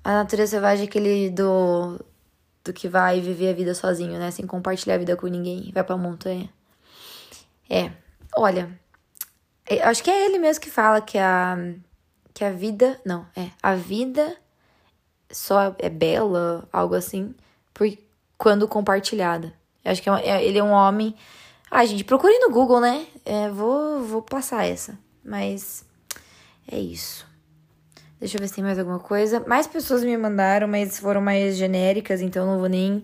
A 0.04 0.14
natureza 0.14 0.54
selvagem 0.54 0.86
é 0.86 0.88
aquele 0.88 1.30
do, 1.30 2.04
do 2.64 2.74
que 2.74 2.88
vai 2.88 3.22
viver 3.22 3.52
a 3.52 3.54
vida 3.54 3.76
sozinho, 3.76 4.18
né? 4.18 4.32
Sem 4.32 4.48
compartilhar 4.48 4.96
a 4.96 4.98
vida 4.98 5.16
com 5.16 5.28
ninguém. 5.28 5.72
Vai 5.72 5.84
pra 5.84 5.96
montanha. 5.96 6.50
É. 7.70 7.92
Olha. 8.36 8.80
É, 9.70 9.84
acho 9.84 10.04
que 10.04 10.10
é 10.10 10.26
ele 10.26 10.40
mesmo 10.40 10.60
que 10.60 10.72
fala 10.72 11.02
que 11.02 11.20
a. 11.20 11.56
Que 12.34 12.44
a 12.44 12.52
vida. 12.52 13.00
Não, 13.06 13.28
é. 13.36 13.52
A 13.62 13.76
vida 13.76 14.36
só 15.32 15.76
é 15.78 15.90
bela, 15.90 16.68
algo 16.74 16.96
assim, 16.96 17.36
por, 17.72 17.88
quando 18.40 18.68
compartilhada. 18.68 19.54
Eu 19.84 19.92
acho 19.92 20.02
que 20.02 20.10
é, 20.10 20.30
é, 20.30 20.44
ele 20.44 20.58
é 20.58 20.64
um 20.64 20.72
homem. 20.72 21.16
Ah, 21.70 21.86
gente, 21.86 22.04
procure 22.04 22.38
no 22.40 22.50
Google, 22.50 22.80
né? 22.80 23.06
É, 23.24 23.50
vou, 23.50 24.02
vou 24.02 24.22
passar 24.24 24.66
essa. 24.66 25.05
Mas 25.26 25.84
é 26.72 26.78
isso. 26.78 27.26
Deixa 28.20 28.38
eu 28.38 28.42
ver 28.42 28.48
se 28.48 28.56
tem 28.56 28.64
mais 28.64 28.78
alguma 28.78 29.00
coisa. 29.00 29.44
Mais 29.48 29.66
pessoas 29.66 30.04
me 30.04 30.16
mandaram, 30.16 30.68
mas 30.68 31.00
foram 31.00 31.20
mais 31.20 31.58
genéricas, 31.58 32.22
então 32.22 32.46
não 32.46 32.60
vou 32.60 32.70
nem, 32.70 33.04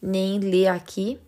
nem 0.00 0.38
ler 0.40 0.68
aqui. 0.68 1.20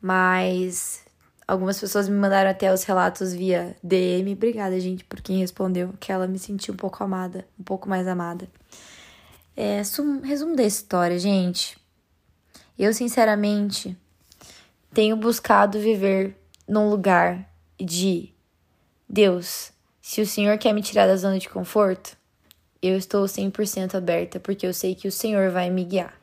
Mas 0.00 1.02
algumas 1.48 1.80
pessoas 1.80 2.08
me 2.08 2.16
mandaram 2.16 2.50
até 2.50 2.72
os 2.72 2.84
relatos 2.84 3.32
via 3.32 3.74
DM. 3.82 4.34
Obrigada, 4.34 4.78
gente, 4.78 5.04
por 5.04 5.20
quem 5.20 5.38
respondeu, 5.38 5.94
que 5.98 6.12
ela 6.12 6.26
me 6.26 6.38
sentiu 6.38 6.74
um 6.74 6.76
pouco 6.76 7.02
amada, 7.02 7.46
um 7.58 7.64
pouco 7.64 7.88
mais 7.88 8.06
amada. 8.06 8.46
É, 9.56 9.82
sum, 9.82 10.20
resumo 10.20 10.54
da 10.54 10.62
história, 10.62 11.18
gente. 11.18 11.76
Eu, 12.78 12.94
sinceramente, 12.94 13.96
tenho 14.94 15.16
buscado 15.16 15.78
viver 15.80 16.36
num 16.66 16.88
lugar 16.88 17.46
de 17.78 18.32
Deus, 19.12 19.72
se 20.00 20.20
o 20.20 20.26
Senhor 20.26 20.56
quer 20.56 20.72
me 20.72 20.82
tirar 20.82 21.08
da 21.08 21.16
zona 21.16 21.36
de 21.36 21.48
conforto, 21.48 22.16
eu 22.80 22.96
estou 22.96 23.24
100% 23.24 23.96
aberta, 23.96 24.38
porque 24.38 24.64
eu 24.64 24.72
sei 24.72 24.94
que 24.94 25.08
o 25.08 25.12
Senhor 25.12 25.50
vai 25.50 25.68
me 25.68 25.84
guiar. 25.84 26.14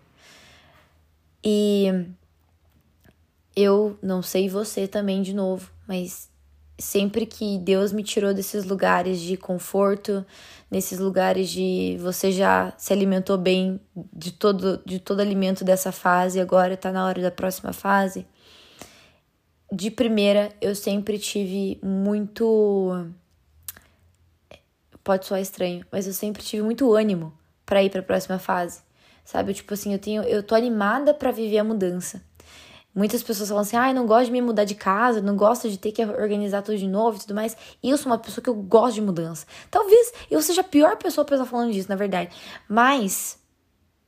E 1.44 2.06
eu 3.54 4.00
não 4.02 4.22
sei 4.22 4.48
você 4.48 4.88
também 4.88 5.22
de 5.22 5.34
novo, 5.34 5.70
mas 5.86 6.30
sempre 6.80 7.26
que 7.26 7.58
Deus 7.58 7.92
me 7.92 8.04
tirou 8.04 8.34
desses 8.34 8.64
lugares 8.64 9.20
de 9.20 9.36
conforto, 9.36 10.26
nesses 10.72 10.98
lugares 10.98 11.50
de 11.50 11.98
você 12.00 12.32
já 12.32 12.74
se 12.78 12.94
alimentou 12.94 13.38
bem 13.38 13.82
de 14.14 14.32
todo 14.32 14.82
de 14.86 15.00
todo 15.00 15.20
alimento 15.20 15.66
dessa 15.66 15.92
fase, 15.92 16.40
agora 16.40 16.76
está 16.76 16.90
na 16.90 17.06
hora 17.06 17.22
da 17.22 17.32
próxima 17.32 17.74
fase. 17.74 18.26
De 19.72 19.92
primeira, 19.92 20.50
eu 20.62 20.74
sempre 20.74 21.20
tive 21.20 21.80
muito 21.84 23.12
pode 25.04 25.26
soar 25.26 25.40
estranho, 25.40 25.86
mas 25.90 26.06
eu 26.06 26.14
sempre 26.14 26.44
tive 26.44 26.62
muito 26.64 26.94
ânimo 26.94 27.34
para 27.66 27.82
ir 27.82 27.90
para 27.90 28.02
a 28.02 28.04
próxima 28.04 28.38
fase. 28.40 28.82
Sabe, 29.24 29.54
tipo 29.54 29.74
assim, 29.74 29.94
eu 29.94 30.00
tenho 30.00 30.24
eu 30.24 30.42
tô 30.44 30.56
animada 30.56 31.14
para 31.14 31.32
viver 31.32 31.58
a 31.60 31.64
mudança. 31.64 32.22
Muitas 32.96 33.22
pessoas 33.22 33.50
falam 33.50 33.62
assim: 33.62 33.78
"Ah, 33.78 33.90
eu 33.90 33.94
não 33.96 34.06
gosto 34.08 34.28
de 34.28 34.32
me 34.32 34.42
mudar 34.42 34.64
de 34.64 34.74
casa, 34.76 35.22
não 35.22 35.36
gosto 35.36 35.70
de 35.70 35.78
ter 35.78 35.92
que 35.92 36.04
organizar 36.04 36.62
tudo 36.62 36.78
de 36.78 36.88
novo 36.88 37.18
e 37.18 37.22
tudo 37.22 37.36
mais". 37.36 37.56
E 37.84 37.90
eu 37.90 37.98
sou 37.98 38.12
uma 38.12 38.18
pessoa 38.18 38.44
que 38.44 38.50
eu 38.50 38.56
gosto 38.56 38.96
de 38.96 39.02
mudança. 39.02 39.46
Talvez 39.70 40.14
eu 40.32 40.42
seja 40.42 40.62
a 40.62 40.64
pior 40.64 40.98
pessoa 40.98 41.24
pra 41.26 41.36
estar 41.36 41.46
falando 41.46 41.72
disso, 41.72 41.90
na 41.90 41.96
verdade. 41.96 42.36
Mas 42.68 43.38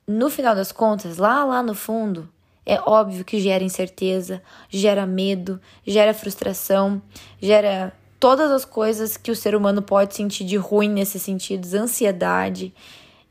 no 0.06 0.28
final 0.30 0.54
das 0.54 0.72
contas, 0.72 1.18
lá 1.18 1.44
lá 1.44 1.62
no 1.62 1.74
fundo, 1.74 2.28
é 2.64 2.80
óbvio 2.80 3.24
que 3.24 3.40
gera 3.40 3.64
incerteza, 3.64 4.42
gera 4.68 5.06
medo, 5.06 5.60
gera 5.86 6.14
frustração, 6.14 7.02
gera 7.40 7.92
todas 8.18 8.50
as 8.50 8.64
coisas 8.64 9.16
que 9.16 9.30
o 9.30 9.36
ser 9.36 9.54
humano 9.54 9.80
pode 9.80 10.14
sentir 10.14 10.44
de 10.44 10.56
ruim 10.56 10.90
nesses 10.90 11.22
sentidos, 11.22 11.74
ansiedade, 11.74 12.74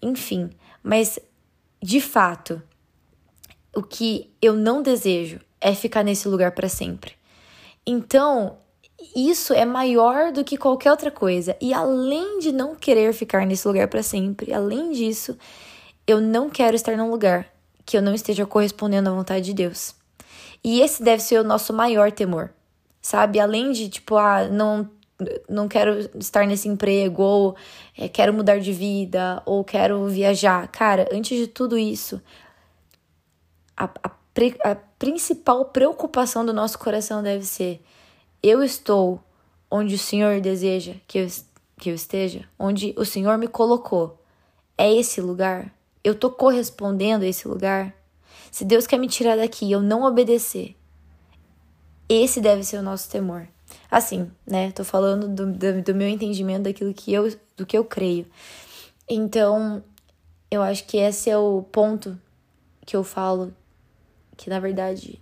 enfim. 0.01 0.49
Mas, 0.81 1.19
de 1.81 2.01
fato, 2.01 2.61
o 3.75 3.83
que 3.83 4.31
eu 4.41 4.53
não 4.53 4.81
desejo 4.81 5.39
é 5.61 5.75
ficar 5.75 6.03
nesse 6.03 6.27
lugar 6.27 6.51
para 6.53 6.67
sempre. 6.67 7.13
Então, 7.85 8.57
isso 9.15 9.53
é 9.53 9.65
maior 9.65 10.31
do 10.31 10.43
que 10.43 10.57
qualquer 10.57 10.91
outra 10.91 11.11
coisa. 11.11 11.55
E 11.61 11.73
além 11.73 12.39
de 12.39 12.51
não 12.51 12.75
querer 12.75 13.13
ficar 13.13 13.45
nesse 13.45 13.67
lugar 13.67 13.87
para 13.87 14.03
sempre, 14.03 14.53
além 14.53 14.91
disso, 14.91 15.37
eu 16.07 16.19
não 16.19 16.49
quero 16.49 16.75
estar 16.75 16.97
num 16.97 17.11
lugar 17.11 17.47
que 17.89 17.97
eu 17.97 18.01
não 18.01 18.13
esteja 18.13 18.45
correspondendo 18.45 19.09
à 19.09 19.13
vontade 19.13 19.45
de 19.45 19.53
Deus. 19.53 19.95
E 20.63 20.81
esse 20.81 21.01
deve 21.01 21.23
ser 21.23 21.39
o 21.39 21.43
nosso 21.43 21.73
maior 21.73 22.11
temor 22.11 22.51
sabe? 23.01 23.39
Além 23.39 23.71
de, 23.71 23.89
tipo, 23.89 24.17
ah, 24.17 24.47
não, 24.47 24.89
não 25.47 25.67
quero 25.67 25.99
estar 26.17 26.45
nesse 26.45 26.67
emprego, 26.67 27.23
ou 27.23 27.55
é, 27.97 28.07
quero 28.07 28.33
mudar 28.33 28.59
de 28.59 28.71
vida, 28.71 29.41
ou 29.45 29.63
quero 29.63 30.07
viajar. 30.07 30.67
Cara, 30.67 31.07
antes 31.11 31.37
de 31.37 31.47
tudo 31.47 31.77
isso, 31.77 32.21
a, 33.75 33.85
a, 33.85 34.11
a 34.71 34.75
principal 34.97 35.65
preocupação 35.65 36.45
do 36.45 36.53
nosso 36.53 36.77
coração 36.79 37.23
deve 37.23 37.45
ser: 37.45 37.81
eu 38.43 38.63
estou 38.63 39.21
onde 39.71 39.95
o 39.95 39.99
Senhor 39.99 40.41
deseja 40.41 40.95
que 41.07 41.19
eu, 41.19 41.27
que 41.77 41.89
eu 41.89 41.95
esteja, 41.95 42.47
onde 42.57 42.93
o 42.97 43.05
Senhor 43.05 43.37
me 43.37 43.47
colocou. 43.47 44.17
É 44.77 44.93
esse 44.93 45.19
lugar? 45.19 45.73
Eu 46.09 46.15
tô 46.15 46.31
correspondendo 46.31 47.23
a 47.23 47.27
esse 47.27 47.47
lugar? 47.47 47.93
Se 48.51 48.65
Deus 48.65 48.87
quer 48.87 48.97
me 48.97 49.07
tirar 49.07 49.37
daqui 49.37 49.67
e 49.67 49.71
eu 49.71 49.79
não 49.79 50.01
obedecer, 50.01 50.75
esse 52.09 52.41
deve 52.41 52.63
ser 52.63 52.77
o 52.77 52.81
nosso 52.81 53.07
temor. 53.11 53.47
Assim, 53.91 54.31
né? 54.43 54.71
Tô 54.71 54.83
falando 54.83 55.27
do, 55.27 55.53
do, 55.53 55.83
do, 55.83 55.93
meu 55.93 56.07
entendimento 56.07 56.63
daquilo 56.63 56.95
que 56.95 57.13
eu, 57.13 57.31
do 57.55 57.63
que 57.63 57.77
eu 57.77 57.85
creio. 57.85 58.25
Então, 59.07 59.83
eu 60.49 60.63
acho 60.63 60.83
que 60.85 60.97
esse 60.97 61.29
é 61.29 61.37
o 61.37 61.61
ponto 61.71 62.19
que 62.87 62.95
eu 62.95 63.03
falo 63.03 63.53
que 64.35 64.49
na 64.49 64.59
verdade 64.59 65.21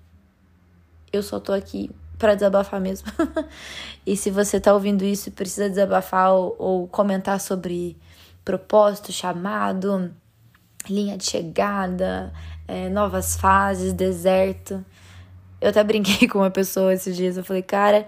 eu 1.12 1.22
só 1.22 1.38
tô 1.38 1.52
aqui 1.52 1.92
para 2.18 2.34
desabafar 2.34 2.80
mesmo. 2.80 3.12
e 4.08 4.16
se 4.16 4.32
você 4.32 4.58
tá 4.58 4.74
ouvindo 4.74 5.04
isso 5.04 5.28
e 5.28 5.34
precisa 5.34 5.70
desabafar 5.70 6.32
ou, 6.32 6.56
ou 6.58 6.88
comentar 6.88 7.42
sobre 7.42 7.98
propósito, 8.46 9.12
chamado, 9.12 10.16
linha 10.90 11.18
de 11.18 11.26
chegada, 11.26 12.34
é, 12.68 12.90
novas 12.90 13.36
fases, 13.36 13.94
deserto. 13.94 14.84
Eu 15.60 15.70
até 15.70 15.84
brinquei 15.84 16.28
com 16.30 16.40
uma 16.40 16.52
pessoa 16.52 16.94
esses 16.94 17.16
dias. 17.16 17.38
Eu 17.38 17.44
falei, 17.44 17.62
cara, 17.62 18.08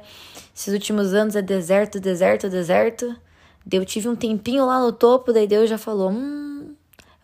esses 0.56 0.74
últimos 0.74 1.14
anos 1.14 1.36
é 1.36 1.42
deserto, 1.42 2.00
deserto, 2.00 2.50
deserto. 2.50 3.16
Eu 3.72 3.86
tive 3.86 4.10
um 4.10 4.16
tempinho 4.16 4.66
lá 4.66 4.80
no 4.80 4.92
topo, 4.92 5.32
daí 5.32 5.48
Deus 5.48 5.70
já 5.70 5.78
falou: 5.78 6.12
hum, 6.12 6.74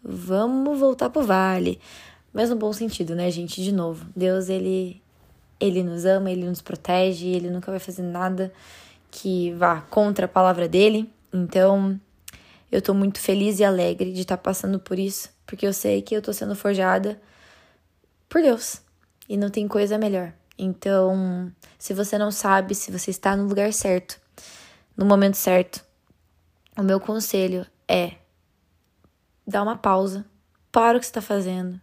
vamos 0.03 0.80
voltar 0.80 1.10
pro 1.10 1.24
vale. 1.24 1.80
Mas 2.34 2.49
no 2.49 2.56
bom 2.56 2.74
sentido, 2.74 3.16
né, 3.16 3.32
gente? 3.32 3.64
De 3.64 3.72
novo, 3.72 4.06
Deus, 4.16 4.49
ele, 4.49 5.01
ele 5.60 5.82
nos 5.84 6.06
ama, 6.06 6.30
ele 6.30 6.45
nos 6.45 6.62
protege, 6.62 7.28
ele 7.28 7.49
nunca 7.49 7.72
vai 7.72 7.80
fazer 7.80 8.03
nada 8.03 8.51
que 9.10 9.53
vá 9.53 9.82
contra 9.89 10.26
a 10.26 10.30
palavra 10.30 10.68
dele. 10.68 11.10
Então, 11.34 11.99
eu 12.72 12.82
tô 12.82 12.93
muito 12.93 13.20
feliz 13.20 13.60
e 13.60 13.64
alegre 13.64 14.12
de 14.12 14.22
estar 14.22 14.36
tá 14.38 14.43
passando 14.43 14.80
por 14.80 14.99
isso, 14.99 15.30
porque 15.46 15.66
eu 15.66 15.74
sei 15.74 16.02
que 16.02 16.16
eu 16.16 16.22
tô 16.22 16.34
sendo 16.34 16.56
forjada 16.56 17.22
por 18.28 18.41
Deus 18.41 18.82
e 19.28 19.38
não 19.38 19.50
tem 19.50 19.68
coisa 19.68 19.98
melhor. 19.98 20.34
Então, 20.58 21.52
se 21.78 21.93
você 21.93 22.18
não 22.18 22.32
sabe 22.32 22.74
se 22.74 22.91
você 22.91 23.12
está 23.12 23.36
no 23.36 23.48
lugar 23.48 23.74
certo, 23.74 24.20
no 24.96 25.06
momento 25.06 25.36
certo, 25.36 25.84
o 26.78 26.84
meu 26.84 27.00
conselho 27.00 27.66
é 27.88 28.14
dar 29.46 29.64
uma 29.64 29.78
pausa, 29.78 30.26
para 30.76 30.98
o 30.98 31.00
que 31.00 31.06
está 31.06 31.22
fazendo 31.22 31.80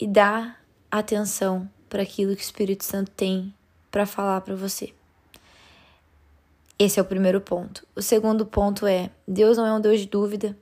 e 0.00 0.06
dá 0.06 0.56
atenção 0.90 1.68
para 1.86 2.02
aquilo 2.02 2.34
que 2.34 2.40
o 2.40 2.46
Espírito 2.46 2.82
Santo 2.82 3.10
tem 3.10 3.54
para 3.90 4.06
falar 4.06 4.40
para 4.40 4.56
você. 4.56 4.94
Esse 6.78 6.98
é 6.98 7.02
o 7.02 7.04
primeiro 7.04 7.42
ponto. 7.42 7.86
O 7.94 8.00
segundo 8.00 8.46
ponto 8.46 8.86
é: 8.86 9.10
Deus 9.28 9.58
não 9.58 9.66
é 9.66 9.72
um 9.74 9.82
Deus 9.82 10.00
de 10.00 10.06
dúvida. 10.06 10.56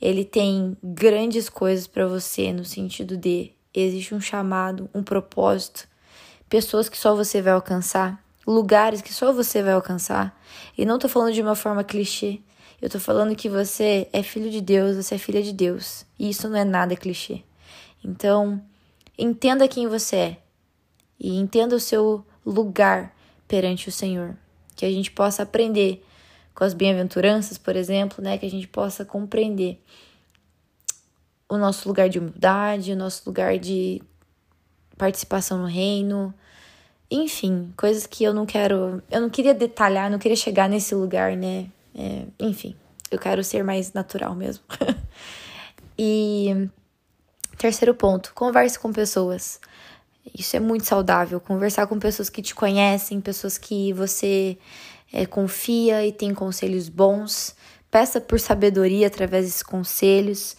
Ele 0.00 0.24
tem 0.24 0.76
grandes 0.82 1.48
coisas 1.48 1.86
para 1.86 2.06
você 2.06 2.52
no 2.52 2.64
sentido 2.64 3.16
de 3.16 3.52
existe 3.72 4.14
um 4.14 4.20
chamado, 4.20 4.88
um 4.94 5.02
propósito, 5.02 5.88
pessoas 6.48 6.88
que 6.88 6.98
só 6.98 7.14
você 7.14 7.40
vai 7.40 7.52
alcançar, 7.52 8.22
lugares 8.46 9.00
que 9.00 9.12
só 9.12 9.32
você 9.32 9.62
vai 9.62 9.72
alcançar. 9.72 10.38
E 10.76 10.84
não 10.84 10.98
tô 10.98 11.08
falando 11.08 11.32
de 11.32 11.42
uma 11.42 11.54
forma 11.54 11.82
clichê. 11.82 12.40
Eu 12.80 12.90
tô 12.90 13.00
falando 13.00 13.34
que 13.34 13.48
você 13.48 14.08
é 14.12 14.22
filho 14.22 14.50
de 14.50 14.60
Deus, 14.60 14.96
você 14.96 15.14
é 15.14 15.18
filha 15.18 15.42
de 15.42 15.52
Deus. 15.52 16.04
E 16.18 16.28
isso 16.28 16.48
não 16.48 16.58
é 16.58 16.64
nada 16.64 16.94
clichê. 16.94 17.42
Então, 18.04 18.62
entenda 19.16 19.66
quem 19.66 19.88
você 19.88 20.16
é 20.16 20.36
e 21.18 21.38
entenda 21.38 21.74
o 21.74 21.80
seu 21.80 22.24
lugar 22.44 23.16
perante 23.48 23.88
o 23.88 23.92
Senhor 23.92 24.36
que 24.74 24.84
a 24.84 24.90
gente 24.90 25.10
possa 25.10 25.42
aprender 25.42 26.04
com 26.54 26.64
as 26.64 26.72
bem-aventuranças, 26.72 27.58
por 27.58 27.74
exemplo, 27.76 28.22
né, 28.22 28.38
que 28.38 28.46
a 28.46 28.50
gente 28.50 28.68
possa 28.68 29.04
compreender 29.04 29.82
o 31.48 31.58
nosso 31.58 31.88
lugar 31.88 32.08
de 32.08 32.18
humildade, 32.18 32.92
o 32.92 32.96
nosso 32.96 33.22
lugar 33.26 33.58
de 33.58 34.00
participação 34.96 35.58
no 35.58 35.66
reino, 35.66 36.32
enfim, 37.10 37.72
coisas 37.76 38.06
que 38.06 38.24
eu 38.24 38.32
não 38.32 38.46
quero, 38.46 39.02
eu 39.10 39.20
não 39.20 39.30
queria 39.30 39.54
detalhar, 39.54 40.10
não 40.10 40.18
queria 40.18 40.36
chegar 40.36 40.68
nesse 40.68 40.94
lugar, 40.94 41.36
né? 41.36 41.66
É, 41.94 42.24
enfim, 42.40 42.74
eu 43.10 43.18
quero 43.18 43.44
ser 43.44 43.62
mais 43.62 43.92
natural 43.92 44.34
mesmo. 44.34 44.64
e 45.98 46.68
terceiro 47.58 47.94
ponto, 47.94 48.32
converse 48.34 48.78
com 48.78 48.92
pessoas. 48.92 49.60
Isso 50.36 50.56
é 50.56 50.60
muito 50.60 50.86
saudável. 50.86 51.38
Conversar 51.38 51.86
com 51.86 51.98
pessoas 51.98 52.30
que 52.30 52.40
te 52.40 52.54
conhecem, 52.54 53.20
pessoas 53.20 53.58
que 53.58 53.92
você 53.92 54.56
é, 55.12 55.26
confia 55.26 56.06
e 56.06 56.12
tem 56.12 56.34
conselhos 56.34 56.88
bons. 56.88 57.54
Peça 57.90 58.20
por 58.20 58.40
sabedoria 58.40 59.06
através 59.06 59.44
desses 59.44 59.62
conselhos. 59.62 60.56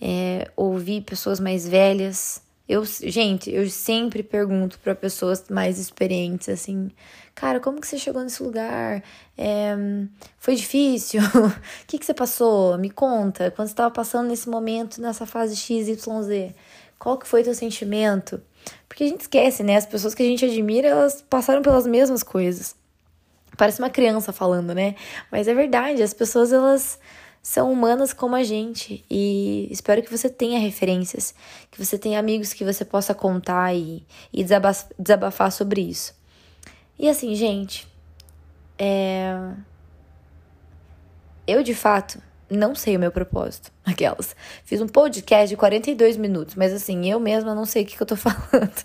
É, 0.00 0.50
ouvir 0.56 1.02
pessoas 1.02 1.38
mais 1.38 1.66
velhas. 1.66 2.42
Eu, 2.68 2.84
gente, 2.84 3.50
eu 3.50 3.68
sempre 3.68 4.22
pergunto 4.22 4.78
para 4.78 4.94
pessoas 4.94 5.44
mais 5.50 5.78
experientes 5.78 6.48
assim, 6.48 6.90
cara, 7.34 7.60
como 7.60 7.78
que 7.78 7.86
você 7.86 7.98
chegou 7.98 8.22
nesse 8.22 8.42
lugar? 8.42 9.02
É, 9.36 9.76
foi 10.38 10.56
difícil? 10.56 11.20
o 11.36 11.86
que, 11.86 11.98
que 11.98 12.06
você 12.06 12.14
passou? 12.14 12.78
Me 12.78 12.90
conta. 12.90 13.50
Quando 13.50 13.68
você 13.68 13.74
estava 13.74 13.90
passando 13.90 14.28
nesse 14.28 14.48
momento, 14.48 15.00
nessa 15.00 15.26
fase 15.26 15.54
X, 15.54 15.88
Y, 15.88 16.22
Z, 16.22 16.54
qual 16.98 17.18
que 17.18 17.28
foi 17.28 17.42
teu 17.42 17.54
sentimento? 17.54 18.40
Porque 18.88 19.04
a 19.04 19.08
gente 19.08 19.20
esquece, 19.20 19.62
né? 19.62 19.76
As 19.76 19.86
pessoas 19.86 20.14
que 20.14 20.22
a 20.22 20.26
gente 20.26 20.44
admira, 20.44 20.88
elas 20.88 21.20
passaram 21.22 21.60
pelas 21.60 21.86
mesmas 21.86 22.22
coisas. 22.22 22.74
Parece 23.56 23.78
uma 23.78 23.90
criança 23.90 24.32
falando, 24.32 24.74
né? 24.74 24.94
Mas 25.30 25.48
é 25.48 25.54
verdade, 25.54 26.02
as 26.02 26.14
pessoas 26.14 26.52
elas 26.52 26.98
são 27.42 27.70
humanas 27.70 28.14
como 28.14 28.34
a 28.34 28.42
gente 28.42 29.04
e 29.10 29.68
espero 29.70 30.02
que 30.02 30.10
você 30.10 30.30
tenha 30.30 30.58
referências, 30.58 31.34
que 31.70 31.84
você 31.84 31.98
tenha 31.98 32.18
amigos 32.18 32.54
que 32.54 32.64
você 32.64 32.86
possa 32.86 33.14
contar 33.14 33.74
e, 33.74 34.02
e 34.32 34.42
desabafar, 34.98 35.52
sobre 35.52 35.82
isso. 35.82 36.14
E 36.98 37.06
assim, 37.06 37.34
gente, 37.34 37.86
é... 38.78 39.36
eu 41.46 41.62
de 41.62 41.74
fato 41.74 42.18
não 42.48 42.74
sei 42.74 42.96
o 42.96 43.00
meu 43.00 43.12
propósito. 43.12 43.70
Aquelas. 43.84 44.34
Fiz 44.64 44.80
um 44.80 44.88
podcast 44.88 45.48
de 45.48 45.56
42 45.56 46.16
minutos, 46.16 46.54
mas 46.54 46.72
assim, 46.72 47.10
eu 47.10 47.20
mesma 47.20 47.54
não 47.54 47.66
sei 47.66 47.82
o 47.82 47.86
que, 47.86 47.96
que 47.96 48.02
eu 48.02 48.06
tô 48.06 48.16
falando. 48.16 48.84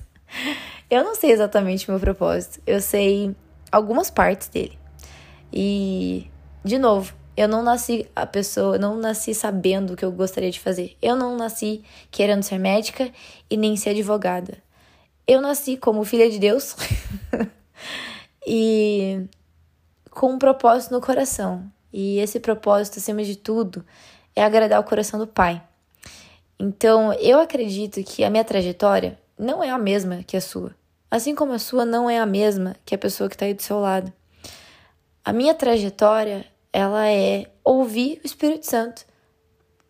Eu 0.90 1.04
não 1.04 1.16
sei 1.16 1.32
exatamente 1.32 1.88
o 1.88 1.92
meu 1.92 2.00
propósito. 2.00 2.62
Eu 2.68 2.82
sei 2.82 3.36
algumas 3.72 4.10
partes 4.10 4.48
dele. 4.48 4.78
E, 5.52 6.30
de 6.64 6.78
novo, 6.78 7.14
eu 7.36 7.48
não 7.48 7.64
nasci 7.64 8.06
a 8.16 8.26
pessoa, 8.26 8.76
eu 8.76 8.80
não 8.80 8.98
nasci 8.98 9.34
sabendo 9.34 9.94
o 9.94 9.96
que 9.96 10.04
eu 10.04 10.12
gostaria 10.12 10.52
de 10.52 10.60
fazer. 10.60 10.98
Eu 11.02 11.16
não 11.16 11.38
nasci 11.38 11.84
querendo 12.12 12.44
ser 12.44 12.58
médica 12.58 13.10
e 13.50 13.56
nem 13.56 13.76
ser 13.78 13.92
advogada. 13.92 14.58
Eu 15.26 15.42
nasci 15.42 15.78
como 15.78 16.04
filha 16.04 16.30
de 16.30 16.38
Deus 16.38 16.76
e 18.46 19.22
com 20.10 20.34
um 20.34 20.40
propósito 20.40 20.92
no 20.92 21.02
coração. 21.02 21.72
E 21.94 22.20
esse 22.20 22.40
propósito, 22.40 23.00
acima 23.00 23.24
de 23.24 23.36
tudo, 23.36 23.86
é 24.36 24.44
agradar 24.44 24.80
o 24.80 24.84
coração 24.84 25.18
do 25.18 25.28
Pai. 25.28 25.62
Então, 26.60 27.14
eu 27.14 27.40
acredito 27.40 28.04
que 28.04 28.24
a 28.24 28.30
minha 28.30 28.44
trajetória 28.44 29.18
não 29.38 29.64
é 29.64 29.70
a 29.70 29.78
mesma 29.78 30.24
que 30.24 30.36
a 30.36 30.42
sua. 30.42 30.76
Assim 31.12 31.34
como 31.34 31.54
a 31.54 31.60
sua 31.60 31.86
não 31.86 32.10
é 32.10 32.20
a 32.20 32.26
mesma 32.26 32.76
que 32.86 32.94
a 32.94 32.98
pessoa 32.98 33.30
que 33.30 33.36
está 33.36 33.46
aí 33.46 33.54
do 33.54 33.62
seu 33.62 33.80
lado. 33.80 34.12
A 35.24 35.34
minha 35.34 35.54
trajetória, 35.54 36.46
ela 36.72 37.08
é 37.08 37.52
ouvir 37.64 38.22
o 38.24 38.26
Espírito 38.26 38.66
Santo, 38.66 39.06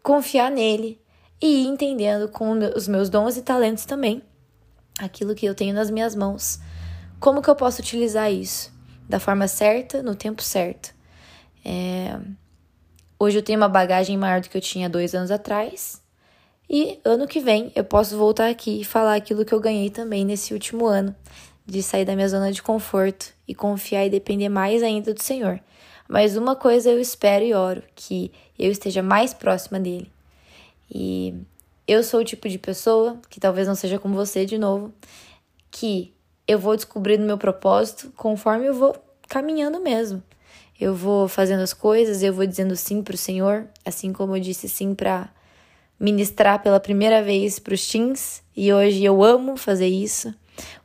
confiar 0.02 0.50
nele 0.50 1.02
e 1.42 1.64
ir 1.64 1.68
entendendo 1.68 2.30
com 2.30 2.52
os 2.76 2.88
meus 2.88 3.10
dons 3.10 3.38
e 3.38 3.42
talentos 3.42 3.86
também, 3.86 4.22
aquilo 4.98 5.36
que 5.36 5.46
eu 5.46 5.56
tenho 5.56 5.74
nas 5.74 5.90
minhas 5.90 6.16
mãos, 6.16 6.60
como 7.20 7.42
que 7.42 7.50
eu 7.50 7.56
posso 7.56 7.82
utilizar 7.82 8.32
isso 8.32 8.74
da 9.08 9.20
forma 9.20 9.48
certa, 9.48 10.04
no 10.04 10.16
tempo 10.16 10.42
certo. 10.44 10.94
É... 11.66 12.20
Hoje 13.18 13.38
eu 13.38 13.44
tenho 13.44 13.60
uma 13.60 13.68
bagagem 13.68 14.18
maior 14.18 14.40
do 14.40 14.50
que 14.50 14.56
eu 14.56 14.62
tinha 14.62 14.90
dois 14.90 15.16
anos 15.16 15.32
atrás. 15.32 16.02
E 16.70 17.00
ano 17.04 17.28
que 17.28 17.40
vem 17.40 17.72
eu 17.76 17.84
posso 17.84 18.16
voltar 18.16 18.48
aqui 18.48 18.82
e 18.82 18.86
falar 18.86 19.16
aquilo 19.16 19.44
que 19.44 19.54
eu 19.54 19.60
ganhei 19.60 19.90
também 19.90 20.24
nesse 20.24 20.54
último 20.54 20.86
ano, 20.86 21.16
de 21.66 21.82
sair 21.82 22.06
da 22.06 22.16
minha 22.16 22.30
zona 22.30 22.52
de 22.52 22.62
conforto 22.62 23.34
e 23.48 23.56
confiar 23.56 24.06
e 24.06 24.10
depender 24.10 24.50
mais 24.50 24.84
ainda 24.84 25.14
do 25.14 25.22
Senhor. 25.22 25.60
Mas 26.08 26.38
uma 26.38 26.56
coisa 26.56 26.92
eu 26.92 27.00
espero 27.00 27.44
e 27.44 27.54
oro, 27.54 27.84
que 27.96 28.32
eu 28.58 28.72
esteja 28.72 29.02
mais 29.02 29.34
próxima 29.34 29.80
dele. 29.80 30.12
E 30.94 31.34
eu 31.88 32.04
sou 32.04 32.22
o 32.22 32.26
tipo 32.26 32.48
de 32.48 32.60
pessoa, 32.60 33.18
que 33.30 33.40
talvez 33.40 33.68
não 33.68 33.76
seja 33.76 33.98
como 33.98 34.16
você 34.16 34.46
de 34.46 34.58
novo, 34.58 34.94
que 35.72 36.14
eu 36.48 36.60
vou 36.60 36.76
descobrindo 36.76 37.26
meu 37.26 37.38
propósito 37.38 38.12
conforme 38.16 38.66
eu 38.68 38.74
vou 38.74 38.96
caminhando 39.28 39.80
mesmo. 39.80 40.22
Eu 40.80 40.96
vou 40.96 41.28
fazendo 41.28 41.62
as 41.62 41.74
coisas, 41.74 42.24
eu 42.24 42.34
vou 42.34 42.46
dizendo 42.46 42.76
sim 42.76 43.02
para 43.02 43.16
o 43.16 43.18
Senhor, 43.18 43.68
assim 43.86 44.14
como 44.14 44.36
eu 44.36 44.40
disse 44.40 44.70
sim 44.70 44.96
para 44.96 45.30
ministrar 46.00 46.62
pela 46.62 46.80
primeira 46.80 47.22
vez 47.22 47.60
para 47.60 47.74
os 47.74 47.88
teens 47.88 48.42
e 48.56 48.72
hoje 48.72 49.04
eu 49.04 49.24
amo 49.24 49.58
fazer 49.58 49.88
isso. 49.88 50.34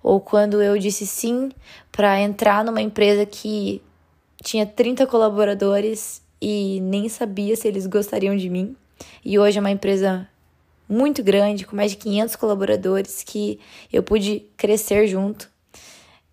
Ou 0.02 0.20
quando 0.20 0.60
eu 0.62 0.78
disse 0.78 1.06
sim 1.06 1.50
para 1.90 2.20
entrar 2.20 2.64
numa 2.64 2.82
empresa 2.82 3.24
que 3.24 3.80
tinha 4.42 4.66
30 4.66 5.06
colaboradores 5.06 6.22
e 6.40 6.80
nem 6.80 7.08
sabia 7.08 7.56
se 7.56 7.66
eles 7.66 7.86
gostariam 7.86 8.36
de 8.36 8.50
mim. 8.50 8.76
E 9.24 9.38
hoje 9.38 9.58
é 9.58 9.60
uma 9.60 9.70
empresa 9.70 10.28
muito 10.88 11.22
grande, 11.22 11.64
com 11.64 11.74
mais 11.74 11.92
de 11.92 11.96
500 11.96 12.36
colaboradores, 12.36 13.22
que 13.24 13.58
eu 13.92 14.02
pude 14.02 14.44
crescer 14.56 15.06
junto. 15.06 15.48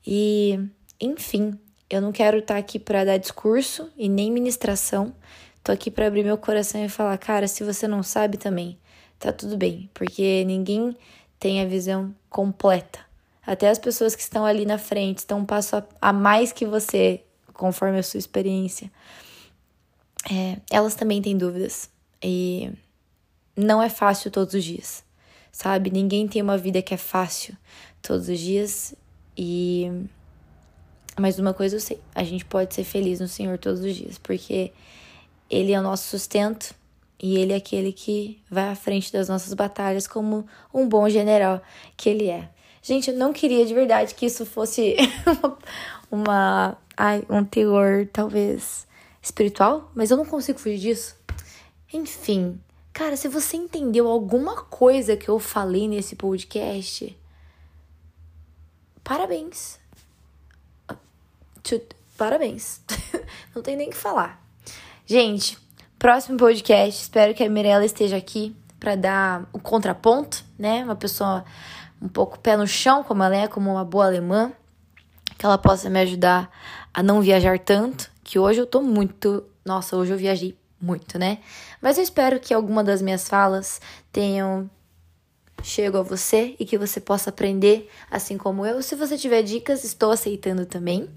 E, 0.05 0.59
enfim, 0.99 1.57
eu 1.89 2.01
não 2.01 2.11
quero 2.11 2.39
estar 2.39 2.55
tá 2.55 2.59
aqui 2.59 2.77
para 2.77 3.05
dar 3.05 3.17
discurso 3.17 3.89
e 3.97 4.09
nem 4.09 4.31
ministração. 4.31 5.13
Tô 5.63 5.71
aqui 5.71 5.91
para 5.91 6.07
abrir 6.07 6.23
meu 6.23 6.37
coração 6.37 6.83
e 6.83 6.89
falar, 6.89 7.17
cara, 7.17 7.47
se 7.47 7.63
você 7.63 7.87
não 7.87 8.01
sabe 8.01 8.37
também, 8.37 8.77
tá 9.19 9.31
tudo 9.31 9.55
bem, 9.57 9.89
porque 9.93 10.43
ninguém 10.45 10.97
tem 11.39 11.61
a 11.61 11.65
visão 11.65 12.13
completa. 12.29 12.99
Até 13.45 13.69
as 13.69 13.79
pessoas 13.79 14.15
que 14.15 14.21
estão 14.21 14.45
ali 14.45 14.65
na 14.65 14.77
frente 14.77 15.19
estão 15.19 15.39
um 15.39 15.45
passo 15.45 15.83
a 16.01 16.13
mais 16.13 16.51
que 16.51 16.65
você, 16.65 17.23
conforme 17.53 17.99
a 17.99 18.03
sua 18.03 18.19
experiência. 18.19 18.91
é, 20.29 20.57
elas 20.69 20.95
também 20.95 21.21
têm 21.21 21.37
dúvidas. 21.37 21.89
E 22.23 22.71
não 23.55 23.81
é 23.81 23.89
fácil 23.89 24.29
todos 24.29 24.53
os 24.53 24.63
dias, 24.63 25.03
sabe? 25.51 25.89
Ninguém 25.89 26.27
tem 26.27 26.41
uma 26.41 26.57
vida 26.57 26.81
que 26.81 26.93
é 26.93 26.97
fácil 26.97 27.57
todos 28.01 28.29
os 28.29 28.39
dias. 28.39 28.95
E. 29.37 29.91
Mas 31.19 31.39
uma 31.39 31.53
coisa 31.53 31.75
eu 31.75 31.79
sei: 31.79 31.99
a 32.13 32.23
gente 32.23 32.45
pode 32.45 32.73
ser 32.73 32.83
feliz 32.83 33.19
no 33.19 33.27
Senhor 33.27 33.57
todos 33.57 33.81
os 33.81 33.95
dias, 33.95 34.17
porque 34.17 34.71
Ele 35.51 35.73
é 35.73 35.79
o 35.79 35.83
nosso 35.83 36.07
sustento 36.07 36.73
e 37.21 37.37
Ele 37.37 37.51
é 37.51 37.57
aquele 37.57 37.91
que 37.91 38.41
vai 38.49 38.69
à 38.69 38.75
frente 38.75 39.11
das 39.11 39.27
nossas 39.27 39.53
batalhas 39.53 40.07
como 40.07 40.47
um 40.73 40.87
bom 40.87 41.09
general 41.09 41.61
que 41.97 42.09
Ele 42.09 42.29
é. 42.29 42.49
Gente, 42.81 43.11
eu 43.11 43.17
não 43.17 43.33
queria 43.33 43.65
de 43.65 43.73
verdade 43.73 44.15
que 44.15 44.25
isso 44.25 44.45
fosse 44.45 44.95
uma, 46.09 46.77
ai, 46.95 47.23
um 47.29 47.43
teor 47.43 48.07
talvez 48.13 48.87
espiritual, 49.21 49.91
mas 49.93 50.09
eu 50.09 50.15
não 50.15 50.25
consigo 50.25 50.57
fugir 50.57 50.79
disso. 50.79 51.15
Enfim, 51.93 52.57
cara, 52.93 53.17
se 53.17 53.27
você 53.27 53.57
entendeu 53.57 54.07
alguma 54.07 54.55
coisa 54.63 55.17
que 55.17 55.27
eu 55.27 55.37
falei 55.37 55.89
nesse 55.89 56.15
podcast, 56.15 57.15
parabéns. 59.03 59.79
Parabéns. 62.17 62.81
não 63.53 63.61
tem 63.61 63.75
nem 63.75 63.89
o 63.89 63.91
que 63.91 63.97
falar. 63.97 64.40
Gente, 65.05 65.57
próximo 65.97 66.37
podcast, 66.37 67.01
espero 67.01 67.33
que 67.33 67.43
a 67.43 67.49
Mirella 67.49 67.83
esteja 67.83 68.17
aqui 68.17 68.55
para 68.79 68.95
dar 68.95 69.49
o 69.51 69.59
contraponto, 69.59 70.43
né? 70.57 70.83
Uma 70.83 70.95
pessoa 70.95 71.43
um 72.01 72.07
pouco 72.07 72.39
pé 72.39 72.55
no 72.55 72.67
chão, 72.67 73.03
como 73.03 73.23
ela 73.23 73.35
é, 73.35 73.47
como 73.47 73.71
uma 73.71 73.83
boa 73.83 74.05
alemã, 74.05 74.51
que 75.37 75.45
ela 75.45 75.57
possa 75.57 75.89
me 75.89 75.99
ajudar 75.99 76.49
a 76.93 77.03
não 77.03 77.21
viajar 77.21 77.59
tanto, 77.59 78.09
que 78.23 78.39
hoje 78.39 78.59
eu 78.59 78.65
tô 78.65 78.81
muito, 78.81 79.43
nossa, 79.65 79.97
hoje 79.97 80.13
eu 80.13 80.17
viajei 80.17 80.57
muito, 80.79 81.19
né? 81.19 81.39
Mas 81.81 81.97
eu 81.97 82.03
espero 82.03 82.39
que 82.39 82.53
alguma 82.53 82.83
das 82.83 83.01
minhas 83.01 83.27
falas 83.27 83.81
tenham 84.11 84.69
chego 85.63 85.97
a 85.97 86.01
você 86.01 86.55
e 86.59 86.65
que 86.65 86.77
você 86.77 86.99
possa 86.99 87.29
aprender 87.29 87.89
assim 88.09 88.37
como 88.37 88.65
eu. 88.65 88.81
Se 88.81 88.95
você 88.95 89.17
tiver 89.17 89.41
dicas, 89.43 89.83
estou 89.83 90.11
aceitando 90.11 90.65
também. 90.65 91.09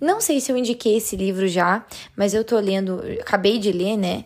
Não 0.00 0.20
sei 0.20 0.40
se 0.40 0.50
eu 0.52 0.56
indiquei 0.56 0.96
esse 0.96 1.16
livro 1.16 1.48
já, 1.48 1.84
mas 2.16 2.34
eu 2.34 2.44
tô 2.44 2.58
lendo, 2.58 3.02
acabei 3.20 3.58
de 3.58 3.72
ler, 3.72 3.96
né? 3.96 4.24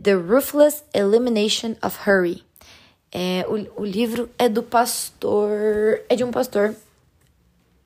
The 0.00 0.14
Ruthless 0.14 0.82
Elimination 0.92 1.76
of 1.82 1.98
Hurry. 2.08 2.44
É, 3.12 3.46
o, 3.48 3.82
o 3.82 3.84
livro 3.84 4.28
é 4.36 4.48
do 4.48 4.62
pastor. 4.62 5.50
É 6.08 6.16
de 6.16 6.24
um 6.24 6.32
pastor, 6.32 6.74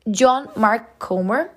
John 0.07 0.47
Mark 0.57 0.87
Comer. 0.99 1.51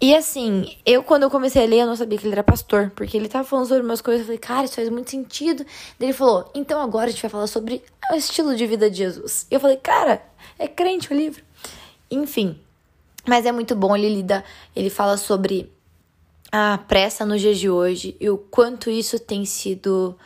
E 0.00 0.14
assim, 0.14 0.76
eu 0.84 1.02
quando 1.02 1.22
eu 1.22 1.30
comecei 1.30 1.64
a 1.64 1.66
ler, 1.66 1.80
eu 1.80 1.86
não 1.86 1.96
sabia 1.96 2.18
que 2.18 2.26
ele 2.26 2.34
era 2.34 2.42
pastor, 2.42 2.92
porque 2.94 3.16
ele 3.16 3.28
tava 3.28 3.44
falando 3.44 3.66
sobre 3.66 3.82
umas 3.82 4.02
coisas, 4.02 4.20
eu 4.20 4.26
falei, 4.26 4.38
cara, 4.38 4.64
isso 4.64 4.74
faz 4.74 4.88
muito 4.90 5.10
sentido. 5.10 5.64
Daí 5.98 6.08
ele 6.08 6.12
falou, 6.12 6.50
então 6.54 6.80
agora 6.80 7.06
a 7.06 7.10
gente 7.10 7.22
vai 7.22 7.30
falar 7.30 7.46
sobre 7.46 7.82
o 8.12 8.14
estilo 8.14 8.54
de 8.54 8.66
vida 8.66 8.90
de 8.90 8.98
Jesus. 8.98 9.46
E 9.50 9.54
eu 9.54 9.60
falei, 9.60 9.78
cara, 9.78 10.22
é 10.58 10.68
crente 10.68 11.12
o 11.12 11.16
livro. 11.16 11.42
Enfim, 12.10 12.58
mas 13.26 13.46
é 13.46 13.52
muito 13.52 13.74
bom, 13.74 13.96
ele 13.96 14.08
lida, 14.08 14.44
ele 14.74 14.90
fala 14.90 15.16
sobre 15.16 15.72
a 16.52 16.78
pressa 16.78 17.24
nos 17.24 17.40
dias 17.40 17.58
de 17.58 17.68
hoje 17.68 18.16
e 18.20 18.30
o 18.30 18.38
quanto 18.38 18.90
isso 18.90 19.18
tem 19.18 19.44
sido 19.44 20.16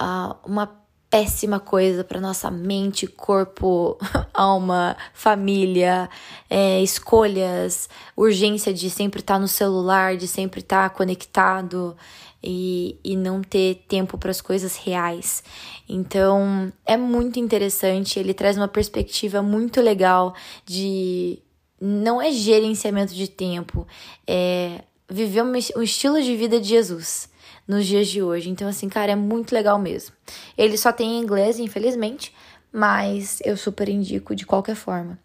uh, 0.00 0.36
uma 0.44 0.66
péssima 1.10 1.58
coisa 1.58 2.04
para 2.04 2.20
nossa 2.20 2.50
mente, 2.50 3.06
corpo, 3.06 3.98
alma, 4.32 4.96
família, 5.14 6.08
é, 6.50 6.82
escolhas, 6.82 7.88
urgência 8.16 8.72
de 8.72 8.90
sempre 8.90 9.20
estar 9.20 9.34
tá 9.34 9.40
no 9.40 9.48
celular, 9.48 10.16
de 10.16 10.28
sempre 10.28 10.60
estar 10.60 10.90
tá 10.90 10.94
conectado 10.94 11.96
e, 12.42 12.98
e 13.02 13.16
não 13.16 13.42
ter 13.42 13.84
tempo 13.88 14.18
para 14.18 14.30
as 14.30 14.40
coisas 14.40 14.76
reais. 14.76 15.42
Então 15.88 16.72
é 16.84 16.96
muito 16.96 17.38
interessante, 17.38 18.18
ele 18.18 18.34
traz 18.34 18.56
uma 18.56 18.68
perspectiva 18.68 19.42
muito 19.42 19.80
legal 19.80 20.34
de. 20.64 21.38
Não 21.80 22.20
é 22.20 22.32
gerenciamento 22.32 23.14
de 23.14 23.28
tempo, 23.28 23.86
é 24.26 24.82
viver 25.08 25.42
um 25.42 25.54
estilo 25.54 26.20
de 26.20 26.34
vida 26.34 26.60
de 26.60 26.68
Jesus 26.68 27.30
nos 27.68 27.86
dias 27.86 28.08
de 28.08 28.22
hoje. 28.22 28.48
Então, 28.48 28.66
assim, 28.66 28.88
cara, 28.88 29.12
é 29.12 29.16
muito 29.16 29.54
legal 29.54 29.78
mesmo. 29.78 30.16
Ele 30.56 30.78
só 30.78 30.90
tem 30.90 31.20
inglês, 31.20 31.58
infelizmente, 31.58 32.34
mas 32.72 33.40
eu 33.44 33.56
super 33.56 33.88
indico 33.88 34.34
de 34.34 34.46
qualquer 34.46 34.74
forma. 34.74 35.18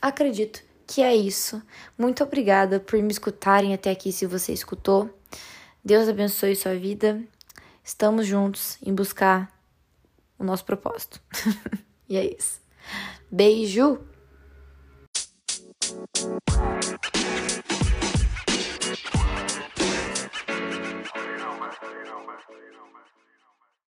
Acredito 0.00 0.62
que 0.86 1.02
é 1.02 1.14
isso. 1.14 1.62
Muito 1.96 2.24
obrigada 2.24 2.80
por 2.80 3.00
me 3.00 3.12
escutarem 3.12 3.74
até 3.74 3.90
aqui 3.90 4.10
se 4.10 4.26
você 4.26 4.52
escutou. 4.52 5.10
Deus 5.84 6.08
abençoe 6.08 6.56
sua 6.56 6.74
vida. 6.74 7.22
Estamos 7.84 8.26
juntos 8.26 8.78
em 8.84 8.94
buscar 8.94 9.52
o 10.38 10.44
nosso 10.44 10.64
propósito. 10.64 11.20
e 12.08 12.16
é 12.16 12.34
isso. 12.34 12.60
Beijo! 13.30 14.00